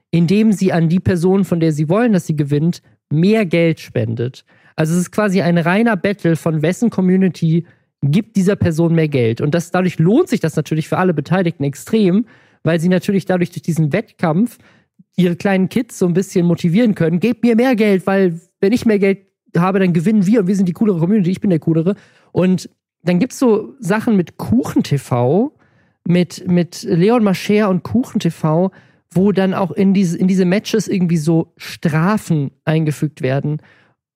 indem 0.10 0.52
sie 0.52 0.74
an 0.74 0.90
die 0.90 1.00
Person, 1.00 1.46
von 1.46 1.62
der 1.62 1.72
sie 1.72 1.88
wollen, 1.88 2.12
dass 2.12 2.28
sie 2.28 2.36
gewinnt, 2.36 2.82
mehr 3.10 3.46
Geld 3.46 3.80
spendet. 3.80 4.44
Also 4.76 4.94
es 4.94 5.00
ist 5.00 5.12
quasi 5.12 5.42
ein 5.42 5.58
reiner 5.58 5.96
Battle 5.96 6.36
von 6.36 6.62
wessen 6.62 6.90
Community 6.90 7.66
gibt 8.02 8.36
dieser 8.36 8.58
Person 8.58 8.94
mehr 8.94 9.08
Geld. 9.08 9.40
Und 9.40 9.56
das, 9.56 9.72
dadurch 9.72 9.98
lohnt 9.98 10.28
sich 10.28 10.42
das 10.42 10.58
natürlich 10.58 10.90
für 10.90 10.98
alle 10.98 11.14
Beteiligten 11.14 11.64
extrem, 11.64 12.26
weil 12.64 12.82
sie 12.82 12.90
natürlich 12.90 13.24
dadurch 13.24 13.52
durch 13.52 13.62
diesen 13.62 13.94
Wettkampf 13.94 14.58
ihre 15.16 15.38
kleinen 15.38 15.70
Kids 15.70 16.00
so 16.00 16.06
ein 16.06 16.14
bisschen 16.14 16.46
motivieren 16.46 16.96
können. 16.96 17.22
Gebt 17.22 17.46
mir 17.46 17.56
mehr 17.56 17.78
Geld, 17.78 18.06
weil 18.08 18.42
wenn 18.60 18.74
ich 18.74 18.86
mehr 18.86 19.00
Geld 19.00 19.20
habe, 19.56 19.80
dann 19.80 19.94
gewinnen 19.94 20.26
wir 20.26 20.42
und 20.42 20.48
wir 20.48 20.56
sind 20.58 20.68
die 20.68 20.74
coolere 20.74 21.00
Community, 21.00 21.32
ich 21.32 21.40
bin 21.40 21.50
der 21.50 21.60
coolere. 21.60 21.96
Und 22.34 22.70
dann 23.04 23.20
gibt 23.20 23.34
es 23.34 23.40
so 23.40 23.76
Sachen 23.80 24.16
mit 24.16 24.38
KuchenTV, 24.38 25.52
mit, 26.06 26.48
mit 26.48 26.84
Leon 26.84 27.24
Mascher 27.24 27.70
und 27.70 27.84
KuchenTV, 27.84 28.72
wo 29.14 29.32
dann 29.32 29.54
auch 29.54 29.72
in 29.72 29.94
diese, 29.94 30.18
in 30.18 30.28
diese 30.28 30.46
Matches 30.46 30.88
irgendwie 30.88 31.18
so 31.18 31.54
Strafen 31.58 32.52
eingefügt 32.66 33.22
werden, 33.22 33.62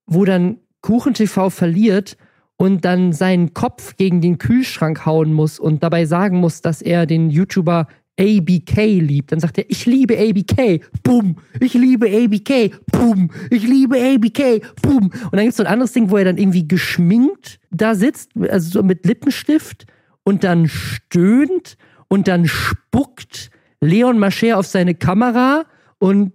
wo 0.06 0.26
dann 0.26 0.58
KuchenTV 0.82 1.50
verliert 1.50 2.18
und 2.58 2.86
dann 2.86 3.12
seinen 3.12 3.54
Kopf 3.54 3.98
gegen 3.98 4.22
den 4.22 4.38
Kühlschrank 4.38 5.06
hauen 5.06 5.34
muss 5.34 5.60
und 5.60 5.84
dabei 5.84 6.06
sagen 6.06 6.38
muss, 6.40 6.62
dass 6.62 6.82
er 6.82 7.06
den 7.06 7.30
YouTuber 7.30 7.88
ABK 8.20 9.02
liebt, 9.02 9.32
dann 9.32 9.40
sagt 9.40 9.58
er, 9.58 9.66
ich 9.70 9.86
liebe 9.86 10.18
ABK, 10.18 10.82
boom, 11.04 11.38
ich 11.60 11.74
liebe 11.74 12.08
ABK, 12.08 12.74
boom, 12.92 13.30
ich 13.50 13.64
liebe 13.64 13.98
ABK, 13.98 14.62
boom. 14.82 15.08
Und 15.08 15.34
dann 15.34 15.42
gibt 15.42 15.52
es 15.52 15.58
so 15.58 15.64
ein 15.64 15.72
anderes 15.72 15.92
Ding, 15.92 16.10
wo 16.10 16.18
er 16.18 16.26
dann 16.26 16.38
irgendwie 16.38 16.68
geschminkt 16.68 17.60
da 17.72 17.94
sitzt, 17.96 18.32
also 18.50 18.70
so 18.70 18.84
mit 18.84 19.06
Lippenstift 19.06 19.86
und 20.24 20.44
dann 20.44 20.70
stöhnt 20.70 21.78
und 22.08 22.28
dann 22.28 22.48
spuckt 22.48 23.50
Leon 23.82 24.18
Mascher 24.18 24.58
auf 24.58 24.66
seine 24.66 24.96
Kamera 24.96 25.66
und 26.00 26.32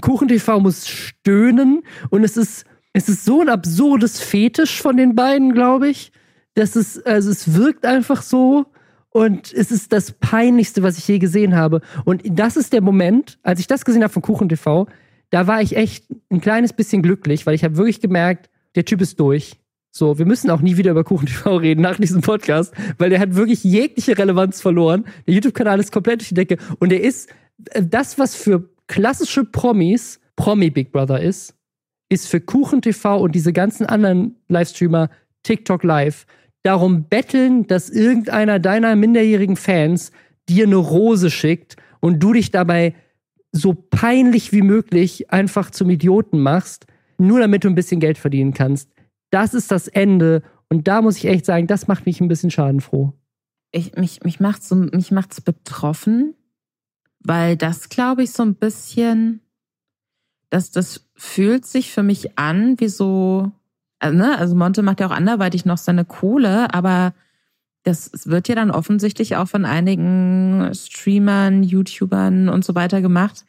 KuchenTV 0.00 0.60
muss 0.60 0.88
stöhnen 0.88 1.82
und 2.10 2.24
es 2.24 2.36
ist, 2.36 2.64
es 2.92 3.08
ist 3.08 3.24
so 3.24 3.42
ein 3.42 3.48
absurdes 3.48 4.20
Fetisch 4.20 4.80
von 4.80 4.96
den 4.96 5.14
beiden, 5.14 5.52
glaube 5.52 5.88
ich. 5.88 6.10
Das 6.54 6.74
ist, 6.74 7.06
also 7.06 7.30
es 7.30 7.54
wirkt 7.54 7.84
einfach 7.84 8.22
so 8.22 8.66
und 9.10 9.52
es 9.52 9.70
ist 9.70 9.92
das 9.92 10.12
Peinlichste, 10.12 10.82
was 10.82 10.98
ich 10.98 11.08
je 11.08 11.18
gesehen 11.18 11.56
habe. 11.56 11.80
Und 12.04 12.22
das 12.30 12.56
ist 12.56 12.72
der 12.72 12.82
Moment, 12.82 13.38
als 13.42 13.60
ich 13.60 13.66
das 13.66 13.84
gesehen 13.84 14.02
habe 14.02 14.12
von 14.12 14.22
Kuchen 14.22 14.48
TV, 14.48 14.86
da 15.30 15.46
war 15.46 15.62
ich 15.62 15.76
echt 15.76 16.06
ein 16.30 16.40
kleines 16.40 16.72
bisschen 16.72 17.02
glücklich, 17.02 17.46
weil 17.46 17.54
ich 17.54 17.64
habe 17.64 17.76
wirklich 17.76 18.00
gemerkt, 18.00 18.50
der 18.74 18.84
Typ 18.84 19.00
ist 19.00 19.18
durch. 19.20 19.58
So, 19.90 20.18
wir 20.18 20.26
müssen 20.26 20.50
auch 20.50 20.60
nie 20.60 20.76
wieder 20.76 20.90
über 20.90 21.04
Kuchen 21.04 21.26
TV 21.26 21.56
reden 21.56 21.80
nach 21.80 21.96
diesem 21.96 22.20
Podcast, 22.20 22.74
weil 22.98 23.10
der 23.10 23.20
hat 23.20 23.34
wirklich 23.34 23.64
jegliche 23.64 24.16
Relevanz 24.16 24.60
verloren. 24.60 25.04
Der 25.26 25.34
YouTube-Kanal 25.34 25.80
ist 25.80 25.92
komplett 25.92 26.20
durch 26.20 26.28
die 26.28 26.34
Decke 26.34 26.58
und 26.78 26.92
er 26.92 27.00
ist 27.00 27.30
äh, 27.70 27.82
das, 27.82 28.18
was 28.18 28.34
für 28.34 28.68
klassische 28.86 29.44
Promis 29.44 30.20
Promi 30.36 30.70
Big 30.70 30.92
Brother 30.92 31.20
ist, 31.20 31.54
ist 32.08 32.28
für 32.28 32.40
Kuchen 32.40 32.80
TV 32.80 33.18
und 33.18 33.34
diese 33.34 33.52
ganzen 33.52 33.86
anderen 33.86 34.36
Livestreamer 34.48 35.10
TikTok 35.42 35.82
Live 35.82 36.26
darum 36.68 37.04
betteln, 37.04 37.66
dass 37.66 37.88
irgendeiner 37.88 38.58
deiner 38.58 38.94
minderjährigen 38.94 39.56
Fans 39.56 40.12
dir 40.50 40.66
eine 40.66 40.76
Rose 40.76 41.30
schickt 41.30 41.76
und 42.00 42.22
du 42.22 42.34
dich 42.34 42.50
dabei 42.50 42.94
so 43.52 43.72
peinlich 43.72 44.52
wie 44.52 44.60
möglich 44.60 45.32
einfach 45.32 45.70
zum 45.70 45.88
Idioten 45.88 46.40
machst, 46.40 46.86
nur 47.16 47.40
damit 47.40 47.64
du 47.64 47.68
ein 47.68 47.74
bisschen 47.74 48.00
Geld 48.00 48.18
verdienen 48.18 48.52
kannst. 48.52 48.90
Das 49.30 49.54
ist 49.54 49.70
das 49.70 49.88
Ende. 49.88 50.42
Und 50.68 50.88
da 50.88 51.00
muss 51.00 51.16
ich 51.16 51.24
echt 51.24 51.46
sagen, 51.46 51.66
das 51.66 51.88
macht 51.88 52.04
mich 52.04 52.20
ein 52.20 52.28
bisschen 52.28 52.50
schadenfroh. 52.50 53.14
Ich, 53.72 53.96
mich, 53.96 54.22
mich 54.22 54.38
macht 54.38 54.62
so, 54.62 54.74
mich 54.74 55.10
macht's 55.10 55.40
betroffen, 55.40 56.34
weil 57.20 57.56
das, 57.56 57.88
glaube 57.88 58.24
ich, 58.24 58.32
so 58.32 58.42
ein 58.42 58.56
bisschen, 58.56 59.40
dass 60.50 60.70
das 60.70 61.08
fühlt 61.14 61.64
sich 61.64 61.92
für 61.92 62.02
mich 62.02 62.38
an 62.38 62.78
wie 62.78 62.88
so 62.88 63.52
ne, 64.02 64.38
also 64.38 64.54
Monte 64.54 64.82
macht 64.82 65.00
ja 65.00 65.06
auch 65.06 65.12
anderweitig 65.12 65.64
noch 65.64 65.78
seine 65.78 66.04
Kohle, 66.04 66.72
aber 66.72 67.14
das 67.82 68.10
wird 68.26 68.48
ja 68.48 68.54
dann 68.54 68.70
offensichtlich 68.70 69.36
auch 69.36 69.48
von 69.48 69.64
einigen 69.64 70.70
Streamern, 70.74 71.62
YouTubern 71.62 72.48
und 72.48 72.64
so 72.64 72.74
weiter 72.74 73.00
gemacht, 73.00 73.44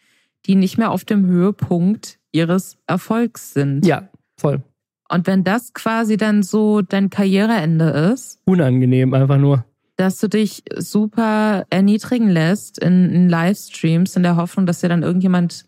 die 0.46 0.56
nicht 0.56 0.78
mehr 0.78 0.92
auf 0.92 1.04
dem 1.04 1.26
Höhepunkt 1.26 2.20
ihres 2.32 2.78
Erfolgs 2.88 3.54
sind. 3.54 3.86
Ja, 3.86 4.10
voll. 4.38 4.62
Und 5.10 5.28
wenn 5.28 5.44
das 5.44 5.74
quasi 5.74 6.18
dann 6.18 6.44
so 6.44 6.82
dein 6.82 7.10
Karriereende 7.10 8.12
ist. 8.14 8.40
Unangenehm, 8.46 9.14
einfach 9.14 9.40
nur. 9.40 9.66
Dass 9.98 10.20
du 10.20 10.30
dich 10.30 10.64
super 10.78 11.66
erniedrigen 11.70 12.30
lässt 12.30 12.78
in, 12.78 13.10
in 13.10 13.30
Livestreams 13.30 14.16
in 14.16 14.24
der 14.24 14.36
Hoffnung, 14.36 14.66
dass 14.66 14.82
dir 14.82 14.90
dann 14.90 15.04
irgendjemand 15.04 15.66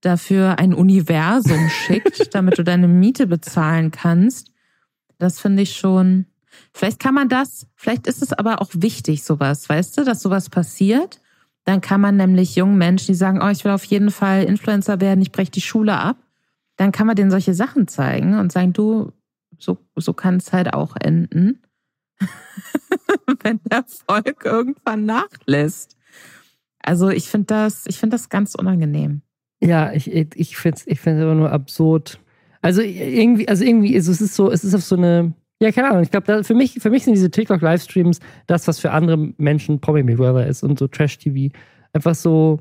dafür 0.00 0.58
ein 0.58 0.74
Universum 0.74 1.68
schickt, 1.86 2.34
damit 2.34 2.58
du 2.58 2.64
deine 2.64 2.88
Miete 2.88 3.26
bezahlen 3.26 3.90
kannst. 3.90 4.50
Das 5.18 5.40
finde 5.40 5.62
ich 5.62 5.76
schon. 5.76 6.26
Vielleicht 6.72 6.98
kann 6.98 7.14
man 7.14 7.28
das, 7.28 7.66
vielleicht 7.76 8.06
ist 8.06 8.22
es 8.22 8.32
aber 8.32 8.60
auch 8.60 8.70
wichtig, 8.74 9.22
sowas, 9.22 9.68
weißt 9.68 9.98
du, 9.98 10.04
dass 10.04 10.22
sowas 10.22 10.50
passiert. 10.50 11.20
Dann 11.64 11.80
kann 11.80 12.00
man 12.00 12.16
nämlich 12.16 12.56
jungen 12.56 12.78
Menschen, 12.78 13.08
die 13.08 13.14
sagen, 13.14 13.40
oh, 13.42 13.48
ich 13.48 13.64
will 13.64 13.72
auf 13.72 13.84
jeden 13.84 14.10
Fall 14.10 14.44
Influencer 14.44 15.00
werden, 15.00 15.20
ich 15.20 15.32
breche 15.32 15.50
die 15.50 15.60
Schule 15.60 15.96
ab, 15.96 16.16
dann 16.76 16.92
kann 16.92 17.06
man 17.06 17.16
denen 17.16 17.30
solche 17.30 17.54
Sachen 17.54 17.86
zeigen 17.86 18.38
und 18.38 18.50
sagen, 18.50 18.72
du, 18.72 19.12
so, 19.58 19.78
so 19.96 20.12
kann 20.14 20.36
es 20.36 20.52
halt 20.52 20.72
auch 20.72 20.96
enden, 20.96 21.62
wenn 23.42 23.60
der 23.64 23.84
Erfolg 23.84 24.44
irgendwann 24.44 25.04
nachlässt. 25.04 25.96
Also 26.82 27.10
ich 27.10 27.28
finde 27.28 27.46
das, 27.46 27.84
ich 27.86 27.98
finde 27.98 28.14
das 28.14 28.30
ganz 28.30 28.54
unangenehm. 28.54 29.22
Ja, 29.62 29.92
ich, 29.92 30.10
ich 30.10 30.56
finde 30.56 30.76
es 30.78 30.86
ich 30.86 31.00
find's 31.00 31.22
aber 31.22 31.34
nur 31.34 31.52
absurd. 31.52 32.20
Also 32.62 32.82
irgendwie, 32.82 33.48
also 33.48 33.64
irgendwie, 33.64 33.94
ist 33.94 34.08
es 34.08 34.20
ist 34.20 34.34
so, 34.34 34.50
es 34.50 34.64
ist 34.64 34.74
auf 34.74 34.82
so 34.82 34.96
eine, 34.96 35.32
ja, 35.62 35.72
keine 35.72 35.90
Ahnung, 35.90 36.02
ich 36.02 36.10
glaube, 36.10 36.44
für 36.44 36.54
mich, 36.54 36.74
für 36.80 36.90
mich 36.90 37.04
sind 37.04 37.14
diese 37.14 37.30
TikTok-Livestreams 37.30 38.20
das, 38.46 38.68
was 38.68 38.78
für 38.78 38.90
andere 38.90 39.32
Menschen 39.36 39.80
Promi 39.80 40.02
Big 40.02 40.16
Brother 40.16 40.46
ist 40.46 40.62
und 40.62 40.78
so 40.78 40.86
Trash-TV. 40.86 41.54
Einfach 41.92 42.14
so 42.14 42.60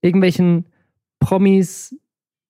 irgendwelchen 0.00 0.66
Promis 1.20 1.96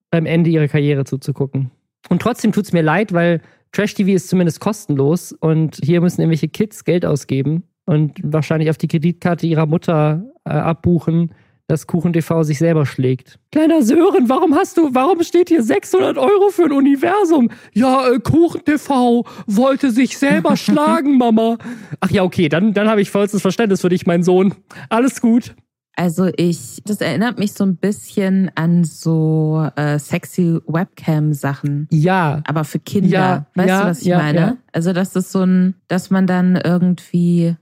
beim 0.09 0.25
Ende 0.25 0.49
ihrer 0.49 0.67
Karriere 0.67 1.05
zuzugucken. 1.05 1.71
Und 2.09 2.21
trotzdem 2.21 2.51
tut 2.51 2.65
es 2.65 2.73
mir 2.73 2.81
leid, 2.81 3.13
weil 3.13 3.41
Trash-TV 3.71 4.11
ist 4.11 4.29
zumindest 4.29 4.59
kostenlos 4.59 5.31
und 5.31 5.79
hier 5.83 6.01
müssen 6.01 6.21
irgendwelche 6.21 6.47
Kids 6.47 6.83
Geld 6.83 7.05
ausgeben 7.05 7.63
und 7.85 8.19
wahrscheinlich 8.23 8.69
auf 8.69 8.77
die 8.77 8.87
Kreditkarte 8.87 9.47
ihrer 9.47 9.65
Mutter 9.65 10.23
äh, 10.45 10.51
abbuchen, 10.51 11.33
dass 11.73 11.87
KuchenTV 11.87 12.43
sich 12.43 12.59
selber 12.59 12.85
schlägt. 12.85 13.39
Kleiner 13.51 13.81
Sören, 13.81 14.29
warum 14.29 14.53
hast 14.53 14.77
du, 14.77 14.93
warum 14.93 15.23
steht 15.23 15.49
hier 15.49 15.63
600 15.63 16.19
Euro 16.19 16.49
für 16.51 16.65
ein 16.65 16.71
Universum? 16.71 17.49
Ja, 17.73 18.07
äh, 18.09 18.19
KuchenTV 18.19 19.25
wollte 19.47 19.89
sich 19.89 20.19
selber 20.19 20.55
schlagen, 20.63 21.17
Mama. 21.17 21.57
Ach 21.99 22.11
ja, 22.11 22.21
okay, 22.23 22.47
dann, 22.47 22.73
dann 22.73 22.87
habe 22.87 23.01
ich 23.01 23.09
vollstes 23.09 23.41
Verständnis 23.41 23.81
für 23.81 23.89
dich, 23.89 24.05
mein 24.05 24.21
Sohn. 24.21 24.53
Alles 24.89 25.19
gut. 25.19 25.55
Also 25.95 26.29
ich, 26.37 26.81
das 26.85 27.01
erinnert 27.01 27.39
mich 27.39 27.53
so 27.53 27.63
ein 27.63 27.77
bisschen 27.77 28.51
an 28.55 28.83
so 28.83 29.67
äh, 29.75 29.97
sexy 29.97 30.59
Webcam-Sachen. 30.67 31.87
Ja. 31.91 32.41
Aber 32.45 32.63
für 32.63 32.79
Kinder. 32.79 33.09
Ja, 33.09 33.45
weißt 33.55 33.69
ja, 33.69 33.81
du, 33.81 33.87
was 33.87 34.01
ich 34.01 34.07
ja, 34.07 34.17
meine? 34.19 34.39
ja. 34.39 34.57
Also 34.71 34.93
das 34.93 35.15
ist 35.15 35.31
so 35.31 35.43
ein, 35.43 35.75
dass 35.87 36.11
man 36.11 36.27
dann 36.27 36.55
irgendwie. 36.55 37.55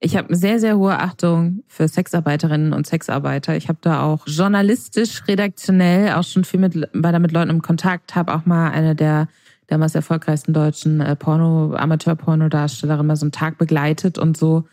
Ich 0.00 0.16
habe 0.16 0.34
sehr, 0.36 0.60
sehr 0.60 0.78
hohe 0.78 0.96
Achtung 0.96 1.64
für 1.66 1.88
Sexarbeiterinnen 1.88 2.72
und 2.72 2.86
Sexarbeiter. 2.86 3.56
Ich 3.56 3.68
habe 3.68 3.78
da 3.80 4.02
auch 4.02 4.26
journalistisch, 4.26 5.26
redaktionell 5.26 6.12
auch 6.12 6.22
schon 6.22 6.44
viel 6.44 6.60
mit, 6.60 6.88
da 6.92 7.18
mit 7.18 7.32
Leuten 7.32 7.50
im 7.50 7.62
Kontakt, 7.62 8.14
habe 8.14 8.32
auch 8.34 8.46
mal 8.46 8.70
eine 8.70 8.94
der 8.94 9.26
damals 9.66 9.94
erfolgreichsten 9.94 10.52
deutschen 10.52 11.00
äh, 11.00 11.14
Porno, 11.16 11.74
Amateur-Pornodarstellerinnen 11.74 13.06
mal 13.06 13.16
so 13.16 13.24
einen 13.24 13.32
Tag 13.32 13.58
begleitet 13.58 14.18
und 14.18 14.36
so. 14.36 14.64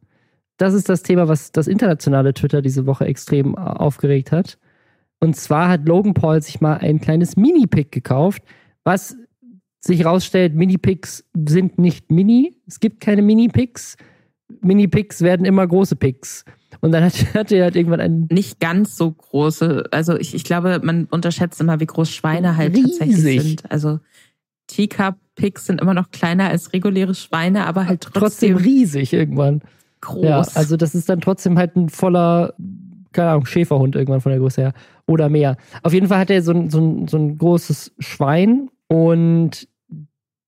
Das 0.57 0.73
ist 0.73 0.89
das 0.89 1.03
Thema, 1.03 1.29
was 1.29 1.53
das 1.53 1.67
internationale 1.67 2.33
Twitter 2.33 2.63
diese 2.63 2.87
Woche 2.87 3.07
extrem 3.07 3.57
aufgeregt 3.57 4.33
hat. 4.33 4.59
Und 5.21 5.37
zwar 5.37 5.69
hat 5.69 5.87
Logan 5.87 6.15
Paul 6.15 6.41
sich 6.43 6.61
mal 6.61 6.79
ein 6.79 7.01
kleines 7.01 7.37
Mini-Pick 7.37 7.91
gekauft, 7.93 8.43
was 8.85 9.17
sich 9.81 10.01
herausstellt, 10.01 10.55
Mini-Picks 10.55 11.25
sind 11.47 11.79
nicht 11.79 12.11
Mini. 12.11 12.57
Es 12.67 12.81
gibt 12.81 13.01
keine 13.01 13.23
Mini-Picks. 13.23 13.97
Mini-Picks 14.61 15.21
werden 15.21 15.45
immer 15.45 15.67
große 15.67 15.97
Picks. 15.97 16.45
Und 16.81 16.93
dann 16.93 17.05
hat, 17.05 17.15
hat 17.35 17.53
er 17.53 17.65
halt 17.65 17.77
irgendwann 17.77 18.01
einen. 18.01 18.29
Nicht 18.31 18.61
ganz 18.61 18.97
so 18.97 19.11
große. 19.11 19.85
Also 19.91 20.17
ich, 20.17 20.35
ich 20.35 20.45
glaube, 20.45 20.81
man 20.83 21.05
unterschätzt 21.07 21.61
immer, 21.61 21.81
wie 21.81 21.87
groß 21.87 22.11
Schweine 22.11 22.57
halt 22.57 22.75
Riesig. 22.75 22.99
tatsächlich 22.99 23.43
sind. 23.43 23.71
Also 23.71 24.01
Teacup-Picks 24.67 25.67
sind 25.67 25.81
immer 25.81 25.95
noch 25.95 26.11
kleiner 26.11 26.49
als 26.49 26.73
reguläre 26.73 27.15
Schweine, 27.15 27.67
aber 27.67 27.87
halt 27.87 28.03
Trotzdem 28.03 28.21
trotzdem, 28.21 28.57
riesig 28.57 29.13
irgendwann. 29.13 29.61
groß. 30.01 30.25
Ja, 30.25 30.47
also 30.55 30.77
das 30.77 30.95
ist 30.95 31.09
dann 31.09 31.21
trotzdem 31.21 31.59
halt 31.59 31.77
ein 31.77 31.89
voller, 31.89 32.55
keine 33.13 33.31
Ahnung, 33.31 33.47
Schäferhund 33.47 33.97
irgendwann 33.97 34.21
von 34.21 34.31
der 34.31 34.39
Größe 34.41 34.61
her. 34.63 34.73
Oder 35.07 35.29
mehr. 35.29 35.57
Auf 35.83 35.93
jeden 35.93 36.09
Fall 36.09 36.19
hat 36.19 36.31
er 36.31 36.43
so 36.43 36.53
ein, 36.53 36.71
so 36.71 36.81
ein, 36.81 37.09
so 37.09 37.17
ein 37.19 37.37
großes 37.39 37.93
Schwein 37.99 38.71
und 38.89 39.69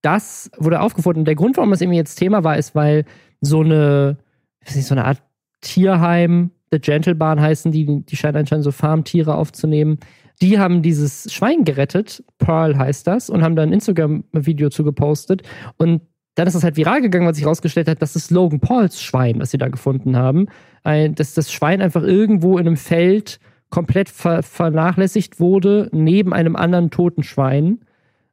das 0.01 0.49
wurde 0.57 0.81
aufgefunden. 0.81 1.25
Der 1.25 1.35
Grund, 1.35 1.57
warum 1.57 1.71
das 1.71 1.81
irgendwie 1.81 1.97
jetzt 1.97 2.15
Thema 2.15 2.43
war, 2.43 2.57
ist, 2.57 2.75
weil 2.75 3.05
so 3.41 3.61
eine, 3.61 4.17
ich 4.61 4.69
weiß 4.69 4.75
nicht, 4.75 4.87
so 4.87 4.95
eine 4.95 5.05
Art 5.05 5.21
Tierheim, 5.61 6.51
The 6.71 6.79
Gentle 6.79 7.15
Barn 7.15 7.41
heißen 7.41 7.71
die, 7.71 8.03
die 8.03 8.15
scheinen 8.15 8.37
anscheinend 8.37 8.63
so 8.63 8.71
Farmtiere 8.71 9.35
aufzunehmen. 9.35 9.99
Die 10.41 10.59
haben 10.59 10.81
dieses 10.81 11.31
Schwein 11.33 11.63
gerettet, 11.63 12.23
Pearl 12.37 12.77
heißt 12.77 13.07
das, 13.07 13.29
und 13.29 13.41
haben 13.41 13.55
da 13.55 13.63
ein 13.63 13.73
Instagram-Video 13.73 14.69
zu 14.69 14.83
gepostet. 14.83 15.41
Und 15.77 16.01
dann 16.35 16.45
ist 16.45 16.53
das 16.53 16.63
halt 16.63 16.77
viral 16.77 17.01
gegangen, 17.01 17.25
weil 17.25 17.33
sich 17.33 17.45
herausgestellt 17.45 17.87
hat, 17.87 18.01
das 18.01 18.15
ist 18.15 18.29
Logan 18.29 18.59
Pauls 18.59 19.01
Schwein, 19.01 19.39
was 19.39 19.49
sie 19.49 19.57
da 19.57 19.69
gefunden 19.69 20.15
haben. 20.15 20.47
Ein, 20.83 21.15
dass 21.15 21.33
das 21.33 21.51
Schwein 21.51 21.81
einfach 21.81 22.03
irgendwo 22.03 22.59
in 22.59 22.67
einem 22.67 22.77
Feld 22.77 23.39
komplett 23.69 24.09
ver 24.09 24.43
vernachlässigt 24.43 25.39
wurde, 25.39 25.89
neben 25.91 26.33
einem 26.33 26.55
anderen 26.55 26.91
toten 26.91 27.23
Schwein. 27.23 27.79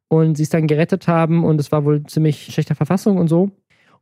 Und 0.09 0.37
sie 0.37 0.43
es 0.43 0.51
dann 0.51 0.67
gerettet 0.67 1.09
haben 1.09 1.45
und 1.45 1.59
es 1.59 1.73
war 1.73 1.87
wohl 1.87 2.05
ziemlich 2.05 2.53
schlechter 2.53 2.75
Verfassung 2.75 3.17
und 3.17 3.29
so. 3.29 3.51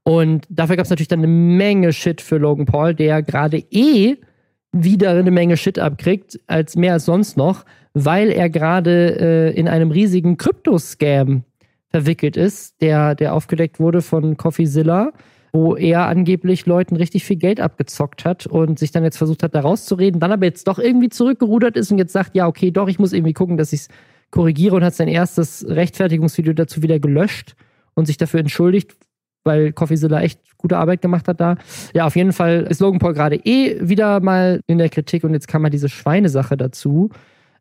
Und 0.02 0.46
dafür 0.50 0.76
gab 0.76 0.84
es 0.84 0.90
natürlich 0.90 1.08
dann 1.08 1.20
eine 1.20 1.28
Menge 1.28 1.92
Shit 1.92 2.20
für 2.20 2.38
Logan 2.38 2.66
Paul, 2.66 2.94
der 2.94 3.22
gerade 3.22 3.58
eh 3.70 4.16
wieder 4.72 5.10
eine 5.10 5.30
Menge 5.30 5.56
Shit 5.56 5.78
abkriegt, 5.78 6.40
als 6.48 6.74
mehr 6.74 6.94
als 6.94 7.04
sonst 7.04 7.36
noch, 7.36 7.64
weil 7.94 8.30
er 8.30 8.48
gerade 8.48 9.50
äh, 9.52 9.58
in 9.58 9.68
einem 9.68 9.90
riesigen 9.90 10.36
Krypto-Scam 10.36 11.44
verwickelt 11.90 12.36
ist, 12.36 12.80
der, 12.80 13.14
der 13.14 13.34
aufgedeckt 13.34 13.78
wurde 13.78 14.02
von 14.02 14.36
CoffeeZilla, 14.36 15.12
wo 15.52 15.76
er 15.76 16.06
angeblich 16.06 16.64
Leuten 16.64 16.96
richtig 16.96 17.24
viel 17.24 17.36
Geld 17.36 17.60
abgezockt 17.60 18.24
hat 18.24 18.46
und 18.46 18.78
sich 18.78 18.90
dann 18.90 19.04
jetzt 19.04 19.18
versucht 19.18 19.42
hat, 19.42 19.54
da 19.54 19.60
rauszureden, 19.60 20.18
dann 20.18 20.32
aber 20.32 20.46
jetzt 20.46 20.66
doch 20.66 20.78
irgendwie 20.78 21.10
zurückgerudert 21.10 21.76
ist 21.76 21.92
und 21.92 21.98
jetzt 21.98 22.14
sagt, 22.14 22.34
ja, 22.34 22.46
okay, 22.46 22.70
doch, 22.70 22.88
ich 22.88 22.98
muss 22.98 23.12
irgendwie 23.12 23.34
gucken, 23.34 23.58
dass 23.58 23.74
ich 23.74 23.82
es 23.82 23.88
korrigiere 24.30 24.76
und 24.76 24.84
hat 24.84 24.94
sein 24.94 25.08
erstes 25.08 25.66
Rechtfertigungsvideo 25.68 26.54
dazu 26.54 26.82
wieder 26.82 26.98
gelöscht 26.98 27.54
und 27.94 28.06
sich 28.06 28.16
dafür 28.16 28.40
entschuldigt, 28.40 28.96
weil 29.44 29.72
CoffeeZilla 29.72 30.22
echt 30.22 30.40
gute 30.56 30.78
Arbeit 30.78 31.02
gemacht 31.02 31.28
hat 31.28 31.40
da. 31.40 31.56
Ja, 31.92 32.06
auf 32.06 32.16
jeden 32.16 32.32
Fall 32.32 32.66
ist 32.70 32.80
Logan 32.80 32.98
Paul 32.98 33.12
gerade 33.12 33.36
eh 33.36 33.76
wieder 33.86 34.20
mal 34.20 34.60
in 34.66 34.78
der 34.78 34.88
Kritik 34.88 35.24
und 35.24 35.34
jetzt 35.34 35.48
kam 35.48 35.60
mal 35.60 35.70
diese 35.70 35.90
Schweinesache 35.90 36.56
dazu. 36.56 37.10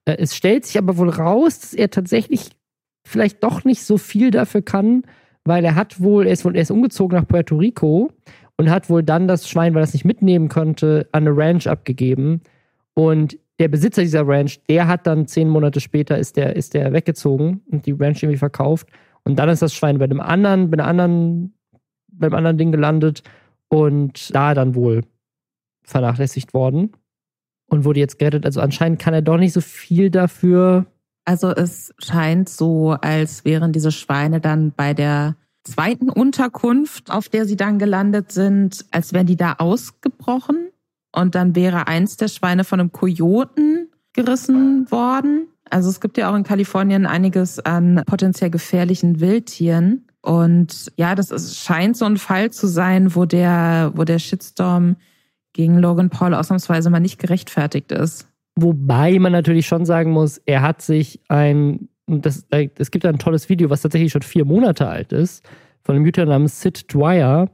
Äh, 0.06 0.18
Es 0.20 0.36
stellt 0.36 0.66
sich 0.66 0.78
aber 0.78 0.98
wohl 0.98 1.10
raus, 1.10 1.60
dass 1.60 1.74
er 1.74 1.90
tatsächlich 1.90 2.50
vielleicht 3.06 3.44
doch 3.44 3.64
nicht 3.64 3.84
so 3.84 3.98
viel 3.98 4.32
dafür 4.32 4.62
kann, 4.62 5.04
weil 5.44 5.66
er 5.66 5.76
hat 5.76 6.02
wohl, 6.02 6.28
er 6.28 6.34
ist 6.34 6.46
er 6.46 6.56
ist 6.56 6.72
umgezogen 6.72 7.18
nach 7.18 7.28
Puerto 7.28 7.56
Rico 7.56 8.12
und 8.58 8.70
hat 8.70 8.90
wohl 8.90 9.04
dann 9.04 9.28
das 9.28 9.50
Schwein, 9.50 9.74
weil 9.74 9.82
er 9.82 9.86
es 9.86 9.94
nicht 9.94 10.06
mitnehmen 10.06 10.50
konnte, 10.50 11.08
an 11.12 11.28
eine 11.28 11.36
Ranch 11.36 11.68
abgegeben. 11.68 12.42
Und 12.94 13.38
der 13.60 13.68
Besitzer 13.68 14.02
dieser 14.04 14.28
Ranch, 14.28 14.60
der 14.70 14.88
hat 14.88 15.08
dann 15.08 15.28
zehn 15.28 15.50
Monate 15.50 15.80
später 15.80 16.18
ist 16.18 16.38
der, 16.38 16.56
ist 16.56 16.74
der 16.74 16.94
weggezogen 16.94 17.62
und 17.72 17.86
die 17.86 17.92
Ranch 17.92 18.22
irgendwie 18.22 18.38
verkauft. 18.38 18.88
Und 19.24 19.38
dann 19.38 19.50
ist 19.50 19.62
das 19.62 19.74
Schwein 19.74 19.98
bei 19.98 20.06
einem 20.06 20.20
anderen, 20.20 20.70
bei 20.70 20.76
einer 20.76 20.88
anderen, 20.88 21.54
beim 22.12 22.34
anderen 22.34 22.58
Ding 22.58 22.72
gelandet 22.72 23.24
und 23.68 24.34
da 24.36 24.54
dann 24.54 24.76
wohl 24.76 25.02
vernachlässigt 25.84 26.54
worden 26.54 26.92
und 27.72 27.86
wurde 27.86 28.02
jetzt 28.02 28.20
gerettet. 28.20 28.46
Also 28.46 28.62
anscheinend 28.62 29.00
kann 29.00 29.14
er 29.14 29.22
doch 29.22 29.38
nicht 29.38 29.54
so 29.54 29.62
viel 29.62 30.12
dafür, 30.12 30.86
Also 31.24 31.50
es 31.50 31.94
scheint 32.00 32.50
so, 32.50 32.92
als 32.92 33.46
wären 33.46 33.72
diese 33.72 33.92
Schweine 33.92 34.42
dann 34.42 34.74
bei 34.76 34.94
der 34.94 35.36
zweiten 35.64 36.10
Unterkunft, 36.10 37.12
auf 37.12 37.30
der 37.30 37.46
sie 37.46 37.56
dann 37.56 37.80
gelandet 37.80 38.32
sind, 38.32 38.86
als 38.92 39.14
wären 39.14 39.28
die 39.28 39.38
da 39.38 39.54
ausgebrochen 39.54 40.70
und 41.16 41.36
dann 41.36 41.56
wäre 41.56 41.88
eins 41.88 42.18
der 42.18 42.28
Schweine 42.28 42.64
von 42.64 42.80
einem 42.80 42.92
Kojoten 42.92 43.90
gerissen 44.14 44.90
worden. 44.92 45.48
Also 45.70 45.90
es 45.90 46.02
gibt 46.02 46.18
ja 46.18 46.30
auch 46.30 46.36
in 46.36 46.44
Kalifornien 46.44 47.06
einiges 47.06 47.60
an 47.60 48.02
potenziell 48.06 48.50
gefährlichen 48.50 49.22
Wildtieren. 49.22 50.08
Und 50.22 50.92
ja, 50.98 51.16
das 51.16 51.32
ist, 51.32 51.58
scheint 51.58 51.96
so 51.96 52.06
ein 52.06 52.18
Fall 52.18 52.52
zu 52.52 52.68
sein, 52.68 53.16
wo 53.16 53.26
der, 53.26 53.92
wo 53.96 54.04
der 54.04 54.20
Shitstorm 54.20 54.98
gegen 55.54 55.78
Logan 55.78 56.10
Paul 56.10 56.34
ausnahmsweise 56.34 56.90
mal 56.90 57.00
nicht 57.00 57.20
gerechtfertigt 57.20 57.92
ist. 57.92 58.28
Wobei 58.56 59.18
man 59.20 59.32
natürlich 59.32 59.66
schon 59.68 59.86
sagen 59.86 60.12
muss, 60.12 60.40
er 60.46 60.62
hat 60.62 60.82
sich 60.82 61.22
ein, 61.30 61.90
das, 62.08 62.46
es 62.50 62.92
gibt 62.92 63.06
ein 63.06 63.18
tolles 63.18 63.50
Video, 63.50 63.70
was 63.70 63.82
tatsächlich 63.82 64.12
schon 64.12 64.22
vier 64.22 64.46
Monate 64.46 64.88
alt 64.88 65.14
ist, 65.14 65.48
von 65.84 65.96
einem 65.96 66.06
YouTuber 66.06 66.28
namens 66.28 66.62
Sid 66.62 66.94
Dwyer, 66.94 67.50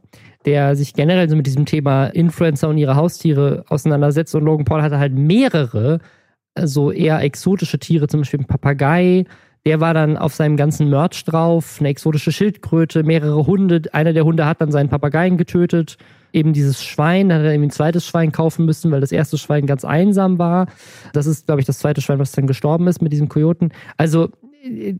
der 0.45 0.76
sich 0.76 0.93
generell 0.93 1.30
so 1.30 1.36
mit 1.36 1.45
diesem 1.45 1.66
Thema 1.66 2.08
Influencer 2.08 2.70
und 2.70 2.78
ihre 2.78 2.95
Haustiere 2.95 3.64
auseinandersetzt. 3.70 4.34
Und 4.36 4.43
Logan 4.43 4.66
Paul 4.66 4.82
hatte 4.82 5.00
halt 5.00 5.14
mehrere, 5.14 6.00
so 6.64 6.91
eher 6.91 7.22
exotische 7.22 7.80
Tiere, 7.80 8.08
zum 8.08 8.22
Beispiel 8.22 8.39
ein 8.39 8.45
Papagei. 8.45 9.26
Der 9.66 9.80
war 9.80 9.93
dann 9.93 10.18
auf 10.18 10.34
seinem 10.34 10.58
ganzen 10.58 10.89
Merch 10.89 11.26
drauf, 11.26 11.78
eine 11.80 11.89
exotische 11.89 12.32
Schildkröte, 12.32 13.04
mehrere 13.04 13.45
Hunde. 13.45 13.82
Einer 13.91 14.14
der 14.14 14.24
Hunde 14.24 14.45
hat 14.45 14.62
dann 14.62 14.72
seinen 14.72 14.89
Papageien 14.89 15.38
getötet. 15.38 15.98
Eben 16.34 16.54
dieses 16.54 16.84
Schwein, 16.84 17.30
da 17.30 17.36
hat 17.36 17.44
er 17.44 17.54
eben 17.54 17.64
ein 17.64 17.72
zweites 17.72 18.06
Schwein 18.06 18.32
kaufen 18.32 18.66
müssen, 18.66 18.92
weil 18.92 19.02
das 19.02 19.12
erste 19.12 19.38
Schwein 19.38 19.66
ganz 19.66 19.86
einsam 19.86 20.40
war. 20.40 20.68
Das 21.14 21.26
ist, 21.26 21.46
glaube 21.46 21.62
ich, 21.62 21.68
das 21.68 21.80
zweite 21.80 22.02
Schwein, 22.02 22.20
was 22.20 22.32
dann 22.32 22.48
gestorben 22.48 22.88
ist 22.88 23.02
mit 23.02 23.12
diesem 23.12 23.30
Kojoten. 23.30 23.72
Also 23.98 24.30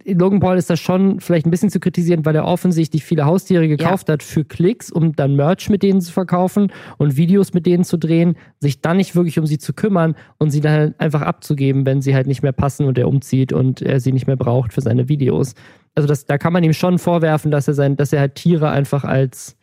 Logan 0.06 0.40
Paul 0.40 0.58
ist 0.58 0.70
da 0.70 0.78
schon 0.78 1.20
vielleicht 1.20 1.46
ein 1.46 1.52
bisschen 1.52 1.70
zu 1.70 1.80
kritisieren, 1.80 2.26
weil 2.26 2.36
er 2.36 2.46
offensichtlich 2.46 3.04
viele 3.04 3.26
Haustiere 3.26 3.68
gekauft 3.68 4.08
ja. 4.08 4.14
hat 4.14 4.24
für 4.24 4.46
Klicks, 4.46 4.92
um 4.92 5.16
dann 5.16 5.36
Merch 5.36 5.70
mit 5.70 5.84
denen 5.84 6.02
zu 6.02 6.12
verkaufen 6.12 6.72
und 6.98 7.18
Videos 7.18 7.54
mit 7.54 7.66
denen 7.66 7.84
zu 7.84 7.98
drehen, 7.98 8.38
sich 8.60 8.82
dann 8.82 8.98
nicht 8.98 9.16
wirklich 9.16 9.40
um 9.40 9.46
sie 9.46 9.58
zu 9.58 9.74
kümmern 9.74 10.16
und 10.38 10.52
sie 10.52 10.62
dann 10.62 10.74
halt 10.74 11.00
einfach 11.00 11.22
abzugeben, 11.22 11.86
wenn 11.86 12.02
sie 12.02 12.16
halt 12.16 12.28
nicht 12.28 12.44
mehr 12.44 12.52
passen 12.52 12.86
und 12.86 12.98
er 12.98 13.08
umzieht 13.08 13.52
und 13.52 13.82
er 13.82 14.00
sie 14.00 14.12
nicht 14.12 14.28
mehr 14.28 14.38
braucht 14.38 14.74
für 14.74 14.82
seine 14.82 15.10
Videos. 15.10 15.56
Also 15.96 16.08
das, 16.08 16.26
da 16.26 16.38
kann 16.38 16.54
man 16.54 16.64
ihm 16.64 16.74
schon 16.74 17.00
vorwerfen, 17.00 17.52
dass 17.52 17.68
er 17.68 17.74
sein, 17.74 17.96
dass 17.96 18.14
er 18.14 18.20
halt 18.20 18.36
Tiere 18.36 18.70
einfach 18.70 19.04
als 19.04 19.57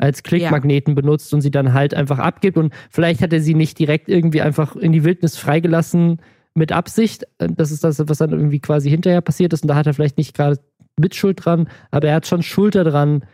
als 0.00 0.22
Klickmagneten 0.22 0.94
ja. 0.94 1.00
benutzt 1.00 1.32
und 1.34 1.42
sie 1.42 1.50
dann 1.50 1.74
halt 1.74 1.94
einfach 1.94 2.18
abgibt 2.18 2.56
und 2.56 2.72
vielleicht 2.90 3.22
hat 3.22 3.32
er 3.32 3.40
sie 3.40 3.54
nicht 3.54 3.78
direkt 3.78 4.08
irgendwie 4.08 4.40
einfach 4.40 4.74
in 4.76 4.92
die 4.92 5.04
Wildnis 5.04 5.36
freigelassen 5.36 6.20
mit 6.54 6.72
Absicht. 6.72 7.26
Das 7.38 7.70
ist 7.70 7.84
das, 7.84 8.02
was 8.08 8.18
dann 8.18 8.32
irgendwie 8.32 8.60
quasi 8.60 8.90
hinterher 8.90 9.20
passiert 9.20 9.52
ist. 9.52 9.62
Und 9.62 9.68
da 9.68 9.76
hat 9.76 9.86
er 9.86 9.94
vielleicht 9.94 10.18
nicht 10.18 10.34
gerade 10.34 10.58
Mitschuld 10.98 11.44
dran, 11.44 11.68
aber 11.90 12.08
er 12.08 12.14
hat 12.16 12.26
schon 12.26 12.42
Schuld 12.42 12.74
daran, 12.74 13.24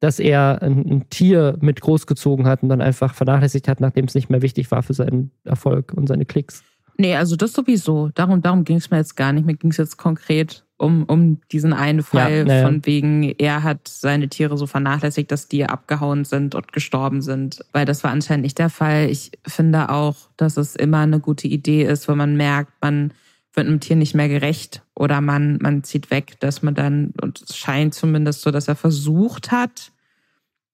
dass 0.00 0.18
er 0.18 0.60
ein, 0.62 0.78
ein, 0.90 1.10
Tier 1.10 1.56
mit 1.60 1.80
großgezogen 1.80 2.46
hat 2.46 2.62
und 2.62 2.68
dann 2.68 2.82
einfach 2.82 3.14
vernachlässigt 3.14 3.68
hat, 3.68 3.80
nachdem 3.80 4.06
es 4.06 4.14
nicht 4.14 4.28
mehr 4.28 4.42
wichtig 4.42 4.70
war 4.70 4.82
für 4.82 4.92
seinen 4.92 5.30
Erfolg 5.44 5.94
und 5.94 6.08
seine 6.08 6.26
Klicks. 6.26 6.62
Nee, 6.98 7.16
also 7.16 7.36
das 7.36 7.52
sowieso. 7.52 8.10
Darum, 8.14 8.42
darum 8.42 8.64
ging 8.64 8.76
es 8.76 8.90
mir 8.90 8.98
jetzt 8.98 9.16
gar 9.16 9.32
nicht. 9.32 9.46
Mir 9.46 9.56
ging 9.56 9.70
es 9.70 9.76
jetzt 9.78 9.96
konkret 9.96 10.64
um, 10.84 11.04
um 11.04 11.40
diesen 11.50 11.72
einen 11.72 12.02
Fall 12.02 12.46
ja, 12.46 12.62
von 12.62 12.84
wegen, 12.84 13.34
er 13.38 13.62
hat 13.62 13.88
seine 13.88 14.28
Tiere 14.28 14.58
so 14.58 14.66
vernachlässigt, 14.66 15.30
dass 15.32 15.48
die 15.48 15.64
abgehauen 15.64 16.24
sind 16.24 16.54
und 16.54 16.72
gestorben 16.72 17.22
sind. 17.22 17.64
Weil 17.72 17.86
das 17.86 18.04
war 18.04 18.10
anscheinend 18.10 18.44
nicht 18.44 18.58
der 18.58 18.68
Fall. 18.68 19.08
Ich 19.08 19.32
finde 19.46 19.88
auch, 19.88 20.16
dass 20.36 20.58
es 20.58 20.76
immer 20.76 20.98
eine 20.98 21.20
gute 21.20 21.48
Idee 21.48 21.84
ist, 21.84 22.06
wenn 22.06 22.18
man 22.18 22.36
merkt, 22.36 22.72
man 22.82 23.14
wird 23.54 23.66
einem 23.66 23.80
Tier 23.80 23.96
nicht 23.96 24.14
mehr 24.14 24.28
gerecht 24.28 24.82
oder 24.94 25.20
man, 25.20 25.58
man 25.62 25.84
zieht 25.84 26.10
weg, 26.10 26.38
dass 26.40 26.62
man 26.62 26.74
dann, 26.74 27.14
und 27.22 27.40
es 27.40 27.56
scheint 27.56 27.94
zumindest 27.94 28.42
so, 28.42 28.50
dass 28.50 28.68
er 28.68 28.76
versucht 28.76 29.52
hat, 29.52 29.90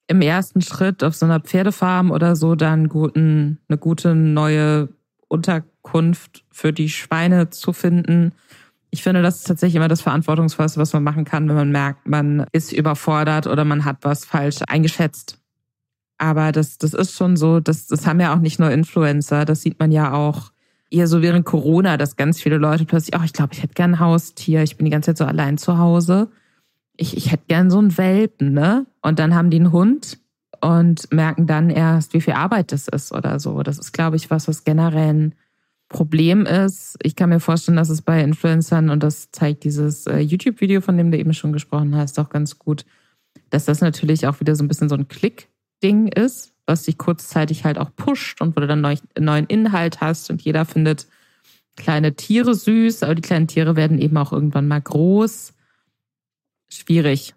im 0.09 0.23
ersten 0.23 0.61
Schritt 0.61 1.05
auf 1.05 1.15
so 1.15 1.25
einer 1.25 1.39
Pferdefarm 1.39 2.11
oder 2.11 2.35
so 2.35 2.57
dann 2.57 2.89
guten, 2.89 3.61
eine 3.69 3.79
gute 3.79 4.17
neue 4.17 4.89
Unterkunft 5.29 6.43
für 6.51 6.73
die 6.73 6.89
Schweine 6.89 7.51
zu 7.51 7.73
finden 7.73 8.33
ich 8.91 9.03
finde, 9.03 9.23
das 9.23 9.39
ist 9.39 9.47
tatsächlich 9.47 9.77
immer 9.77 9.89
das 9.89 10.01
Verantwortungsvollste, 10.01 10.81
was 10.81 10.93
man 10.93 11.03
machen 11.03 11.25
kann, 11.25 11.49
wenn 11.49 11.57
man 11.57 11.71
merkt, 11.71 12.09
man 12.09 12.47
ist 12.53 12.73
überfordert 12.73 13.47
oder 13.47 13.65
man 13.65 13.85
hat 13.85 13.99
was 14.03 14.25
falsch 14.25 14.59
eingeschätzt. 14.67 15.39
Aber 16.19 16.53
das, 16.53 16.77
das 16.79 16.93
ist 16.93 17.17
schon 17.17 17.37
so, 17.37 17.61
das, 17.61 17.87
das 17.87 18.07
haben 18.07 18.21
ja 18.21 18.35
auch 18.35 18.41
nicht 18.41 18.59
nur 18.59 18.71
Influencer, 18.71 19.45
das 19.45 19.63
sieht 19.63 19.79
man 19.79 19.93
ja 19.93 20.13
auch 20.13 20.53
eher 20.91 21.07
so 21.07 21.23
während 21.23 21.47
Corona, 21.47 21.97
dass 21.97 22.17
ganz 22.17 22.43
viele 22.43 22.59
Leute 22.59 22.85
plötzlich, 22.85 23.15
ach, 23.15 23.21
oh, 23.23 23.25
ich 23.25 23.33
glaube, 23.33 23.55
ich 23.55 23.63
hätte 23.63 23.75
gern 23.75 23.95
ein 23.95 24.01
Haustier, 24.01 24.63
ich 24.63 24.77
bin 24.77 24.85
die 24.85 24.91
ganze 24.91 25.11
Zeit 25.11 25.19
so 25.19 25.25
allein 25.25 25.57
zu 25.57 25.79
Hause. 25.79 26.29
Ich, 26.97 27.17
ich 27.17 27.31
hätte 27.31 27.45
gern 27.49 27.71
so 27.71 27.79
einen 27.79 27.97
Welpen, 27.97 28.53
ne? 28.53 28.87
Und 29.01 29.19
dann 29.19 29.35
haben 29.35 29.51
die 29.51 29.59
einen 29.59 29.73
Hund 29.73 30.19
und 30.61 31.11
merken 31.13 31.47
dann 31.47 31.71
erst, 31.71 32.13
wie 32.13 32.21
viel 32.21 32.35
Arbeit 32.35 32.73
das 32.73 32.89
ist 32.89 33.13
oder 33.13 33.41
so. 33.41 33.63
Das 33.63 33.79
ist, 33.79 33.93
glaube 33.93 34.17
ich, 34.17 34.31
was, 34.31 34.49
was 34.49 34.65
generell 34.65 35.33
Problem 35.91 36.47
ist, 36.47 36.97
ich 37.03 37.17
kann 37.17 37.31
mir 37.31 37.41
vorstellen, 37.41 37.77
dass 37.77 37.91
es 37.91 38.01
bei 38.01 38.23
Influencern, 38.23 38.91
und 38.91 39.03
das 39.03 39.33
zeigt 39.33 39.65
dieses 39.65 40.07
äh, 40.07 40.21
YouTube-Video, 40.21 40.81
von 40.81 40.97
dem 40.97 41.11
du 41.11 41.19
eben 41.19 41.35
schon 41.35 41.53
gesprochen 41.53 41.97
hast, 41.97 42.19
auch 42.21 42.31
ganz 42.31 42.61
gut, 42.61 42.87
dass 43.51 43.65
das 43.65 43.81
natürlich 43.81 44.29
auch 44.29 44.39
wieder 44.39 44.55
so 44.55 44.63
ein 44.63 44.69
bisschen 44.69 44.89
so 44.89 44.95
ein 44.95 45.09
Klick-Ding 45.09 46.07
ist, 46.07 46.53
was 46.65 46.85
sich 46.85 46.97
kurzzeitig 46.97 47.65
halt 47.65 47.77
auch 47.77 47.91
pusht 47.97 48.41
und 48.41 48.57
wo 48.57 48.61
du 48.61 48.69
dann 48.69 48.81
neu, 48.81 48.95
neuen 49.19 49.47
Inhalt 49.47 50.01
hast 50.01 50.31
und 50.31 50.41
jeder 50.43 50.65
findet 50.65 51.09
kleine 51.75 52.15
Tiere 52.15 52.55
süß, 52.55 53.03
aber 53.03 53.17
die 53.17 53.23
kleinen 53.23 53.49
Tiere 53.49 53.75
werden 53.75 53.99
eben 53.99 54.17
auch 54.17 54.33
irgendwann 54.33 54.69
mal 54.69 54.81
groß. 54.81 55.55
Schwierig. 56.69 57.35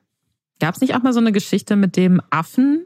Gab 0.59 0.75
es 0.75 0.81
nicht 0.81 0.93
auch 0.93 1.01
mal 1.01 1.13
so 1.13 1.19
eine 1.19 1.31
Geschichte 1.31 1.75
mit 1.75 1.97
dem 1.97 2.21
Affen, 2.29 2.85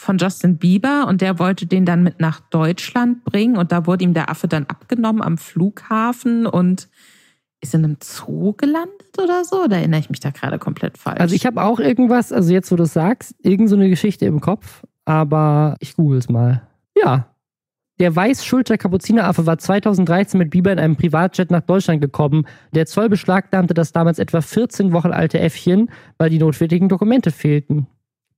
von 0.00 0.16
Justin 0.16 0.56
Bieber 0.56 1.06
und 1.06 1.20
der 1.20 1.38
wollte 1.38 1.66
den 1.66 1.84
dann 1.84 2.02
mit 2.02 2.20
nach 2.20 2.40
Deutschland 2.40 3.22
bringen 3.24 3.58
und 3.58 3.70
da 3.70 3.86
wurde 3.86 4.02
ihm 4.02 4.14
der 4.14 4.30
Affe 4.30 4.48
dann 4.48 4.64
abgenommen 4.64 5.20
am 5.20 5.36
Flughafen 5.36 6.46
und 6.46 6.88
ist 7.60 7.74
in 7.74 7.84
einem 7.84 7.98
Zoo 8.02 8.54
gelandet 8.54 9.18
oder 9.22 9.44
so? 9.44 9.66
Da 9.68 9.76
erinnere 9.76 10.00
ich 10.00 10.08
mich 10.08 10.20
da 10.20 10.30
gerade 10.30 10.58
komplett 10.58 10.96
falsch. 10.96 11.20
Also 11.20 11.34
ich 11.34 11.44
habe 11.44 11.62
auch 11.62 11.78
irgendwas, 11.78 12.32
also 12.32 12.50
jetzt 12.50 12.72
wo 12.72 12.76
du 12.76 12.84
es 12.84 12.94
sagst, 12.94 13.34
irgend 13.42 13.68
so 13.68 13.76
eine 13.76 13.90
Geschichte 13.90 14.24
im 14.24 14.40
Kopf, 14.40 14.82
aber 15.04 15.76
ich 15.80 15.96
google 15.96 16.18
es 16.18 16.30
mal. 16.30 16.62
Ja. 16.96 17.26
Der 17.98 18.16
Weißschulter-Kapuzineraffe 18.16 19.44
war 19.44 19.58
2013 19.58 20.38
mit 20.38 20.48
Bieber 20.48 20.72
in 20.72 20.78
einem 20.78 20.96
Privatjet 20.96 21.50
nach 21.50 21.60
Deutschland 21.60 22.00
gekommen. 22.00 22.46
Der 22.72 22.86
Zoll 22.86 23.10
beschlagnahmte 23.10 23.74
das 23.74 23.92
damals 23.92 24.18
etwa 24.18 24.40
14 24.40 24.92
Wochen 24.92 25.12
alte 25.12 25.38
Äffchen, 25.38 25.90
weil 26.16 26.30
die 26.30 26.38
notwendigen 26.38 26.88
Dokumente 26.88 27.30
fehlten. 27.30 27.86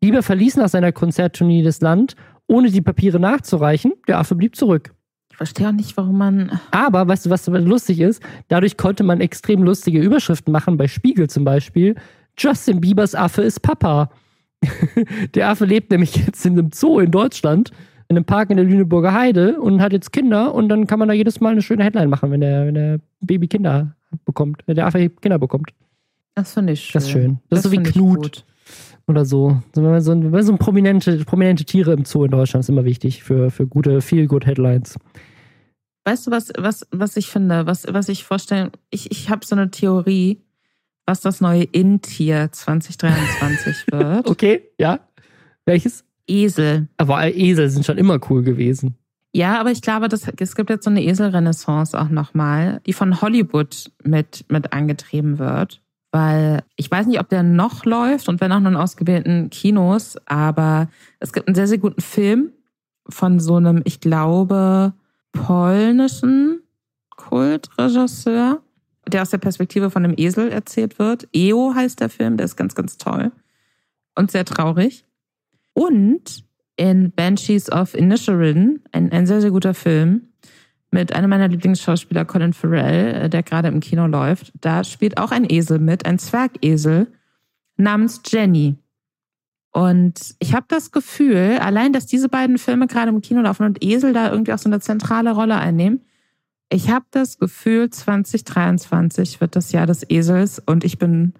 Bieber 0.02 0.24
verließ 0.24 0.56
nach 0.56 0.68
seiner 0.68 0.90
Konzerttournee 0.90 1.62
das 1.62 1.80
Land, 1.80 2.16
ohne 2.48 2.70
die 2.72 2.80
Papiere 2.80 3.20
nachzureichen. 3.20 3.92
Der 4.08 4.18
Affe 4.18 4.34
blieb 4.34 4.56
zurück. 4.56 4.92
Ich 5.30 5.36
verstehe 5.36 5.68
auch 5.68 5.72
nicht, 5.72 5.96
warum 5.96 6.18
man. 6.18 6.58
Aber 6.72 7.06
weißt 7.06 7.26
du, 7.26 7.30
was 7.30 7.46
lustig 7.46 8.00
ist? 8.00 8.20
Dadurch 8.48 8.76
konnte 8.76 9.04
man 9.04 9.20
extrem 9.20 9.62
lustige 9.62 10.00
Überschriften 10.00 10.52
machen, 10.52 10.76
bei 10.76 10.88
Spiegel 10.88 11.30
zum 11.30 11.44
Beispiel. 11.44 11.94
Justin 12.36 12.80
Biebers 12.80 13.14
Affe 13.14 13.42
ist 13.42 13.60
Papa. 13.60 14.10
der 15.36 15.50
Affe 15.50 15.66
lebt 15.66 15.92
nämlich 15.92 16.16
jetzt 16.16 16.44
in 16.44 16.58
einem 16.58 16.72
Zoo 16.72 16.98
in 16.98 17.12
Deutschland, 17.12 17.70
in 18.08 18.16
einem 18.16 18.24
Park 18.24 18.50
in 18.50 18.56
der 18.56 18.66
Lüneburger 18.66 19.12
Heide 19.12 19.60
und 19.60 19.80
hat 19.80 19.92
jetzt 19.92 20.12
Kinder 20.12 20.52
und 20.52 20.68
dann 20.68 20.88
kann 20.88 20.98
man 20.98 21.06
da 21.06 21.14
jedes 21.14 21.40
Mal 21.40 21.52
eine 21.52 21.62
schöne 21.62 21.84
Headline 21.84 22.10
machen, 22.10 22.32
wenn 22.32 22.40
der, 22.40 22.66
wenn 22.66 22.74
der 22.74 22.98
Baby 23.20 23.46
Kinder 23.46 23.94
bekommt, 24.24 24.64
wenn 24.66 24.74
der 24.74 24.86
Affe 24.86 25.08
Kinder 25.10 25.38
bekommt. 25.38 25.70
Das 26.34 26.54
finde 26.54 26.72
ich 26.72 26.80
schön. 26.82 26.92
Das 26.94 27.04
ist 27.04 27.10
schön. 27.10 27.38
Das, 27.50 27.62
das 27.62 27.66
ist 27.66 27.70
so 27.70 27.72
wie 27.72 27.82
Knut 27.84 28.44
oder 29.06 29.24
so. 29.24 29.60
So, 29.74 29.82
wenn 29.82 30.00
so, 30.00 30.32
wenn 30.32 30.42
so 30.42 30.56
prominente, 30.56 31.24
prominente 31.24 31.64
Tiere 31.64 31.92
im 31.92 32.04
Zoo 32.04 32.24
in 32.24 32.30
Deutschland 32.30 32.64
ist 32.64 32.68
immer 32.68 32.84
wichtig 32.84 33.22
für, 33.22 33.50
für 33.50 33.66
gute, 33.66 34.00
feel 34.00 34.26
good 34.26 34.46
Headlines. 34.46 34.98
Weißt 36.04 36.26
du, 36.26 36.30
was, 36.30 36.52
was, 36.58 36.86
was 36.90 37.16
ich 37.16 37.28
finde, 37.28 37.66
was, 37.66 37.86
was 37.88 38.08
ich 38.08 38.24
vorstelle? 38.24 38.72
Ich, 38.90 39.10
ich 39.10 39.30
habe 39.30 39.46
so 39.46 39.54
eine 39.54 39.70
Theorie, 39.70 40.42
was 41.06 41.20
das 41.20 41.40
neue 41.40 41.64
In-Tier 41.64 42.48
2023 42.50 43.86
wird. 43.92 44.28
okay, 44.28 44.62
ja. 44.78 45.00
Welches? 45.64 46.04
Esel. 46.26 46.88
Aber 46.96 47.34
Esel 47.34 47.68
sind 47.68 47.84
schon 47.84 47.98
immer 47.98 48.18
cool 48.30 48.42
gewesen. 48.42 48.96
Ja, 49.34 49.58
aber 49.60 49.70
ich 49.70 49.80
glaube, 49.80 50.08
das, 50.08 50.28
es 50.36 50.56
gibt 50.56 50.70
jetzt 50.70 50.84
so 50.84 50.90
eine 50.90 51.02
Eselrenaissance 51.02 51.98
auch 51.98 52.08
nochmal, 52.08 52.80
die 52.86 52.92
von 52.92 53.20
Hollywood 53.20 53.90
mit, 54.02 54.44
mit 54.48 54.72
angetrieben 54.72 55.38
wird 55.38 55.81
weil 56.12 56.62
ich 56.76 56.90
weiß 56.90 57.06
nicht, 57.06 57.18
ob 57.18 57.28
der 57.30 57.42
noch 57.42 57.84
läuft 57.84 58.28
und 58.28 58.40
wenn 58.40 58.52
auch 58.52 58.60
nur 58.60 58.70
in 58.70 58.76
ausgewählten 58.76 59.48
Kinos, 59.50 60.16
aber 60.26 60.88
es 61.18 61.32
gibt 61.32 61.48
einen 61.48 61.54
sehr, 61.54 61.66
sehr 61.66 61.78
guten 61.78 62.02
Film 62.02 62.52
von 63.08 63.40
so 63.40 63.56
einem, 63.56 63.80
ich 63.84 64.00
glaube, 64.00 64.92
polnischen 65.32 66.60
Kultregisseur, 67.16 68.60
der 69.08 69.22
aus 69.22 69.30
der 69.30 69.38
Perspektive 69.38 69.90
von 69.90 70.04
einem 70.04 70.14
Esel 70.16 70.50
erzählt 70.50 70.98
wird. 70.98 71.28
EO 71.34 71.74
heißt 71.74 72.00
der 72.00 72.10
Film, 72.10 72.36
der 72.36 72.44
ist 72.44 72.56
ganz, 72.56 72.74
ganz 72.74 72.98
toll 72.98 73.32
und 74.14 74.30
sehr 74.30 74.44
traurig. 74.44 75.06
Und 75.72 76.44
in 76.76 77.10
Banshees 77.12 77.72
of 77.72 77.94
Inisherin, 77.94 78.82
ein, 78.92 79.10
ein 79.12 79.26
sehr, 79.26 79.40
sehr 79.40 79.50
guter 79.50 79.74
Film, 79.74 80.28
mit 80.92 81.12
einem 81.14 81.30
meiner 81.30 81.48
Lieblingsschauspieler, 81.48 82.24
Colin 82.24 82.52
Farrell, 82.52 83.14
äh, 83.14 83.30
der 83.30 83.42
gerade 83.42 83.68
im 83.68 83.80
Kino 83.80 84.06
läuft. 84.06 84.52
Da 84.60 84.84
spielt 84.84 85.18
auch 85.18 85.30
ein 85.30 85.46
Esel 85.48 85.78
mit, 85.78 86.06
ein 86.06 86.18
Zwergesel 86.18 87.08
namens 87.76 88.20
Jenny. 88.26 88.76
Und 89.72 90.34
ich 90.38 90.54
habe 90.54 90.66
das 90.68 90.92
Gefühl, 90.92 91.58
allein, 91.60 91.94
dass 91.94 92.06
diese 92.06 92.28
beiden 92.28 92.58
Filme 92.58 92.86
gerade 92.86 93.08
im 93.08 93.22
Kino 93.22 93.40
laufen 93.40 93.64
und 93.64 93.82
Esel 93.82 94.12
da 94.12 94.30
irgendwie 94.30 94.52
auch 94.52 94.58
so 94.58 94.68
eine 94.68 94.80
zentrale 94.80 95.32
Rolle 95.32 95.56
einnehmen, 95.56 96.02
ich 96.68 96.90
habe 96.90 97.06
das 97.10 97.38
Gefühl, 97.38 97.90
2023 97.90 99.40
wird 99.40 99.56
das 99.56 99.72
Jahr 99.72 99.86
des 99.86 100.08
Esels 100.08 100.58
und 100.58 100.84
ich 100.84 100.98
bin 100.98 101.34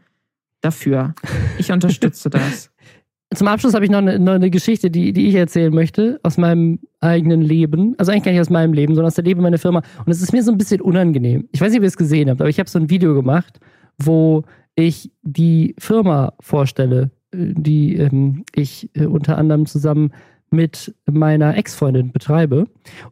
dafür. 0.61 1.15
Ich 1.59 1.73
unterstütze 1.73 2.31
das. 2.31 2.72
Zum 3.35 3.49
Abschluss 3.49 3.75
habe 3.75 3.85
ich 3.85 3.91
noch 3.91 3.99
eine, 3.99 4.19
noch 4.19 4.33
eine, 4.33 4.51
Geschichte, 4.51 4.91
die, 4.91 5.13
die 5.13 5.29
ich 5.29 5.35
erzählen 5.35 5.73
möchte 5.73 6.21
aus 6.23 6.39
meinem 6.39 6.81
eigenen 7.01 7.43
Leben. 7.43 7.95
Also 7.99 8.13
eigentlich 8.13 8.25
gar 8.25 8.33
nicht 8.33 8.41
aus 8.41 8.51
meinem 8.51 8.73
Leben, 8.73 8.95
sondern 8.95 9.09
aus 9.09 9.15
der 9.15 9.25
Leben 9.25 9.43
meiner 9.43 9.59
Firma. 9.59 9.83
Und 10.05 10.13
es 10.13 10.23
ist 10.23 10.33
mir 10.33 10.43
so 10.43 10.53
ein 10.53 10.59
bisschen 10.59 10.81
unangenehm. 10.81 11.49
Ich 11.53 11.61
weiß 11.61 11.71
nicht, 11.71 11.79
ob 11.79 11.85
ihr 11.85 11.89
es 11.89 11.97
gesehen 11.97 12.31
habt, 12.31 12.41
aber 12.41 12.51
ich 12.51 12.59
habe 12.59 12.69
so 12.69 12.79
ein 12.79 12.91
Video 12.91 13.15
gemacht, 13.15 13.61
wo 13.99 14.43
ich 14.75 15.11
die 15.23 15.75
Firma 15.79 16.33
vorstelle, 16.41 17.11
äh, 17.33 17.53
die 17.55 17.97
ähm, 17.97 18.45
ich 18.55 18.91
äh, 18.95 19.07
unter 19.07 19.39
anderem 19.39 19.67
zusammen 19.67 20.13
mit 20.51 20.95
meiner 21.11 21.57
Ex-Freundin 21.57 22.13
betreibe. 22.13 22.67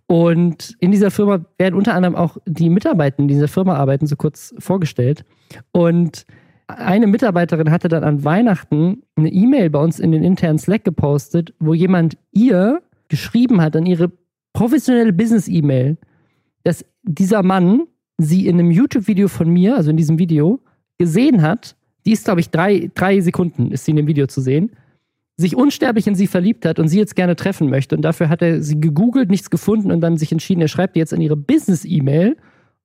Und 0.06 0.76
in 0.78 0.90
dieser 0.90 1.10
Firma 1.10 1.44
werden 1.58 1.74
unter 1.74 1.94
anderem 1.94 2.14
auch 2.14 2.36
die 2.46 2.66
in 2.66 3.28
dieser 3.28 3.48
Firma 3.48 3.76
arbeiten, 3.76 4.06
so 4.06 4.16
kurz 4.16 4.54
vorgestellt. 4.58 5.24
Und 5.72 6.26
eine 6.78 7.06
Mitarbeiterin 7.06 7.70
hatte 7.70 7.88
dann 7.88 8.04
an 8.04 8.24
Weihnachten 8.24 9.02
eine 9.16 9.32
E-Mail 9.32 9.70
bei 9.70 9.82
uns 9.82 10.00
in 10.00 10.12
den 10.12 10.22
internen 10.22 10.58
Slack 10.58 10.84
gepostet, 10.84 11.54
wo 11.58 11.74
jemand 11.74 12.16
ihr 12.32 12.82
geschrieben 13.08 13.60
hat 13.60 13.76
an 13.76 13.86
ihre 13.86 14.10
professionelle 14.52 15.12
Business-E-Mail, 15.12 15.96
dass 16.64 16.84
dieser 17.02 17.42
Mann 17.42 17.82
sie 18.18 18.46
in 18.46 18.58
einem 18.58 18.70
YouTube-Video 18.70 19.28
von 19.28 19.48
mir, 19.48 19.76
also 19.76 19.90
in 19.90 19.96
diesem 19.96 20.18
Video, 20.18 20.60
gesehen 20.98 21.42
hat. 21.42 21.76
Die 22.06 22.12
ist, 22.12 22.24
glaube 22.24 22.40
ich, 22.40 22.50
drei, 22.50 22.90
drei 22.94 23.20
Sekunden 23.20 23.70
ist 23.70 23.84
sie 23.84 23.92
in 23.92 23.96
dem 23.96 24.06
Video 24.06 24.26
zu 24.26 24.40
sehen 24.40 24.70
sich 25.40 25.56
unsterblich 25.56 26.06
in 26.06 26.14
sie 26.14 26.26
verliebt 26.26 26.66
hat 26.66 26.78
und 26.78 26.88
sie 26.88 26.98
jetzt 26.98 27.16
gerne 27.16 27.34
treffen 27.34 27.70
möchte. 27.70 27.96
Und 27.96 28.02
dafür 28.02 28.28
hat 28.28 28.42
er 28.42 28.62
sie 28.62 28.78
gegoogelt, 28.78 29.30
nichts 29.30 29.50
gefunden 29.50 29.90
und 29.90 30.00
dann 30.02 30.18
sich 30.18 30.30
entschieden, 30.30 30.60
er 30.60 30.68
schreibt 30.68 30.96
jetzt 30.96 31.12
in 31.12 31.20
ihre 31.20 31.36
Business-E-Mail, 31.36 32.36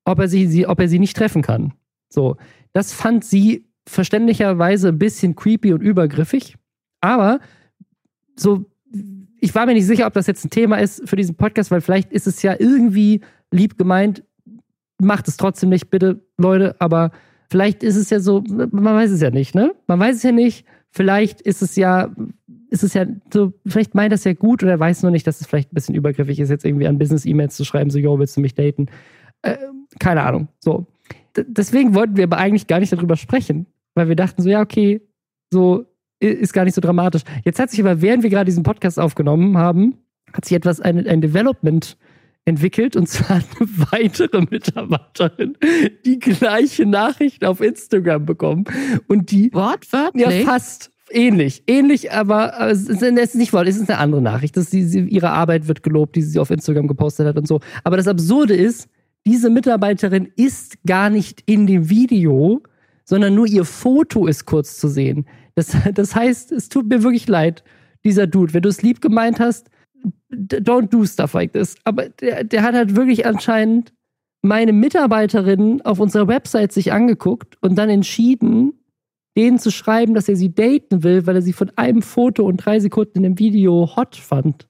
ob 0.05 0.21
sie, 0.25 0.47
sie, 0.47 0.65
ob 0.65 0.79
er 0.79 0.88
sie 0.88 0.99
nicht 0.99 1.17
treffen 1.17 1.41
kann. 1.41 1.73
So. 2.09 2.38
Das 2.73 2.93
fand 2.93 3.25
sie 3.25 3.65
verständlicherweise 3.88 4.89
ein 4.89 4.99
bisschen 4.99 5.36
creepy 5.36 5.73
und 5.73 5.81
übergriffig. 5.81 6.55
Aber 7.01 7.39
so, 8.36 8.65
ich 9.39 9.53
war 9.53 9.65
mir 9.65 9.73
nicht 9.73 9.86
sicher, 9.86 10.07
ob 10.07 10.13
das 10.13 10.27
jetzt 10.27 10.43
ein 10.45 10.49
Thema 10.49 10.77
ist 10.77 11.07
für 11.07 11.15
diesen 11.15 11.36
Podcast, 11.36 11.71
weil 11.71 11.81
vielleicht 11.81 12.11
ist 12.11 12.27
es 12.27 12.41
ja 12.41 12.55
irgendwie 12.57 13.21
lieb 13.51 13.77
gemeint. 13.77 14.23
Macht 15.01 15.27
es 15.27 15.38
trotzdem 15.38 15.69
nicht, 15.69 15.89
bitte, 15.89 16.21
Leute, 16.38 16.75
aber 16.79 17.11
vielleicht 17.49 17.83
ist 17.83 17.97
es 17.97 18.09
ja 18.09 18.19
so, 18.19 18.43
man 18.47 18.83
weiß 18.83 19.11
es 19.11 19.21
ja 19.21 19.29
nicht, 19.29 19.53
ne? 19.53 19.73
Man 19.88 19.99
weiß 19.99 20.15
es 20.15 20.23
ja 20.23 20.31
nicht. 20.31 20.65
Vielleicht 20.89 21.41
ist 21.41 21.61
es 21.61 21.75
ja 21.75 22.15
ist 22.75 22.83
es 22.83 22.93
ja 22.93 23.05
so, 23.33 23.53
vielleicht 23.65 23.95
meint 23.95 24.11
das 24.11 24.23
ja 24.23 24.33
gut 24.33 24.63
oder 24.63 24.79
weiß 24.79 25.03
nur 25.03 25.11
nicht, 25.11 25.25
dass 25.25 25.41
es 25.41 25.47
vielleicht 25.47 25.71
ein 25.71 25.75
bisschen 25.75 25.95
übergriffig 25.95 26.39
ist, 26.39 26.49
jetzt 26.49 26.65
irgendwie 26.65 26.88
an 26.88 26.97
Business-E-Mails 26.97 27.55
zu 27.55 27.63
schreiben, 27.63 27.89
so, 27.89 27.97
yo, 27.97 28.19
willst 28.19 28.36
du 28.38 28.41
mich 28.41 28.53
daten? 28.53 28.88
Äh, 29.41 29.57
keine 29.99 30.23
Ahnung. 30.23 30.49
So. 30.59 30.86
D 31.38 31.45
deswegen 31.47 31.95
wollten 31.95 32.17
wir 32.17 32.25
aber 32.25 32.38
eigentlich 32.38 32.67
gar 32.67 32.79
nicht 32.79 32.91
darüber 32.91 33.15
sprechen, 33.15 33.65
weil 33.95 34.09
wir 34.09 34.15
dachten 34.15 34.41
so, 34.41 34.49
ja, 34.49 34.61
okay, 34.61 35.01
so 35.51 35.85
ist 36.19 36.53
gar 36.53 36.65
nicht 36.65 36.75
so 36.75 36.81
dramatisch. 36.81 37.23
Jetzt 37.43 37.59
hat 37.59 37.71
sich 37.71 37.79
aber, 37.79 38.01
während 38.01 38.23
wir 38.23 38.29
gerade 38.29 38.45
diesen 38.45 38.63
Podcast 38.63 38.99
aufgenommen 38.99 39.57
haben, 39.57 39.97
hat 40.33 40.45
sich 40.45 40.55
etwas, 40.55 40.81
ein, 40.81 41.05
ein 41.07 41.21
Development 41.21 41.97
entwickelt 42.45 42.95
und 42.95 43.09
zwar 43.09 43.37
eine 43.59 43.91
weitere 43.91 44.41
Mitarbeiterin 44.41 45.57
die 46.05 46.19
gleiche 46.19 46.85
Nachricht 46.85 47.43
auf 47.43 47.61
Instagram 47.61 48.25
bekommen. 48.25 48.65
Und 49.07 49.31
die 49.31 49.51
wortwörtlich? 49.53 50.25
Ja 50.25 50.45
fast. 50.45 50.91
Ähnlich, 51.11 51.63
ähnlich, 51.67 52.11
aber 52.11 52.59
es 52.67 52.89
ist 52.89 53.35
nicht 53.35 53.53
wahr, 53.53 53.67
es 53.67 53.77
ist 53.77 53.91
eine 53.91 53.99
andere 53.99 54.23
Nachricht, 54.23 54.57
dass 54.57 54.71
sie, 54.71 54.83
sie, 54.83 55.01
ihre 55.01 55.29
Arbeit 55.29 55.67
wird 55.67 55.83
gelobt, 55.83 56.15
die 56.15 56.23
sie 56.23 56.39
auf 56.39 56.49
Instagram 56.49 56.87
gepostet 56.87 57.27
hat 57.27 57.37
und 57.37 57.47
so. 57.47 57.59
Aber 57.83 57.95
das 57.95 58.07
Absurde 58.07 58.55
ist, 58.55 58.89
diese 59.27 59.51
Mitarbeiterin 59.51 60.31
ist 60.35 60.83
gar 60.83 61.11
nicht 61.11 61.43
in 61.45 61.67
dem 61.67 61.91
Video, 61.91 62.63
sondern 63.06 63.36
nur 63.36 63.45
ihr 63.45 63.64
Foto 63.64 64.28
ist 64.28 64.45
kurz 64.45 64.78
zu 64.78 64.89
sehen. 64.89 65.26
Das, 65.56 65.76
das 65.93 66.16
heißt, 66.16 66.51
es 66.51 66.70
tut 66.70 66.89
mir 66.89 67.03
wirklich 67.03 67.28
leid, 67.28 67.64
dieser 68.03 68.28
Dude. 68.28 68.53
Wenn 68.53 68.64
du 68.64 68.70
es 68.70 68.82
lieb 68.82 69.01
gemeint 69.01 69.39
hast, 69.39 69.70
don't 70.32 70.89
do 70.89 71.06
stuff 71.06 71.34
like 71.34 71.53
this. 71.53 71.76
Aber 71.84 72.10
der, 72.10 72.43
der 72.43 72.62
hat 72.64 72.76
halt 72.76 72.95
wirklich 72.95 73.26
anscheinend 73.26 73.93
meine 74.41 74.74
Mitarbeiterin 74.74 75.82
auf 75.82 75.99
unserer 75.99 76.28
Website 76.28 76.72
sich 76.72 76.91
angeguckt 76.91 77.58
und 77.62 77.76
dann 77.76 77.89
entschieden, 77.89 78.74
denen 79.36 79.60
zu 79.60 79.72
schreiben, 79.72 80.14
dass 80.14 80.30
er 80.30 80.36
sie 80.36 80.53
daten 80.53 81.03
will, 81.03 81.26
weil 81.26 81.36
er 81.36 81.41
sie 81.41 81.53
von 81.53 81.72
einem 81.76 82.01
Foto 82.01 82.45
und 82.45 82.58
drei 82.58 82.80
Sekunden 82.80 83.18
in 83.18 83.24
dem 83.24 83.39
Video 83.39 83.95
hot 83.95 84.16
fand. 84.16 84.68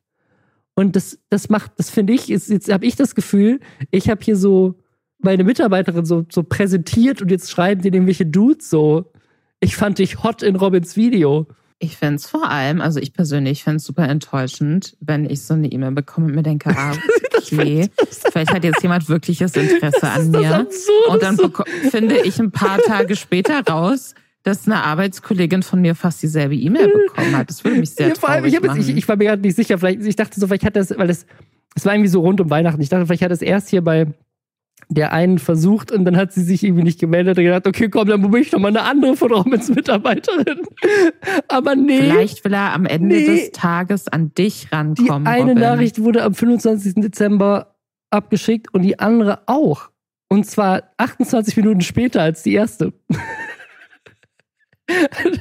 Und 0.76 0.96
das, 0.96 1.20
das 1.30 1.50
macht, 1.50 1.74
das 1.78 1.90
finde 1.90 2.14
ich, 2.14 2.30
ist, 2.30 2.50
jetzt 2.50 2.72
habe 2.72 2.86
ich 2.86 2.96
das 2.96 3.16
Gefühl, 3.16 3.60
ich 3.92 4.10
habe 4.10 4.24
hier 4.24 4.36
so 4.36 4.76
meine 5.20 5.44
Mitarbeiterin 5.44 6.06
so, 6.06 6.26
so 6.32 6.44
präsentiert 6.44 7.22
und 7.22 7.32
jetzt 7.32 7.50
schreiben 7.50 7.82
die 7.82 7.90
irgendwelche 7.90 8.26
Dudes 8.26 8.70
so, 8.70 9.12
ich 9.60 9.76
fand 9.76 10.00
dich 10.00 10.24
hot 10.24 10.44
in 10.44 10.56
Robins 10.56 10.96
Video. 10.96 11.48
Ich 11.80 11.98
finde 11.98 12.16
es 12.16 12.28
vor 12.28 12.50
allem, 12.50 12.82
also 12.82 13.00
ich 13.00 13.14
persönlich 13.14 13.64
finde 13.64 13.78
es 13.78 13.84
super 13.84 14.08
enttäuschend, 14.08 14.96
wenn 15.02 15.30
ich 15.30 15.42
so 15.44 15.54
eine 15.54 15.68
E-Mail 15.68 15.92
bekomme 15.92 16.28
und 16.28 16.36
mir 16.36 16.44
denke, 16.44 16.70
ah, 16.70 16.94
okay, 17.38 17.90
vielleicht 18.32 18.54
hat 18.54 18.64
jetzt 18.64 18.82
jemand 18.82 19.10
wirkliches 19.10 19.56
Interesse 19.56 20.10
an 20.10 20.32
mir. 20.32 20.68
Und 21.10 21.22
dann 21.22 21.38
finde 21.90 22.20
ich 22.20 22.40
ein 22.40 22.52
paar 22.52 22.78
Tage 22.78 23.16
später 23.16 23.62
raus, 23.68 24.16
dass 24.44 24.68
eine 24.68 24.84
Arbeitskollegin 24.84 25.64
von 25.64 25.82
mir 25.82 25.96
fast 25.96 26.22
dieselbe 26.22 26.56
E-Mail 26.56 26.88
bekommen 27.08 27.36
hat. 27.36 27.50
Das 27.50 27.64
würde 27.64 27.80
mich 27.80 27.90
sehr 27.90 28.10
ja, 28.10 28.16
vor 28.16 28.30
allem, 28.30 28.46
ich, 28.46 28.62
machen. 28.62 28.80
Ich, 28.80 28.90
ich, 28.90 29.08
war 29.08 29.18
mir 29.18 29.26
gerade 29.26 29.42
nicht 29.42 29.56
sicher. 29.56 29.78
Vielleicht, 29.80 30.06
ich 30.06 30.16
dachte 30.16 30.40
so, 30.40 30.48
vielleicht 30.48 30.66
hat 30.66 30.76
das, 30.76 30.96
weil 30.98 31.08
das, 31.08 31.26
es 31.76 31.86
war 31.86 31.94
irgendwie 31.94 32.10
so 32.10 32.22
rund 32.22 32.40
um 32.40 32.50
Weihnachten. 32.50 32.80
Ich 32.80 32.90
dachte, 32.90 33.06
vielleicht 33.08 33.24
hat 33.24 33.32
es 33.32 33.42
erst 33.42 33.70
hier 33.70 33.84
bei 33.84 34.14
der 34.90 35.14
einen 35.14 35.40
versucht 35.40 35.92
und 35.92 36.06
dann 36.06 36.16
hat 36.16 36.32
sie 36.32 36.44
sich 36.44 36.64
irgendwie 36.64 36.84
nicht 36.84 37.00
gemeldet 37.00 37.38
und 37.38 37.44
gedacht, 37.44 37.68
okay, 37.68 37.90
komm, 37.90 38.08
dann 38.08 38.22
probiere 38.22 38.44
ich 38.44 38.52
doch 38.52 38.60
mal 38.60 38.68
eine 38.68 38.84
andere 38.84 39.16
von 39.16 39.32
Romans 39.32 39.70
Mitarbeiterin. 39.76 40.62
Aber 41.48 41.76
nee. 41.76 42.02
Vielleicht 42.02 42.46
will 42.46 42.54
er 42.54 42.74
am 42.74 42.86
Ende 42.86 43.16
nee. 43.16 43.26
des 43.26 43.52
Tages 43.52 44.08
an 44.08 44.34
dich 44.36 44.72
rankommen. 44.72 45.26
Die 45.26 45.30
eine 45.30 45.52
Robin. 45.52 45.60
Nachricht 45.60 46.02
wurde 46.02 46.24
am 46.24 46.34
25. 46.34 46.96
Dezember 46.96 47.76
abgeschickt 48.12 48.74
und 48.74 48.84
die 48.84 49.00
andere 49.00 49.40
auch. 49.48 49.90
Und 50.28 50.46
zwar 50.46 50.92
28 50.98 51.58
Minuten 51.58 51.82
später 51.82 52.22
als 52.22 52.44
die 52.44 52.54
erste. 52.54 52.94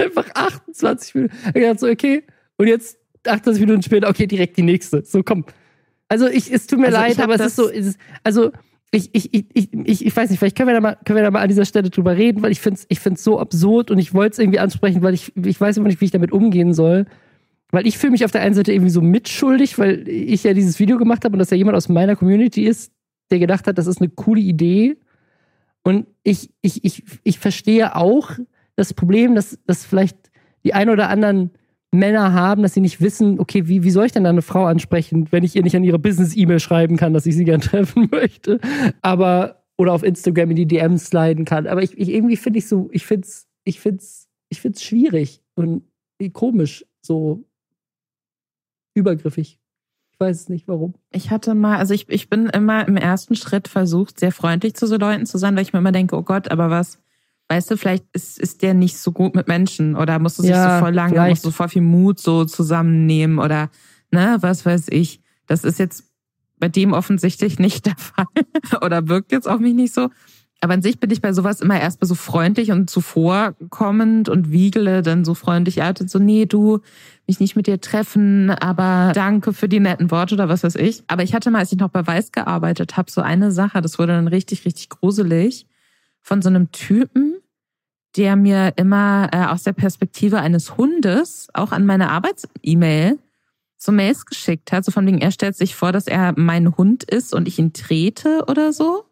einfach 0.01 0.27
28 0.35 1.15
Minuten. 1.15 1.35
Ich 1.55 1.63
dachte 1.63 1.79
so, 1.79 1.89
okay. 1.89 2.25
Und 2.57 2.69
jetzt 2.69 2.99
28 3.27 3.61
Minuten 3.61 3.83
später, 3.83 4.09
okay, 4.09 4.27
direkt 4.27 4.57
die 4.57 4.63
nächste. 4.63 5.05
So, 5.05 5.23
komm. 5.23 5.45
Also 6.09 6.29
ich, 6.29 6.53
es 6.53 6.67
tut 6.67 6.79
mir 6.79 6.87
also 6.87 6.99
leid, 6.99 7.21
aber 7.21 7.35
es 7.35 7.47
ist 7.47 7.57
so, 7.57 7.69
es 7.69 7.87
ist, 7.87 7.99
also 8.23 8.53
ich, 8.95 9.11
ich, 9.13 9.35
ich, 9.35 9.73
ich, 9.73 10.07
ich 10.07 10.17
weiß 10.17 10.31
nicht, 10.31 10.39
vielleicht 10.39 10.57
können 10.57 10.69
wir, 10.69 10.75
da 10.75 10.81
mal, 10.81 10.97
können 11.05 11.17
wir 11.17 11.23
da 11.23 11.31
mal 11.31 11.43
an 11.43 11.49
dieser 11.49 11.65
Stelle 11.65 11.91
drüber 11.91 12.17
reden, 12.17 12.43
weil 12.43 12.53
ich 12.53 12.61
finde 12.61 12.81
es 12.81 12.87
ich 12.89 13.01
find's 13.01 13.25
so 13.25 13.39
absurd 13.39 13.91
und 13.91 13.99
ich 13.99 14.15
wollte 14.15 14.35
es 14.35 14.39
irgendwie 14.39 14.59
ansprechen, 14.59 15.03
weil 15.03 15.15
ich, 15.15 15.35
ich 15.37 15.61
weiß 15.61 15.77
immer 15.77 15.89
nicht, 15.89 16.01
wie 16.01 16.07
ich 16.07 16.11
damit 16.11 16.33
umgehen 16.33 16.73
soll. 16.73 17.07
Weil 17.71 17.87
ich 17.87 17.99
fühle 17.99 18.13
mich 18.13 18.25
auf 18.25 18.31
der 18.31 18.43
einen 18.43 18.55
Seite 18.55 18.73
irgendwie 18.73 18.91
so 18.91 19.01
mitschuldig, 19.01 19.79
weil 19.79 20.09
ich 20.09 20.45
ja 20.45 20.55
dieses 20.55 20.79
Video 20.79 20.97
gemacht 20.97 21.25
habe 21.25 21.33
und 21.33 21.41
dass 21.41 21.51
ja 21.51 21.57
jemand 21.57 21.77
aus 21.77 21.89
meiner 21.89 22.15
Community 22.15 22.67
ist, 22.67 22.93
der 23.31 23.41
gedacht 23.41 23.67
hat, 23.67 23.79
das 23.79 23.87
ist 23.87 24.01
eine 24.01 24.11
coole 24.11 24.41
Idee. 24.41 24.97
Und 25.83 26.07
ich, 26.23 26.51
ich, 26.63 26.85
ich, 26.85 27.03
ich 27.25 27.39
verstehe 27.39 27.97
auch 27.97 28.31
das 28.77 28.95
Problem, 28.95 29.35
dass, 29.35 29.59
dass 29.67 29.85
vielleicht 29.85 30.17
die 30.65 30.73
ein 30.73 30.89
oder 30.89 31.09
anderen 31.09 31.51
Männer 31.95 32.33
haben, 32.33 32.63
dass 32.63 32.75
sie 32.75 32.81
nicht 32.81 33.01
wissen, 33.01 33.41
okay, 33.41 33.67
wie, 33.69 33.83
wie 33.83 33.91
soll 33.91 34.07
ich 34.07 34.13
denn 34.13 34.27
eine 34.27 34.43
Frau 34.43 34.67
ansprechen, 34.67 35.29
wenn 35.31 35.45
ich 35.45 35.57
ihr 35.57 35.63
nicht 35.63 35.77
an 35.77 35.85
ihre 35.85 35.99
Business-E-Mail 35.99 36.61
schreiben 36.61 36.97
kann, 36.97 37.15
dass 37.15 37.27
ich 37.27 37.35
sie 37.35 37.45
gern 37.45 37.61
treffen 37.63 38.09
möchte. 38.11 38.61
Aber, 39.03 39.65
oder 39.77 39.93
auf 39.93 40.03
Instagram 40.03 40.51
in 40.51 40.57
die 40.57 40.67
DMs 40.67 41.07
sliden 41.07 41.45
kann. 41.45 41.67
Aber 41.67 41.83
ich, 41.83 41.97
ich 41.99 42.09
irgendwie 42.09 42.37
finde 42.37 42.59
ich 42.59 42.69
so, 42.69 42.89
ich 42.93 43.07
finde 43.07 43.27
es, 43.27 43.47
ich 43.65 43.81
find's, 43.81 44.29
ich 44.51 44.61
find's 44.61 44.83
schwierig 44.83 45.43
und 45.55 45.85
komisch, 46.33 46.87
so 47.03 47.45
übergriffig. 48.95 49.59
Ich 50.13 50.21
weiß 50.21 50.43
es 50.43 50.49
nicht, 50.49 50.69
warum. 50.69 50.95
Ich 51.11 51.31
hatte 51.31 51.55
mal, 51.55 51.77
also 51.77 51.93
ich, 51.93 52.09
ich 52.09 52.31
bin 52.31 52.47
immer 52.47 52.87
im 52.87 52.97
ersten 52.97 53.35
Schritt 53.35 53.67
versucht, 53.67 54.21
sehr 54.21 54.31
freundlich 54.31 54.75
zu 54.75 54.87
so 54.87 54.97
Leuten 54.97 55.27
zu 55.27 55.39
sein, 55.39 55.57
weil 55.57 55.63
ich 55.63 55.73
mir 55.73 55.81
immer 55.81 55.93
denke, 55.93 56.17
oh 56.17 56.23
Gott, 56.23 56.51
aber 56.53 56.71
was, 56.71 57.03
weißt 57.49 57.71
du, 57.71 57.77
vielleicht 57.77 58.05
ist, 58.13 58.39
ist 58.39 58.63
der 58.63 58.75
nicht 58.75 58.99
so 58.99 59.13
gut 59.13 59.35
mit 59.35 59.49
Menschen 59.49 59.97
oder 59.97 60.19
musst 60.19 60.39
du 60.39 60.43
sich 60.43 60.53
ja, 60.53 60.79
so 60.79 60.85
voll 60.85 60.95
lange, 60.95 61.13
vielleicht. 61.13 61.31
musst 61.31 61.45
du 61.45 61.51
voll 61.51 61.69
viel 61.69 61.83
Mut 61.83 62.19
so 62.19 62.45
zusammennehmen 62.45 63.39
oder, 63.39 63.71
ne, 64.11 64.39
was 64.41 64.65
weiß 64.65 64.87
ich. 64.91 65.21
Das 65.47 65.65
ist 65.65 65.79
jetzt 65.79 66.05
bei 66.59 66.69
dem 66.69 66.93
offensichtlich 66.93 67.59
nicht 67.59 67.87
der 67.87 67.97
Fall 67.99 68.27
oder 68.81 69.09
wirkt 69.09 69.33
jetzt 69.33 69.49
auf 69.49 69.61
mich 69.61 69.75
nicht 69.75 69.95
so. 69.95 70.09
Aber 70.61 70.73
an 70.73 70.83
sich 70.83 70.99
bin 70.99 71.11
ich 71.11 71.21
bei 71.21 71.35
sowas 71.35 71.61
immer 71.61 71.79
erstmal 71.79 72.09
so 72.09 72.15
freundlich 72.15 72.71
und 72.73 72.89
zuvorkommend 72.89 74.31
und 74.31 74.51
wiegele 74.51 75.03
dann 75.03 75.27
so 75.27 75.35
freundlich 75.35 75.83
out 75.83 76.01
und 76.01 76.09
so, 76.09 76.19
nee, 76.19 76.47
du, 76.47 76.81
mich 77.27 77.39
nicht 77.39 77.55
mit 77.55 77.67
dir 77.67 77.83
treffen, 77.83 78.49
aber 78.49 79.13
danke 79.15 79.53
für 79.53 79.69
die 79.69 79.81
netten 79.81 80.11
Worte 80.11 80.37
oder 80.37 80.49
was 80.49 80.65
weiß 80.65 80.77
ich. 80.77 81.05
Aber 81.07 81.23
ich 81.23 81.35
hatte 81.35 81.51
mal, 81.51 81.59
als 81.59 81.73
ich 81.73 81.79
noch 81.79 81.91
bei 81.91 82.07
Weiß 82.07 82.33
gearbeitet 82.33 82.97
habe, 82.97 83.11
so 83.11 83.21
eine 83.21 83.53
Sache, 83.53 83.83
das 83.83 83.99
wurde 83.99 84.13
dann 84.13 84.27
richtig, 84.27 84.65
richtig 84.65 84.89
gruselig, 84.89 85.67
von 86.25 86.43
so 86.43 86.49
einem 86.49 86.73
Typen, 86.73 87.37
der 88.17 88.35
mir 88.35 88.73
immer 88.77 89.29
äh, 89.33 89.45
aus 89.45 89.63
der 89.63 89.75
Perspektive 89.75 90.41
eines 90.41 90.77
Hundes 90.77 91.49
auch 91.53 91.71
an 91.71 91.85
meine 91.85 92.11
Arbeits-E-Mail 92.11 93.19
so 93.77 93.93
Mails 93.93 94.25
geschickt 94.25 94.73
hat, 94.73 94.85
so 94.85 94.91
von 94.91 95.07
wegen, 95.07 95.19
er 95.19 95.31
stellt 95.31 95.57
sich 95.57 95.77
vor, 95.77 95.93
dass 95.93 96.07
er 96.07 96.33
mein 96.37 96.77
Hund 96.77 97.05
ist 97.05 97.35
und 97.35 97.47
ich 97.47 97.59
ihn 97.59 97.75
trete 97.75 98.45
oder 98.49 98.73
so. 98.73 99.05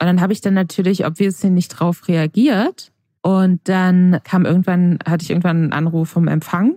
Und 0.00 0.06
dann 0.06 0.20
habe 0.20 0.34
ich 0.34 0.42
dann 0.42 0.52
natürlich 0.52 1.06
obviously 1.06 1.48
nicht 1.48 1.68
drauf 1.68 2.06
reagiert. 2.06 2.92
Und 3.22 3.66
dann 3.68 4.20
kam 4.24 4.44
irgendwann, 4.44 4.98
hatte 5.06 5.24
ich 5.24 5.30
irgendwann 5.30 5.56
einen 5.56 5.72
Anruf 5.72 6.10
vom 6.10 6.28
Empfang. 6.28 6.76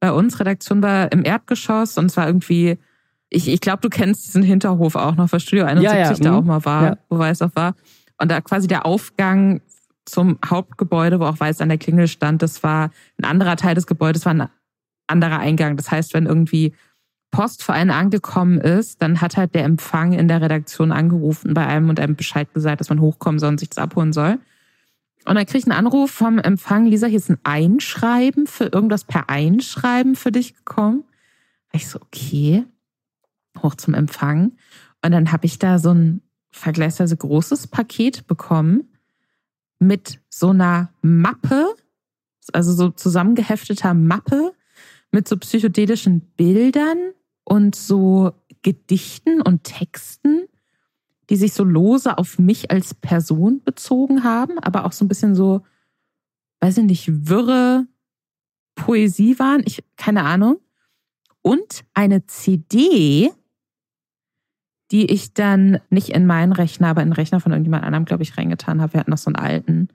Bei 0.00 0.12
uns, 0.12 0.40
Redaktion 0.40 0.82
war 0.82 1.12
im 1.12 1.24
Erdgeschoss 1.24 1.98
und 1.98 2.06
es 2.06 2.16
war 2.16 2.26
irgendwie, 2.26 2.78
ich, 3.28 3.48
ich 3.48 3.60
glaube, 3.60 3.82
du 3.82 3.90
kennst 3.90 4.26
diesen 4.26 4.42
Hinterhof 4.42 4.96
auch 4.96 5.16
noch, 5.16 5.30
weil 5.30 5.40
Studio 5.40 5.66
71 5.66 5.92
ja, 5.92 6.10
ja. 6.10 6.14
da 6.14 6.30
mhm. 6.30 6.36
auch 6.38 6.44
mal 6.44 6.64
war, 6.64 6.82
ja. 6.84 6.98
wo 7.10 7.18
Weiß 7.18 7.42
auch 7.42 7.54
war. 7.54 7.74
Und 8.18 8.30
da 8.30 8.40
quasi 8.40 8.66
der 8.68 8.86
Aufgang 8.86 9.60
zum 10.04 10.38
Hauptgebäude, 10.44 11.20
wo 11.20 11.24
auch 11.24 11.40
Weiß 11.40 11.60
an 11.60 11.68
der 11.68 11.78
Klingel 11.78 12.08
stand, 12.08 12.42
das 12.42 12.62
war 12.62 12.90
ein 13.18 13.24
anderer 13.24 13.56
Teil 13.56 13.74
des 13.74 13.86
Gebäudes, 13.86 14.24
war 14.24 14.34
ein 14.34 14.48
anderer 15.06 15.38
Eingang. 15.38 15.76
Das 15.76 15.90
heißt, 15.90 16.14
wenn 16.14 16.26
irgendwie 16.26 16.74
Post 17.30 17.64
für 17.64 17.72
einen 17.72 17.90
angekommen 17.90 18.58
ist, 18.58 19.02
dann 19.02 19.20
hat 19.20 19.36
halt 19.36 19.54
der 19.54 19.64
Empfang 19.64 20.12
in 20.12 20.28
der 20.28 20.40
Redaktion 20.40 20.92
angerufen 20.92 21.52
bei 21.52 21.66
einem 21.66 21.88
und 21.88 21.98
einem 21.98 22.14
Bescheid 22.14 22.52
gesagt, 22.54 22.80
dass 22.80 22.90
man 22.90 23.00
hochkommen 23.00 23.40
soll 23.40 23.50
und 23.50 23.58
sich 23.58 23.70
das 23.70 23.78
abholen 23.78 24.12
soll. 24.12 24.38
Und 25.26 25.34
dann 25.34 25.46
krieg 25.46 25.60
ich 25.60 25.64
einen 25.64 25.78
Anruf 25.78 26.10
vom 26.10 26.38
Empfang, 26.38 26.86
Lisa, 26.86 27.06
hier 27.06 27.16
ist 27.16 27.30
ein 27.30 27.38
Einschreiben 27.42 28.46
für 28.46 28.66
irgendwas 28.66 29.04
per 29.04 29.30
Einschreiben 29.30 30.16
für 30.16 30.30
dich 30.30 30.54
gekommen. 30.54 31.04
Ich 31.72 31.88
so, 31.88 31.98
okay, 32.00 32.64
hoch 33.62 33.74
zum 33.74 33.94
Empfang. 33.94 34.52
Und 35.02 35.10
dann 35.10 35.32
habe 35.32 35.46
ich 35.46 35.58
da 35.58 35.78
so 35.78 35.90
ein 35.92 36.20
vergleichsweise 36.54 37.16
großes 37.16 37.66
Paket 37.66 38.26
bekommen 38.26 38.88
mit 39.78 40.20
so 40.30 40.50
einer 40.50 40.92
Mappe, 41.02 41.74
also 42.52 42.72
so 42.72 42.90
zusammengehefteter 42.90 43.92
Mappe 43.94 44.52
mit 45.10 45.28
so 45.28 45.36
psychedelischen 45.36 46.20
Bildern 46.36 47.12
und 47.44 47.74
so 47.74 48.32
Gedichten 48.62 49.42
und 49.42 49.64
Texten, 49.64 50.46
die 51.28 51.36
sich 51.36 51.52
so 51.52 51.64
lose 51.64 52.16
auf 52.18 52.38
mich 52.38 52.70
als 52.70 52.94
Person 52.94 53.62
bezogen 53.62 54.24
haben, 54.24 54.58
aber 54.58 54.84
auch 54.84 54.92
so 54.92 55.04
ein 55.04 55.08
bisschen 55.08 55.34
so, 55.34 55.62
weiß 56.60 56.78
ich 56.78 56.84
nicht, 56.84 57.28
wirre 57.28 57.86
Poesie 58.74 59.38
waren, 59.38 59.62
ich, 59.66 59.84
keine 59.96 60.24
Ahnung. 60.24 60.60
Und 61.42 61.84
eine 61.94 62.26
CD, 62.26 63.30
die 64.90 65.06
ich 65.06 65.34
dann 65.34 65.78
nicht 65.90 66.10
in 66.10 66.26
meinen 66.26 66.52
Rechner, 66.52 66.88
aber 66.88 67.02
in 67.02 67.08
den 67.08 67.14
Rechner 67.14 67.40
von 67.40 67.52
irgendjemand 67.52 67.84
anderem, 67.84 68.04
glaube 68.04 68.22
ich, 68.22 68.36
reingetan 68.36 68.80
habe. 68.80 68.94
Wir 68.94 69.00
hatten 69.00 69.10
noch 69.10 69.18
so 69.18 69.28
einen 69.28 69.36
alten. 69.36 69.88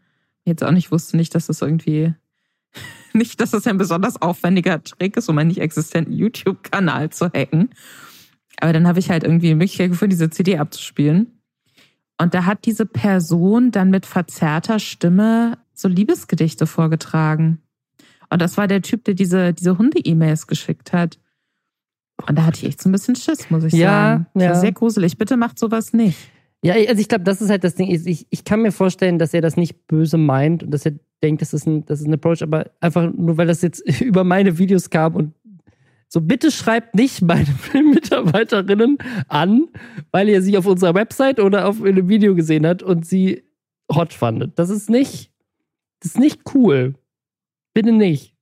Jetzt 0.45 0.63
auch 0.63 0.71
nicht 0.71 0.91
wusste 0.91 1.17
nicht, 1.17 1.35
dass 1.35 1.47
das 1.47 1.61
irgendwie, 1.61 2.13
nicht, 3.13 3.39
dass 3.39 3.51
das 3.51 3.67
ein 3.67 3.77
besonders 3.77 4.21
aufwendiger 4.21 4.83
Trick 4.83 5.17
ist, 5.17 5.29
um 5.29 5.37
einen 5.37 5.49
nicht 5.49 5.61
existenten 5.61 6.13
YouTube-Kanal 6.13 7.11
zu 7.11 7.25
hacken. 7.27 7.69
Aber 8.59 8.73
dann 8.73 8.87
habe 8.87 8.99
ich 8.99 9.09
halt 9.09 9.23
irgendwie 9.23 9.47
die 9.47 9.55
Möglichkeit 9.55 9.91
gefunden, 9.91 10.11
diese 10.11 10.29
CD 10.29 10.57
abzuspielen. 10.57 11.39
Und 12.17 12.33
da 12.33 12.45
hat 12.45 12.65
diese 12.65 12.85
Person 12.85 13.71
dann 13.71 13.89
mit 13.89 14.05
verzerrter 14.05 14.79
Stimme 14.79 15.57
so 15.73 15.87
Liebesgedichte 15.87 16.67
vorgetragen. 16.67 17.61
Und 18.29 18.41
das 18.41 18.57
war 18.57 18.67
der 18.67 18.81
Typ, 18.81 19.05
der 19.05 19.13
diese, 19.13 19.53
diese 19.53 19.77
Hunde-E-Mails 19.77 20.47
geschickt 20.47 20.91
hat. 20.91 21.19
Und 22.27 22.37
da 22.37 22.45
hatte 22.45 22.59
ich 22.59 22.65
echt 22.65 22.81
so 22.81 22.89
ein 22.89 22.91
bisschen 22.91 23.15
Schiss, 23.15 23.49
muss 23.49 23.63
ich 23.63 23.73
ja, 23.73 23.87
sagen. 23.89 24.27
Das 24.33 24.43
ja. 24.43 24.49
war 24.49 24.55
sehr 24.59 24.71
gruselig. 24.71 25.17
Bitte 25.17 25.37
macht 25.37 25.57
sowas 25.59 25.93
nicht. 25.93 26.17
Ja, 26.61 26.73
also 26.73 26.99
ich 26.99 27.07
glaube, 27.07 27.23
das 27.23 27.41
ist 27.41 27.49
halt 27.49 27.63
das 27.63 27.75
Ding. 27.75 27.89
Ich, 27.89 28.27
ich 28.29 28.43
kann 28.43 28.61
mir 28.61 28.71
vorstellen, 28.71 29.17
dass 29.17 29.33
er 29.33 29.41
das 29.41 29.55
nicht 29.55 29.87
böse 29.87 30.17
meint 30.17 30.63
und 30.63 30.71
dass 30.71 30.85
er 30.85 30.93
denkt, 31.23 31.41
das 31.41 31.53
ist 31.53 31.65
ein, 31.65 31.85
das 31.85 32.01
ist 32.01 32.07
ein 32.07 32.13
Approach, 32.13 32.43
aber 32.43 32.69
einfach 32.81 33.11
nur, 33.13 33.37
weil 33.37 33.47
das 33.47 33.61
jetzt 33.61 33.79
über 34.01 34.23
meine 34.23 34.57
Videos 34.57 34.89
kam 34.89 35.15
und 35.15 35.33
so, 36.11 36.21
bitte 36.21 36.49
schreibt 36.49 36.95
nicht 36.95 37.21
meine 37.21 37.55
Mitarbeiterinnen 37.73 38.97
an, 39.27 39.67
weil 40.11 40.27
ihr 40.27 40.41
sie 40.41 40.57
auf 40.57 40.65
unserer 40.65 40.95
Website 40.95 41.39
oder 41.39 41.67
auf 41.67 41.83
einem 41.83 42.09
Video 42.09 42.33
gesehen 42.33 42.65
habt 42.65 42.81
und 42.81 43.05
sie 43.05 43.43
hot 43.93 44.13
fandet. 44.13 44.57
Das 44.57 44.69
ist 44.69 44.89
nicht, 44.89 45.31
das 45.99 46.13
ist 46.13 46.19
nicht 46.19 46.41
cool. 46.55 46.95
Bitte 47.75 47.91
nicht. 47.91 48.33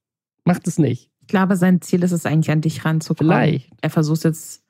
Macht 0.46 0.66
es 0.68 0.80
nicht. 0.80 1.12
Ich 1.28 1.30
glaube, 1.30 1.58
sein 1.58 1.82
Ziel 1.82 2.04
ist 2.04 2.14
es 2.14 2.26
eigentlich, 2.26 2.50
an 2.52 2.62
dich 2.62 2.86
ranzukommen. 2.86 3.34
Vielleicht. 3.34 3.70
Er 3.82 3.90
versucht 3.90 4.24
jetzt 4.24 4.64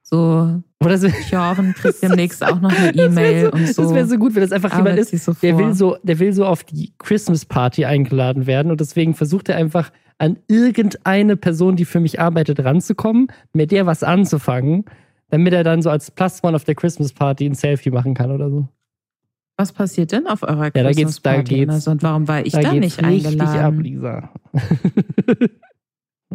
so, 0.00 0.62
Oder 0.82 0.96
so 0.96 1.08
Jorven 1.30 1.74
kriegt 1.74 2.02
demnächst 2.02 2.42
auch 2.42 2.62
noch 2.62 2.72
eine 2.72 2.94
E-Mail 2.94 3.50
und 3.50 3.68
so. 3.68 3.82
Das 3.82 3.92
wäre 3.92 4.06
so 4.06 4.16
gut, 4.16 4.34
wenn 4.34 4.40
das 4.40 4.52
einfach 4.52 4.74
jemand 4.74 4.98
ist, 4.98 5.10
so 5.22 5.34
der 5.34 5.58
will 5.58 5.74
so, 5.74 5.98
der 6.02 6.18
will 6.18 6.32
so 6.32 6.46
auf 6.46 6.64
die 6.64 6.94
Christmas 6.96 7.44
Party 7.44 7.84
eingeladen 7.84 8.46
werden 8.46 8.70
und 8.70 8.80
deswegen 8.80 9.12
versucht 9.12 9.50
er 9.50 9.56
einfach 9.56 9.92
an 10.16 10.38
irgendeine 10.48 11.36
Person, 11.36 11.76
die 11.76 11.84
für 11.84 12.00
mich 12.00 12.18
arbeitet, 12.18 12.64
ranzukommen, 12.64 13.28
mit 13.52 13.70
der 13.70 13.84
was 13.84 14.02
anzufangen, 14.02 14.86
damit 15.28 15.52
er 15.52 15.62
dann 15.62 15.82
so 15.82 15.90
als 15.90 16.10
Plus 16.10 16.42
One 16.42 16.56
auf 16.56 16.64
der 16.64 16.74
Christmas 16.74 17.12
Party 17.12 17.44
ein 17.44 17.54
Selfie 17.54 17.90
machen 17.90 18.14
kann 18.14 18.30
oder 18.30 18.48
so. 18.48 18.66
Was 19.58 19.72
passiert 19.74 20.12
denn 20.12 20.26
auf 20.26 20.42
eurer 20.42 20.64
ja, 20.64 20.70
Christmas 20.70 20.94
da 20.94 21.02
geht's, 21.02 21.20
Party? 21.20 21.66
Da 21.66 21.72
geht's, 21.74 21.86
und 21.86 22.02
warum 22.02 22.26
war 22.28 22.46
ich 22.46 22.54
da, 22.54 22.62
da 22.62 22.72
nicht 22.72 23.04
eingeladen? 23.04 23.60
Ab, 23.60 23.74
Lisa. 23.76 24.30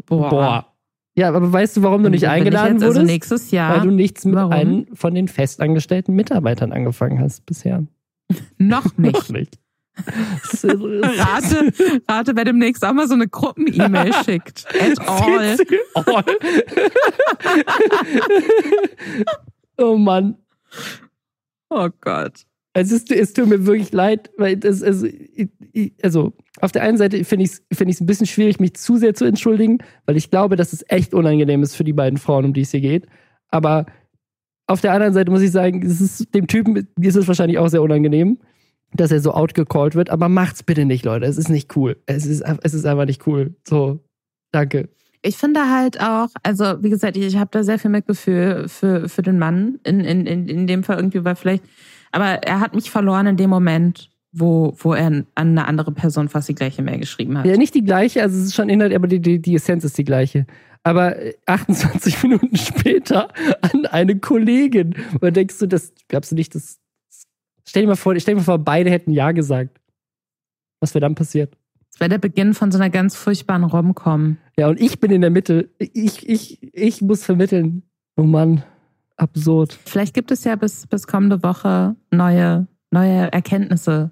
Boah. 0.05 0.29
Boah. 0.29 0.73
Ja, 1.15 1.27
aber 1.27 1.53
weißt 1.53 1.77
du, 1.77 1.83
warum 1.83 2.01
du 2.01 2.09
nicht 2.09 2.27
eingeladen 2.27 2.73
also 2.75 2.87
wurdest? 2.87 2.99
Also 2.99 3.11
nächstes 3.11 3.51
Jahr. 3.51 3.75
Weil 3.75 3.81
du 3.81 3.91
nichts 3.91 4.25
mit 4.25 4.35
warum? 4.35 4.51
einem 4.51 4.87
von 4.93 5.13
den 5.13 5.27
festangestellten 5.27 6.15
Mitarbeitern 6.15 6.71
angefangen 6.71 7.19
hast 7.19 7.45
bisher. 7.45 7.85
Noch 8.57 8.97
nicht. 8.97 9.13
Noch 9.13 9.29
nicht. 9.29 9.59
rate, 10.63 11.71
rate, 12.09 12.35
wer 12.35 12.45
demnächst 12.45 12.83
auch 12.83 12.93
mal 12.93 13.07
so 13.07 13.13
eine 13.13 13.27
Gruppen-E-Mail 13.27 14.11
schickt. 14.25 14.65
At 14.73 14.99
all. 15.07 15.55
all. 15.93 16.23
oh 19.77 19.95
Mann. 19.95 20.37
Oh 21.69 21.89
Gott. 22.01 22.45
Es, 22.73 22.91
ist, 22.91 23.11
es 23.11 23.33
tut 23.33 23.47
mir 23.47 23.65
wirklich 23.65 23.91
leid, 23.91 24.31
weil 24.37 24.57
das, 24.57 24.81
also, 24.81 25.07
also 26.01 26.33
auf 26.59 26.71
der 26.71 26.81
einen 26.81 26.97
Seite 26.97 27.23
finde 27.23 27.45
ich 27.45 27.51
es 27.51 27.77
find 27.77 28.01
ein 28.01 28.05
bisschen 28.07 28.25
schwierig, 28.25 28.59
mich 28.59 28.73
zu 28.75 28.97
sehr 28.97 29.13
zu 29.13 29.25
entschuldigen, 29.25 29.77
weil 30.05 30.17
ich 30.17 30.31
glaube, 30.31 30.55
dass 30.55 30.73
es 30.73 30.83
echt 30.87 31.13
unangenehm 31.13 31.61
ist 31.61 31.75
für 31.75 31.83
die 31.83 31.93
beiden 31.93 32.17
Frauen, 32.17 32.45
um 32.45 32.53
die 32.53 32.61
es 32.61 32.71
hier 32.71 32.81
geht. 32.81 33.05
Aber 33.49 33.85
auf 34.65 34.81
der 34.81 34.93
anderen 34.93 35.13
Seite 35.13 35.29
muss 35.29 35.41
ich 35.41 35.51
sagen, 35.51 35.85
es 35.85 36.01
ist, 36.01 36.33
dem 36.33 36.47
Typen 36.47 36.87
ist 36.99 37.15
es 37.15 37.27
wahrscheinlich 37.27 37.59
auch 37.59 37.67
sehr 37.67 37.83
unangenehm, 37.83 38.39
dass 38.93 39.11
er 39.11 39.19
so 39.19 39.33
outgecallt 39.33 39.93
wird. 39.93 40.09
Aber 40.09 40.29
macht's 40.29 40.63
bitte 40.63 40.85
nicht, 40.85 41.05
Leute. 41.05 41.25
Es 41.25 41.37
ist 41.37 41.49
nicht 41.49 41.75
cool. 41.75 41.97
Es 42.07 42.25
ist, 42.25 42.41
es 42.41 42.73
ist 42.73 42.85
einfach 42.85 43.05
nicht 43.05 43.27
cool. 43.27 43.55
So, 43.67 43.99
danke. 44.51 44.89
Ich 45.21 45.37
finde 45.37 45.69
halt 45.69 46.01
auch, 46.01 46.29
also 46.43 46.81
wie 46.81 46.89
gesagt, 46.89 47.17
ich, 47.17 47.25
ich 47.25 47.37
habe 47.37 47.49
da 47.51 47.63
sehr 47.63 47.79
viel 47.79 47.91
Mitgefühl 47.91 48.67
für, 48.67 49.07
für 49.07 49.21
den 49.21 49.39
Mann 49.39 49.79
in, 49.83 50.01
in, 50.01 50.25
in, 50.25 50.47
in 50.47 50.67
dem 50.67 50.83
Fall 50.83 50.97
irgendwie, 50.97 51.23
weil 51.23 51.35
vielleicht 51.35 51.63
aber 52.13 52.43
er 52.43 52.59
hat 52.59 52.75
mich 52.75 52.91
verloren 52.91 53.25
in 53.25 53.37
dem 53.37 53.49
Moment, 53.49 54.11
wo, 54.31 54.75
wo 54.77 54.93
er 54.93 55.07
an 55.07 55.27
eine 55.33 55.67
andere 55.67 55.91
Person 55.91 56.29
fast 56.29 56.47
die 56.47 56.55
gleiche 56.55 56.83
Mail 56.83 56.99
geschrieben 56.99 57.37
hat. 57.37 57.45
Ja, 57.45 57.57
nicht 57.57 57.73
die 57.73 57.83
gleiche, 57.83 58.21
also 58.21 58.37
es 58.37 58.45
ist 58.45 58.55
schon 58.55 58.69
Inhalt, 58.69 58.93
aber 58.93 59.07
die, 59.07 59.19
die, 59.19 59.41
die 59.41 59.55
Essenz 59.55 59.83
ist 59.83 59.97
die 59.97 60.03
gleiche. 60.03 60.45
Aber 60.83 61.15
28 61.47 62.21
Minuten 62.23 62.55
später 62.55 63.29
an 63.61 63.87
eine 63.87 64.19
Kollegin. 64.19 64.95
Und 65.21 65.35
denkst 65.35 65.57
du, 65.57 65.65
das 65.65 65.91
gab's 66.07 66.29
du 66.29 66.35
nicht 66.35 66.53
das. 66.53 66.79
Stell 67.67 67.83
dir 67.83 67.87
mal 67.87 67.95
vor, 67.95 68.17
stell 68.19 68.35
dir 68.35 68.41
mal 68.41 68.45
vor, 68.45 68.59
beide 68.59 68.91
hätten 68.91 69.11
Ja 69.11 69.31
gesagt. 69.31 69.79
Was 70.81 70.93
wäre 70.93 71.01
dann 71.01 71.15
passiert? 71.15 71.57
Das 71.91 71.99
wäre 71.99 72.09
der 72.09 72.19
Beginn 72.19 72.53
von 72.53 72.71
so 72.71 72.77
einer 72.77 72.91
ganz 72.91 73.15
furchtbaren 73.15 73.63
Rom-Com. 73.63 74.37
Ja, 74.57 74.67
und 74.67 74.79
ich 74.79 74.99
bin 74.99 75.09
in 75.09 75.21
der 75.21 75.29
Mitte. 75.31 75.69
Ich, 75.79 76.29
ich, 76.29 76.59
ich 76.73 77.01
muss 77.01 77.23
vermitteln. 77.23 77.83
Oh 78.17 78.23
Mann 78.23 78.63
absurd. 79.17 79.77
Vielleicht 79.85 80.13
gibt 80.13 80.31
es 80.31 80.43
ja 80.43 80.55
bis, 80.55 80.87
bis 80.87 81.07
kommende 81.07 81.43
Woche 81.43 81.95
neue, 82.11 82.67
neue 82.91 83.31
Erkenntnisse. 83.31 84.11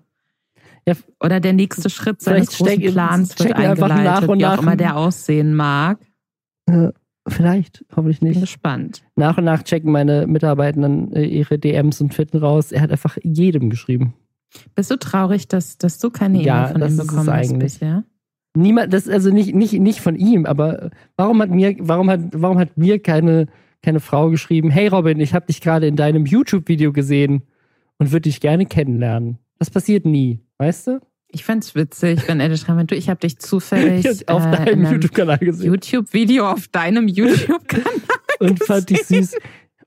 Ja, 0.88 0.96
Oder 1.20 1.40
der 1.40 1.54
nächste 1.54 1.90
Schritt 1.90 2.22
seines 2.22 2.58
großen 2.58 2.74
steck, 2.74 2.92
Plans 2.92 3.38
wird 3.38 3.54
eingeleitet, 3.54 4.04
nach 4.04 4.28
und 4.28 4.40
wie 4.40 4.46
auch 4.46 4.62
immer 4.62 4.76
der 4.76 4.98
aussehen 4.98 5.54
mag. 5.54 6.00
Äh, 6.66 6.90
vielleicht, 7.28 7.86
hoffentlich 7.96 8.22
nicht. 8.22 8.34
Bin 8.34 8.42
gespannt. 8.42 9.04
Nach 9.16 9.38
und 9.38 9.44
nach 9.44 9.64
checken 9.64 9.92
meine 9.92 10.26
Mitarbeitenden 10.26 11.14
äh, 11.14 11.26
ihre 11.26 11.60
DMs 11.60 12.02
und 12.02 12.14
finden 12.14 12.38
raus, 12.38 12.72
er 12.72 12.82
hat 12.82 12.92
einfach 12.92 13.18
jedem 13.24 13.70
geschrieben. 13.70 14.16
Bist 14.76 14.92
du 14.92 14.98
traurig, 14.98 15.48
dass, 15.48 15.78
dass 15.78 16.00
du 16.00 16.10
keine 16.10 16.38
E-Mail 16.38 16.48
ja, 16.48 16.68
von 16.68 16.82
ihm 16.82 16.98
bekommen 16.98 17.32
hast 17.32 17.58
bisher? 17.60 18.04
Niemand, 18.54 18.92
das 18.92 19.08
also 19.08 19.30
nicht, 19.30 19.56
nicht, 19.56 19.74
nicht 19.74 20.02
von 20.02 20.16
ihm, 20.16 20.46
aber 20.46 20.90
warum 21.16 21.42
hat 21.42 21.52
mir, 21.52 21.76
warum 21.80 22.10
hat, 22.10 22.20
warum 22.34 22.58
hat 22.58 22.76
mir 22.76 23.02
keine 23.02 23.48
keine 23.82 24.00
Frau 24.00 24.30
geschrieben, 24.30 24.70
hey 24.70 24.88
Robin, 24.88 25.20
ich 25.20 25.34
habe 25.34 25.48
dich 25.48 25.62
gerade 25.62 25.88
in 25.88 25.96
deinem 25.96 26.26
YouTube-Video 26.26 26.92
gesehen. 26.94 27.44
und 27.98 28.12
würde 28.12 28.22
dich 28.24 28.40
gerne 28.40 28.66
kennenlernen. 28.66 29.38
Das 29.60 29.70
passiert 29.70 30.06
nie, 30.06 30.40
weißt 30.58 30.88
du? 30.88 31.00
Ich 31.28 31.46
fand's 31.46 31.76
witzig, 31.76 32.28
wenn 32.28 32.40
er 32.40 32.50
das 32.50 32.62
schreibt, 32.62 32.92
du, 32.92 32.96
ich 32.96 33.10
habe 33.10 33.20
dich 33.20 33.38
zufällig 33.38 34.06
Ich 34.06 34.28
auf 34.28 34.46
äh, 34.46 34.52
deinem 34.52 34.68
in 34.68 34.86
einem 34.86 34.94
YouTube-Kanal 34.94 35.38
gesehen. 35.38 35.74
YouTube-Video 35.74 36.50
auf 36.50 36.68
deinem 36.68 37.08
YouTube-Kanal. 37.08 37.92
und 38.40 38.64
fand 38.64 38.90
ich 38.92 39.04
süß. 39.04 39.36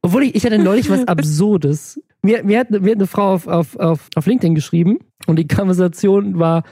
Obwohl 0.00 0.24
ich, 0.24 0.34
ich 0.34 0.44
hatte 0.44 0.58
neulich 0.58 0.88
was 0.90 1.06
Absurdes. 1.08 2.00
Mir, 2.22 2.44
mir, 2.44 2.60
hat, 2.60 2.70
mir 2.70 2.90
hat 2.90 2.98
eine 2.98 3.06
Frau 3.06 3.34
auf, 3.34 3.46
auf, 3.46 3.76
auf, 3.76 4.08
auf 4.14 4.26
LinkedIn 4.26 4.54
geschrieben 4.54 4.98
und 5.26 5.38
die 5.38 5.46
Konversation 5.48 6.38
war: 6.38 6.62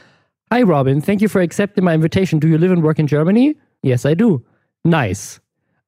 Hi 0.53 0.63
Robin, 0.63 1.03
thank 1.03 1.21
you 1.21 1.29
for 1.29 1.41
accepting 1.41 1.85
my 1.85 1.95
invitation. 1.95 2.41
Do 2.41 2.47
you 2.47 2.57
live 2.57 2.73
and 2.73 2.83
work 2.83 2.99
in 2.99 3.07
Germany? 3.07 3.57
Yes, 3.83 4.05
I 4.05 4.15
do. 4.15 4.43
Nice. 4.85 5.41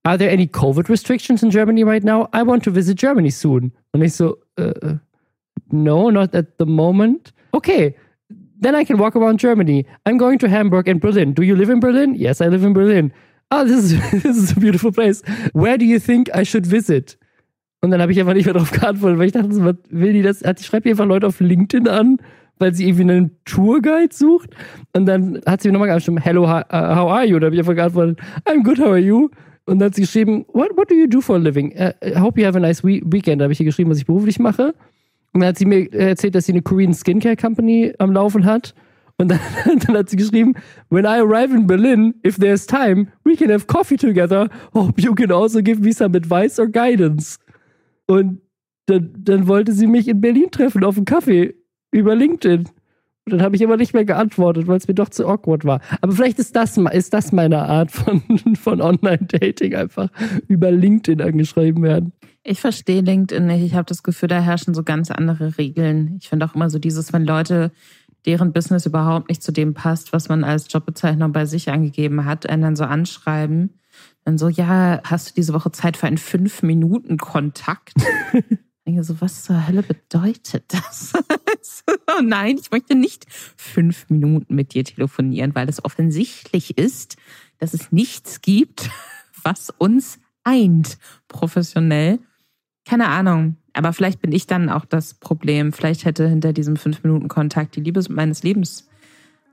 Are 0.05 0.19
there 0.19 0.31
any 0.31 0.47
COVID 0.47 0.89
restrictions 0.89 1.43
in 1.43 1.51
Germany 1.51 1.83
right 1.83 2.05
now? 2.05 2.29
I 2.33 2.43
want 2.43 2.63
to 2.65 2.71
visit 2.71 2.99
Germany 2.99 3.31
soon. 3.31 3.73
Und 3.93 4.03
ich 4.03 4.15
so, 4.15 4.39
uh, 4.59 4.99
no, 5.73 6.11
not 6.11 6.35
at 6.35 6.59
the 6.59 6.67
moment. 6.67 7.33
Okay, 7.55 7.95
then 8.61 8.75
I 8.75 8.85
can 8.85 8.99
walk 8.99 9.17
around 9.17 9.39
Germany. 9.39 9.87
I'm 10.05 10.19
going 10.19 10.39
to 10.41 10.49
Hamburg 10.49 10.89
and 10.89 11.01
Berlin. 11.01 11.33
Do 11.33 11.43
you 11.43 11.57
live 11.57 11.71
in 11.71 11.81
Berlin? 11.81 12.15
Yes, 12.15 12.41
I 12.41 12.49
live 12.49 12.65
in 12.65 12.75
Berlin. 12.75 13.13
Oh, 13.51 13.65
this 13.65 13.93
is, 13.93 14.11
this 14.23 14.37
is 14.37 14.53
a 14.53 14.61
beautiful 14.61 14.93
place. 14.93 15.23
Where 15.53 15.79
do 15.79 15.87
you 15.87 15.99
think 15.99 16.29
I 16.35 16.43
should 16.43 16.67
visit? 16.67 17.17
Und 17.81 17.91
dann 17.91 18.01
habe 18.01 18.13
ich 18.13 18.21
einfach 18.21 18.35
nicht 18.35 18.47
mehr 18.47 18.55
darauf 18.55 18.71
geantwortet, 18.73 19.19
weil 19.19 19.27
ich 19.27 19.33
dachte, 19.33 19.65
was 19.65 19.77
will 19.91 20.13
die 20.13 20.23
das? 20.23 20.43
Hat 20.43 20.59
die 20.59 20.65
schreibt 20.65 20.87
die 20.87 20.91
einfach 20.91 21.07
Leute 21.07 21.27
auf 21.27 21.41
LinkedIn 21.41 21.87
an, 21.87 22.19
weil 22.59 22.75
sie 22.75 22.89
irgendwie 22.89 23.03
einen 23.03 23.37
Tourguide 23.45 24.15
sucht. 24.15 24.51
Und 24.95 25.07
dann 25.07 25.41
hat 25.47 25.61
sie 25.61 25.69
mir 25.69 25.73
nochmal 25.73 25.95
geschrieben, 25.95 26.19
hello, 26.19 26.45
uh, 26.45 26.63
how 26.71 27.11
are 27.11 27.25
you? 27.27 27.37
Und 27.37 27.43
dann 27.43 27.49
habe 27.49 27.55
ich 27.55 27.61
einfach 27.61 27.75
geantwortet, 27.75 28.19
I'm 28.47 28.63
good, 28.63 28.79
how 28.79 28.89
are 28.89 28.99
you? 28.99 29.29
Und 29.67 29.79
dann 29.79 29.87
hat 29.87 29.95
sie 29.95 30.03
geschrieben, 30.03 30.45
what, 30.53 30.77
what 30.77 30.91
do 30.91 30.95
you 30.95 31.07
do 31.07 31.21
for 31.21 31.37
a 31.37 31.39
living? 31.39 31.73
I 31.73 32.19
hope 32.19 32.39
you 32.39 32.47
have 32.47 32.57
a 32.57 32.61
nice 32.61 32.85
we 32.85 33.01
weekend. 33.05 33.41
Da 33.41 33.45
habe 33.45 33.53
ich 33.53 33.61
ihr 33.61 33.67
geschrieben, 33.67 33.91
was 33.91 33.99
ich 33.99 34.07
beruflich 34.07 34.39
mache. 34.39 34.75
Und 35.33 35.41
dann 35.41 35.49
hat 35.49 35.59
sie 35.59 35.65
mir 35.65 35.93
erzählt, 35.93 36.35
dass 36.35 36.47
sie 36.47 36.53
eine 36.53 36.63
Korean 36.63 36.93
Skincare 36.93 37.37
Company 37.37 37.95
am 37.99 38.13
Laufen 38.13 38.45
hat. 38.45 38.75
Und 39.17 39.31
dann, 39.31 39.41
dann 39.87 39.97
hat 39.97 40.11
sie 40.11 40.17
geschrieben, 40.17 40.55
when 40.91 41.05
I 41.05 41.21
arrive 41.21 41.55
in 41.55 41.67
Berlin, 41.67 42.15
if 42.27 42.37
there's 42.37 42.67
time, 42.67 43.09
we 43.25 43.37
can 43.37 43.51
have 43.51 43.67
coffee 43.67 43.97
together. 43.97 44.49
Hope 44.75 45.01
you 45.01 45.15
can 45.15 45.33
also 45.33 45.61
give 45.63 45.81
me 45.81 45.93
some 45.93 46.17
advice 46.17 46.59
or 46.59 46.67
guidance. 46.67 47.39
Und 48.07 48.41
dann, 48.87 49.15
dann 49.17 49.47
wollte 49.49 49.73
sie 49.73 49.87
mich 49.87 50.09
in 50.09 50.21
Berlin 50.21 50.51
treffen 50.51 50.85
auf 50.85 50.97
einen 50.97 51.07
Kaffee 51.07 51.55
über 51.91 52.15
LinkedIn. 52.15 52.69
Und 53.27 53.33
dann 53.33 53.43
habe 53.43 53.57
ich 53.57 53.65
aber 53.65 53.79
nicht 53.79 53.95
mehr 53.95 54.05
geantwortet, 54.05 54.67
weil 54.67 54.77
es 54.77 54.87
mir 54.87 54.95
doch 54.95 55.09
zu 55.09 55.27
awkward 55.27 55.65
war. 55.65 55.81
Aber 56.03 56.13
vielleicht 56.13 56.39
ist 56.39 56.55
das, 56.57 56.77
ist 56.77 57.15
das 57.15 57.33
meine 57.33 57.63
Art 57.63 57.91
von, 57.91 58.23
von 58.61 58.83
Online-Dating, 58.83 59.75
einfach 59.75 60.11
über 60.47 60.71
LinkedIn 60.71 61.23
angeschrieben 61.23 61.83
werden. 61.83 62.13
Ich 62.43 62.61
verstehe 62.61 63.01
LinkedIn 63.01 63.47
nicht. 63.47 63.63
Ich 63.63 63.75
habe 63.75 63.87
das 63.87 64.03
Gefühl, 64.03 64.29
da 64.29 64.41
herrschen 64.41 64.75
so 64.75 64.83
ganz 64.83 65.11
andere 65.11 65.57
Regeln. 65.57 66.19
Ich 66.21 66.29
finde 66.29 66.45
auch 66.45 66.55
immer 66.55 66.69
so 66.69 66.79
dieses, 66.79 67.15
wenn 67.15 67.25
Leute, 67.25 67.73
deren 68.27 68.53
Business 68.53 68.85
überhaupt 68.85 69.31
nicht 69.31 69.43
zu 69.43 69.53
dem 69.53 69.73
passt, 69.73 70.13
was 70.13 70.29
man 70.29 70.45
als 70.45 70.71
Jobbezeichnung 70.71 71.33
bei 71.33 71.47
sich 71.47 71.71
angegeben 71.71 72.27
hat, 72.27 72.47
einen 72.49 72.63
dann 72.63 72.77
so 72.77 72.85
anschreiben. 72.85 73.71
Dann 74.27 74.37
so, 74.37 74.49
ja, 74.49 75.01
hast 75.05 75.31
du 75.31 75.35
diese 75.35 75.55
Woche 75.55 75.73
Zeit 75.73 75.97
für 75.97 76.07
einen 76.07 76.19
Fünf-Minuten-Kontakt? 76.19 77.95
Denke 78.87 79.03
so, 79.03 79.21
was 79.21 79.45
zur 79.45 79.67
Hölle 79.67 79.83
bedeutet 79.83 80.65
das? 80.69 81.15
oh 82.07 82.23
nein, 82.23 82.59
ich 82.61 82.71
möchte 82.71 82.95
nicht 82.95 83.27
fünf 83.57 84.11
Minuten 84.11 84.55
mit 84.55 84.75
dir 84.75 84.85
telefonieren, 84.85 85.55
weil 85.55 85.69
es 85.69 85.83
offensichtlich 85.85 86.77
ist, 86.77 87.17
dass 87.59 87.73
es 87.73 87.93
nichts 87.93 88.43
gibt, 88.43 88.91
was 89.43 89.71
uns 89.71 90.19
eint 90.45 90.99
professionell. 91.29 92.19
Keine 92.85 93.09
Ahnung. 93.09 93.57
Aber 93.73 93.93
vielleicht 93.95 94.21
bin 94.21 94.33
ich 94.33 94.47
dann 94.47 94.69
auch 94.69 94.85
das 94.85 95.15
Problem. 95.15 95.73
Vielleicht 95.73 96.05
hätte 96.05 96.29
hinter 96.29 96.53
diesem 96.53 96.77
Fünf-Minuten-Kontakt 96.77 97.77
die 97.77 97.81
Liebe 97.81 98.03
meines 98.11 98.43
Lebens 98.43 98.89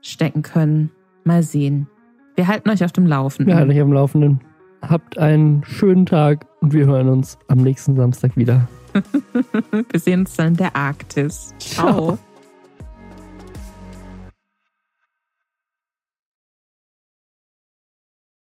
stecken 0.02 0.42
können. 0.42 0.90
Mal 1.24 1.42
sehen. 1.42 1.88
Wir 2.36 2.48
halten 2.48 2.68
euch 2.70 2.84
auf 2.84 2.92
dem 2.92 3.06
Laufenden. 3.06 3.48
Wir 3.48 3.56
halten 3.56 3.70
euch 3.70 3.80
am 3.80 3.92
Laufenden. 3.92 4.40
Habt 4.82 5.16
einen 5.16 5.64
schönen 5.64 6.06
Tag 6.06 6.46
und 6.60 6.72
wir 6.72 6.86
hören 6.86 7.08
uns 7.08 7.38
am 7.48 7.58
nächsten 7.58 7.96
Samstag 7.96 8.36
wieder. 8.36 8.68
Wir 9.90 10.00
sehen 10.00 10.20
uns 10.20 10.36
dann 10.36 10.48
in 10.48 10.56
der 10.56 10.76
Arktis. 10.76 11.54
Ciao. 11.58 12.18
Ciao. 12.18 12.18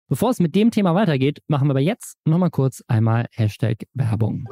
Bevor 0.07 0.29
es 0.29 0.39
mit 0.39 0.53
dem 0.53 0.69
Thema 0.69 0.93
weitergeht, 0.93 1.41
machen 1.47 1.67
wir 1.67 1.71
aber 1.71 1.79
jetzt 1.79 2.17
nochmal 2.25 2.51
kurz 2.51 2.83
einmal 2.87 3.25
Hashtag 3.31 3.87
Werbung. 3.93 4.47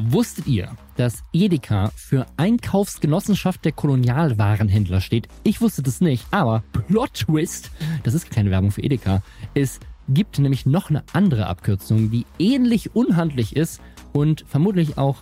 Wusstet 0.00 0.46
ihr, 0.46 0.70
dass 0.96 1.24
Edeka 1.32 1.90
für 1.96 2.26
Einkaufsgenossenschaft 2.36 3.64
der 3.64 3.72
Kolonialwarenhändler 3.72 5.00
steht? 5.00 5.26
Ich 5.42 5.60
wusste 5.60 5.82
das 5.82 6.00
nicht, 6.00 6.24
aber 6.30 6.62
Plot 6.86 7.14
Twist, 7.14 7.72
das 8.04 8.14
ist 8.14 8.30
keine 8.30 8.52
Werbung 8.52 8.70
für 8.70 8.82
Edeka. 8.82 9.22
Es 9.54 9.80
gibt 10.08 10.38
nämlich 10.38 10.66
noch 10.66 10.88
eine 10.88 11.02
andere 11.12 11.48
Abkürzung, 11.48 12.12
die 12.12 12.26
ähnlich 12.38 12.94
unhandlich 12.94 13.56
ist 13.56 13.80
und 14.12 14.44
vermutlich 14.46 14.98
auch 14.98 15.16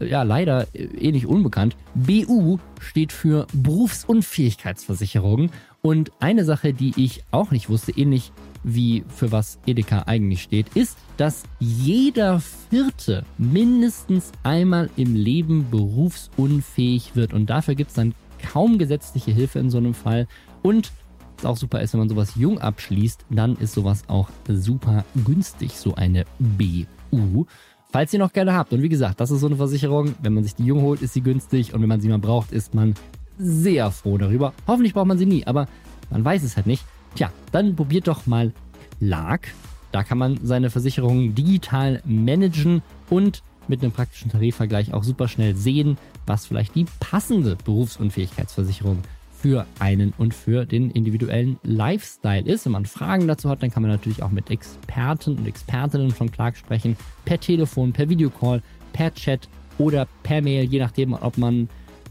ja, 0.00 0.24
leider 0.24 0.66
äh, 0.74 0.84
ähnlich 0.84 1.26
unbekannt. 1.26 1.76
BU 1.94 2.58
steht 2.80 3.12
für 3.12 3.46
Berufsunfähigkeitsversicherung. 3.52 5.50
Und 5.82 6.10
eine 6.18 6.44
Sache, 6.44 6.74
die 6.74 6.92
ich 6.96 7.22
auch 7.30 7.52
nicht 7.52 7.70
wusste, 7.70 7.92
ähnlich 7.92 8.32
wie 8.66 9.04
für 9.08 9.30
was 9.30 9.60
Edeka 9.64 10.02
eigentlich 10.06 10.42
steht, 10.42 10.66
ist, 10.74 10.98
dass 11.16 11.44
jeder 11.60 12.40
Vierte 12.40 13.24
mindestens 13.38 14.32
einmal 14.42 14.90
im 14.96 15.14
Leben 15.14 15.70
berufsunfähig 15.70 17.14
wird. 17.14 17.32
Und 17.32 17.48
dafür 17.48 17.76
gibt 17.76 17.90
es 17.90 17.94
dann 17.94 18.12
kaum 18.42 18.76
gesetzliche 18.76 19.30
Hilfe 19.30 19.60
in 19.60 19.70
so 19.70 19.78
einem 19.78 19.94
Fall. 19.94 20.26
Und 20.62 20.90
was 21.36 21.46
auch 21.46 21.56
super 21.56 21.80
ist, 21.80 21.92
wenn 21.92 22.00
man 22.00 22.08
sowas 22.08 22.32
jung 22.34 22.58
abschließt, 22.58 23.26
dann 23.30 23.54
ist 23.56 23.74
sowas 23.74 24.02
auch 24.08 24.30
super 24.48 25.04
günstig, 25.24 25.78
so 25.78 25.94
eine 25.94 26.24
BU. 26.40 27.46
Falls 27.92 28.12
ihr 28.12 28.18
noch 28.18 28.32
gerne 28.32 28.52
habt. 28.52 28.72
Und 28.72 28.82
wie 28.82 28.88
gesagt, 28.88 29.20
das 29.20 29.30
ist 29.30 29.40
so 29.40 29.46
eine 29.46 29.56
Versicherung. 29.56 30.16
Wenn 30.22 30.34
man 30.34 30.42
sich 30.42 30.56
die 30.56 30.64
jung 30.64 30.82
holt, 30.82 31.02
ist 31.02 31.14
sie 31.14 31.20
günstig. 31.20 31.72
Und 31.72 31.82
wenn 31.82 31.88
man 31.88 32.00
sie 32.00 32.08
mal 32.08 32.18
braucht, 32.18 32.50
ist 32.50 32.74
man 32.74 32.94
sehr 33.38 33.92
froh 33.92 34.18
darüber. 34.18 34.54
Hoffentlich 34.66 34.92
braucht 34.92 35.06
man 35.06 35.18
sie 35.18 35.26
nie, 35.26 35.46
aber 35.46 35.68
man 36.10 36.24
weiß 36.24 36.42
es 36.42 36.56
halt 36.56 36.66
nicht. 36.66 36.84
Tja, 37.14 37.30
dann 37.52 37.76
probiert 37.76 38.08
doch 38.08 38.26
mal 38.26 38.52
Clark. 38.98 39.48
Da 39.92 40.02
kann 40.02 40.18
man 40.18 40.38
seine 40.42 40.70
Versicherungen 40.70 41.34
digital 41.34 42.02
managen 42.04 42.82
und 43.08 43.42
mit 43.68 43.82
einem 43.82 43.92
praktischen 43.92 44.30
Tarifvergleich 44.30 44.92
auch 44.92 45.04
super 45.04 45.28
schnell 45.28 45.56
sehen, 45.56 45.98
was 46.26 46.46
vielleicht 46.46 46.74
die 46.74 46.86
passende 47.00 47.56
Berufsunfähigkeitsversicherung 47.64 48.98
für 49.40 49.66
einen 49.78 50.12
und 50.18 50.34
für 50.34 50.64
den 50.64 50.90
individuellen 50.90 51.58
Lifestyle 51.62 52.46
ist. 52.46 52.64
Wenn 52.64 52.72
man 52.72 52.86
Fragen 52.86 53.28
dazu 53.28 53.48
hat, 53.48 53.62
dann 53.62 53.70
kann 53.70 53.82
man 53.82 53.92
natürlich 53.92 54.22
auch 54.22 54.30
mit 54.30 54.50
Experten 54.50 55.38
und 55.38 55.46
Expertinnen 55.46 56.10
von 56.10 56.30
Clark 56.30 56.56
sprechen. 56.56 56.96
Per 57.24 57.38
Telefon, 57.38 57.92
per 57.92 58.08
Videocall, 58.08 58.62
per 58.92 59.14
Chat 59.14 59.48
oder 59.78 60.06
per 60.22 60.42
Mail, 60.42 60.64
je 60.64 60.78
nachdem, 60.78 61.12
ob 61.12 61.36
man 61.38 61.68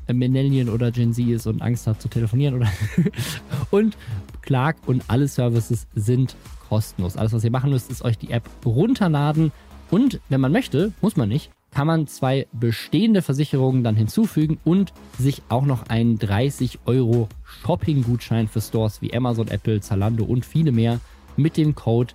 Millennial 0.08 0.70
oder 0.70 0.92
Gen 0.92 1.14
Z 1.14 1.28
ist 1.28 1.48
und 1.48 1.62
Angst 1.62 1.88
hat 1.88 2.02
zu 2.02 2.08
telefonieren 2.08 2.56
oder 2.56 2.68
und 3.72 3.98
Clark 4.46 4.78
und 4.86 5.04
alle 5.08 5.28
Services 5.28 5.88
sind 5.96 6.36
kostenlos. 6.70 7.18
Alles, 7.18 7.34
was 7.34 7.44
ihr 7.44 7.52
machen 7.52 7.72
müsst, 7.72 7.92
ist 7.92 8.04
euch 8.04 8.18
die 8.18 8.32
App 8.32 8.48
runterladen 8.66 9.52
und 9.92 10.20
wenn 10.30 10.42
man 10.42 10.52
möchte, 10.52 10.94
muss 11.02 11.16
man 11.16 11.30
nicht, 11.30 11.52
kann 11.72 11.88
man 11.88 12.08
zwei 12.08 12.48
bestehende 12.54 13.22
Versicherungen 13.22 13.84
dann 13.84 13.96
hinzufügen 13.96 14.58
und 14.64 14.94
sich 15.20 15.44
auch 15.50 15.66
noch 15.66 15.90
einen 15.90 16.18
30 16.18 16.80
Euro 16.86 17.28
Shopping-Gutschein 17.44 18.48
für 18.48 18.62
Stores 18.62 19.02
wie 19.02 19.14
Amazon, 19.14 19.50
Apple, 19.50 19.82
Zalando 19.82 20.24
und 20.24 20.46
viele 20.46 20.72
mehr 20.72 21.00
mit 21.36 21.58
dem 21.58 21.76
Code 21.76 22.14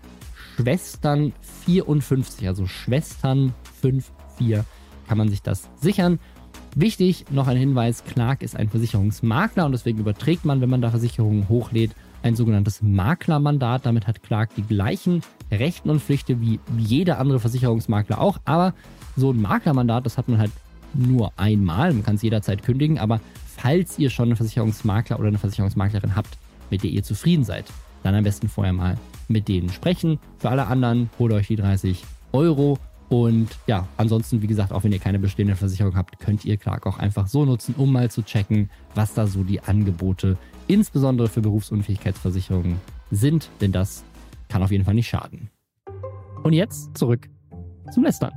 Schwestern54, 0.56 2.46
also 2.46 2.64
Schwestern54 2.64 4.64
kann 5.06 5.18
man 5.18 5.28
sich 5.28 5.42
das 5.42 5.68
sichern. 5.80 6.18
Wichtig, 6.74 7.26
noch 7.30 7.48
ein 7.48 7.56
Hinweis, 7.56 8.04
Clark 8.04 8.42
ist 8.42 8.56
ein 8.56 8.68
Versicherungsmakler 8.68 9.66
und 9.66 9.72
deswegen 9.72 9.98
überträgt 9.98 10.44
man, 10.44 10.60
wenn 10.60 10.70
man 10.70 10.80
da 10.80 10.90
Versicherungen 10.90 11.48
hochlädt, 11.48 11.92
ein 12.22 12.36
sogenanntes 12.36 12.82
Maklermandat. 12.82 13.86
Damit 13.86 14.06
hat 14.06 14.22
Clark 14.22 14.54
die 14.54 14.62
gleichen 14.62 15.22
Rechten 15.50 15.90
und 15.90 16.00
Pflichten 16.00 16.40
wie 16.40 16.60
jeder 16.78 17.18
andere 17.18 17.40
Versicherungsmakler 17.40 18.20
auch. 18.20 18.38
Aber 18.44 18.74
so 19.16 19.32
ein 19.32 19.40
Maklermandat, 19.40 20.06
das 20.06 20.18
hat 20.18 20.28
man 20.28 20.38
halt 20.38 20.52
nur 20.94 21.32
einmal. 21.36 21.92
Man 21.92 22.04
kann 22.04 22.16
es 22.16 22.22
jederzeit 22.22 22.62
kündigen. 22.62 22.98
Aber 22.98 23.20
falls 23.56 23.98
ihr 23.98 24.10
schon 24.10 24.28
einen 24.28 24.36
Versicherungsmakler 24.36 25.18
oder 25.18 25.28
eine 25.28 25.38
Versicherungsmaklerin 25.38 26.16
habt, 26.16 26.36
mit 26.70 26.82
der 26.82 26.90
ihr 26.90 27.02
zufrieden 27.02 27.44
seid, 27.44 27.66
dann 28.02 28.14
am 28.14 28.24
besten 28.24 28.48
vorher 28.48 28.72
mal 28.72 28.96
mit 29.28 29.48
denen 29.48 29.70
sprechen. 29.70 30.18
Für 30.38 30.50
alle 30.50 30.66
anderen 30.66 31.10
holt 31.18 31.32
euch 31.32 31.48
die 31.48 31.56
30 31.56 32.04
Euro. 32.32 32.78
Und 33.08 33.48
ja, 33.66 33.88
ansonsten, 33.96 34.40
wie 34.40 34.46
gesagt, 34.46 34.72
auch 34.72 34.84
wenn 34.84 34.92
ihr 34.92 35.00
keine 35.00 35.18
bestehende 35.18 35.56
Versicherung 35.56 35.96
habt, 35.96 36.20
könnt 36.20 36.44
ihr 36.44 36.56
Clark 36.56 36.86
auch 36.86 36.98
einfach 36.98 37.26
so 37.26 37.44
nutzen, 37.44 37.74
um 37.76 37.92
mal 37.92 38.08
zu 38.08 38.22
checken, 38.22 38.70
was 38.94 39.14
da 39.14 39.26
so 39.26 39.42
die 39.42 39.60
Angebote 39.60 40.38
insbesondere 40.72 41.28
für 41.28 41.40
Berufsunfähigkeitsversicherungen 41.40 42.80
sind. 43.10 43.50
Denn 43.60 43.72
das 43.72 44.04
kann 44.48 44.62
auf 44.62 44.70
jeden 44.70 44.84
Fall 44.84 44.94
nicht 44.94 45.08
schaden. 45.08 45.50
Und 46.42 46.52
jetzt 46.52 46.96
zurück 46.96 47.28
zum 47.92 48.04
Lästern. 48.04 48.32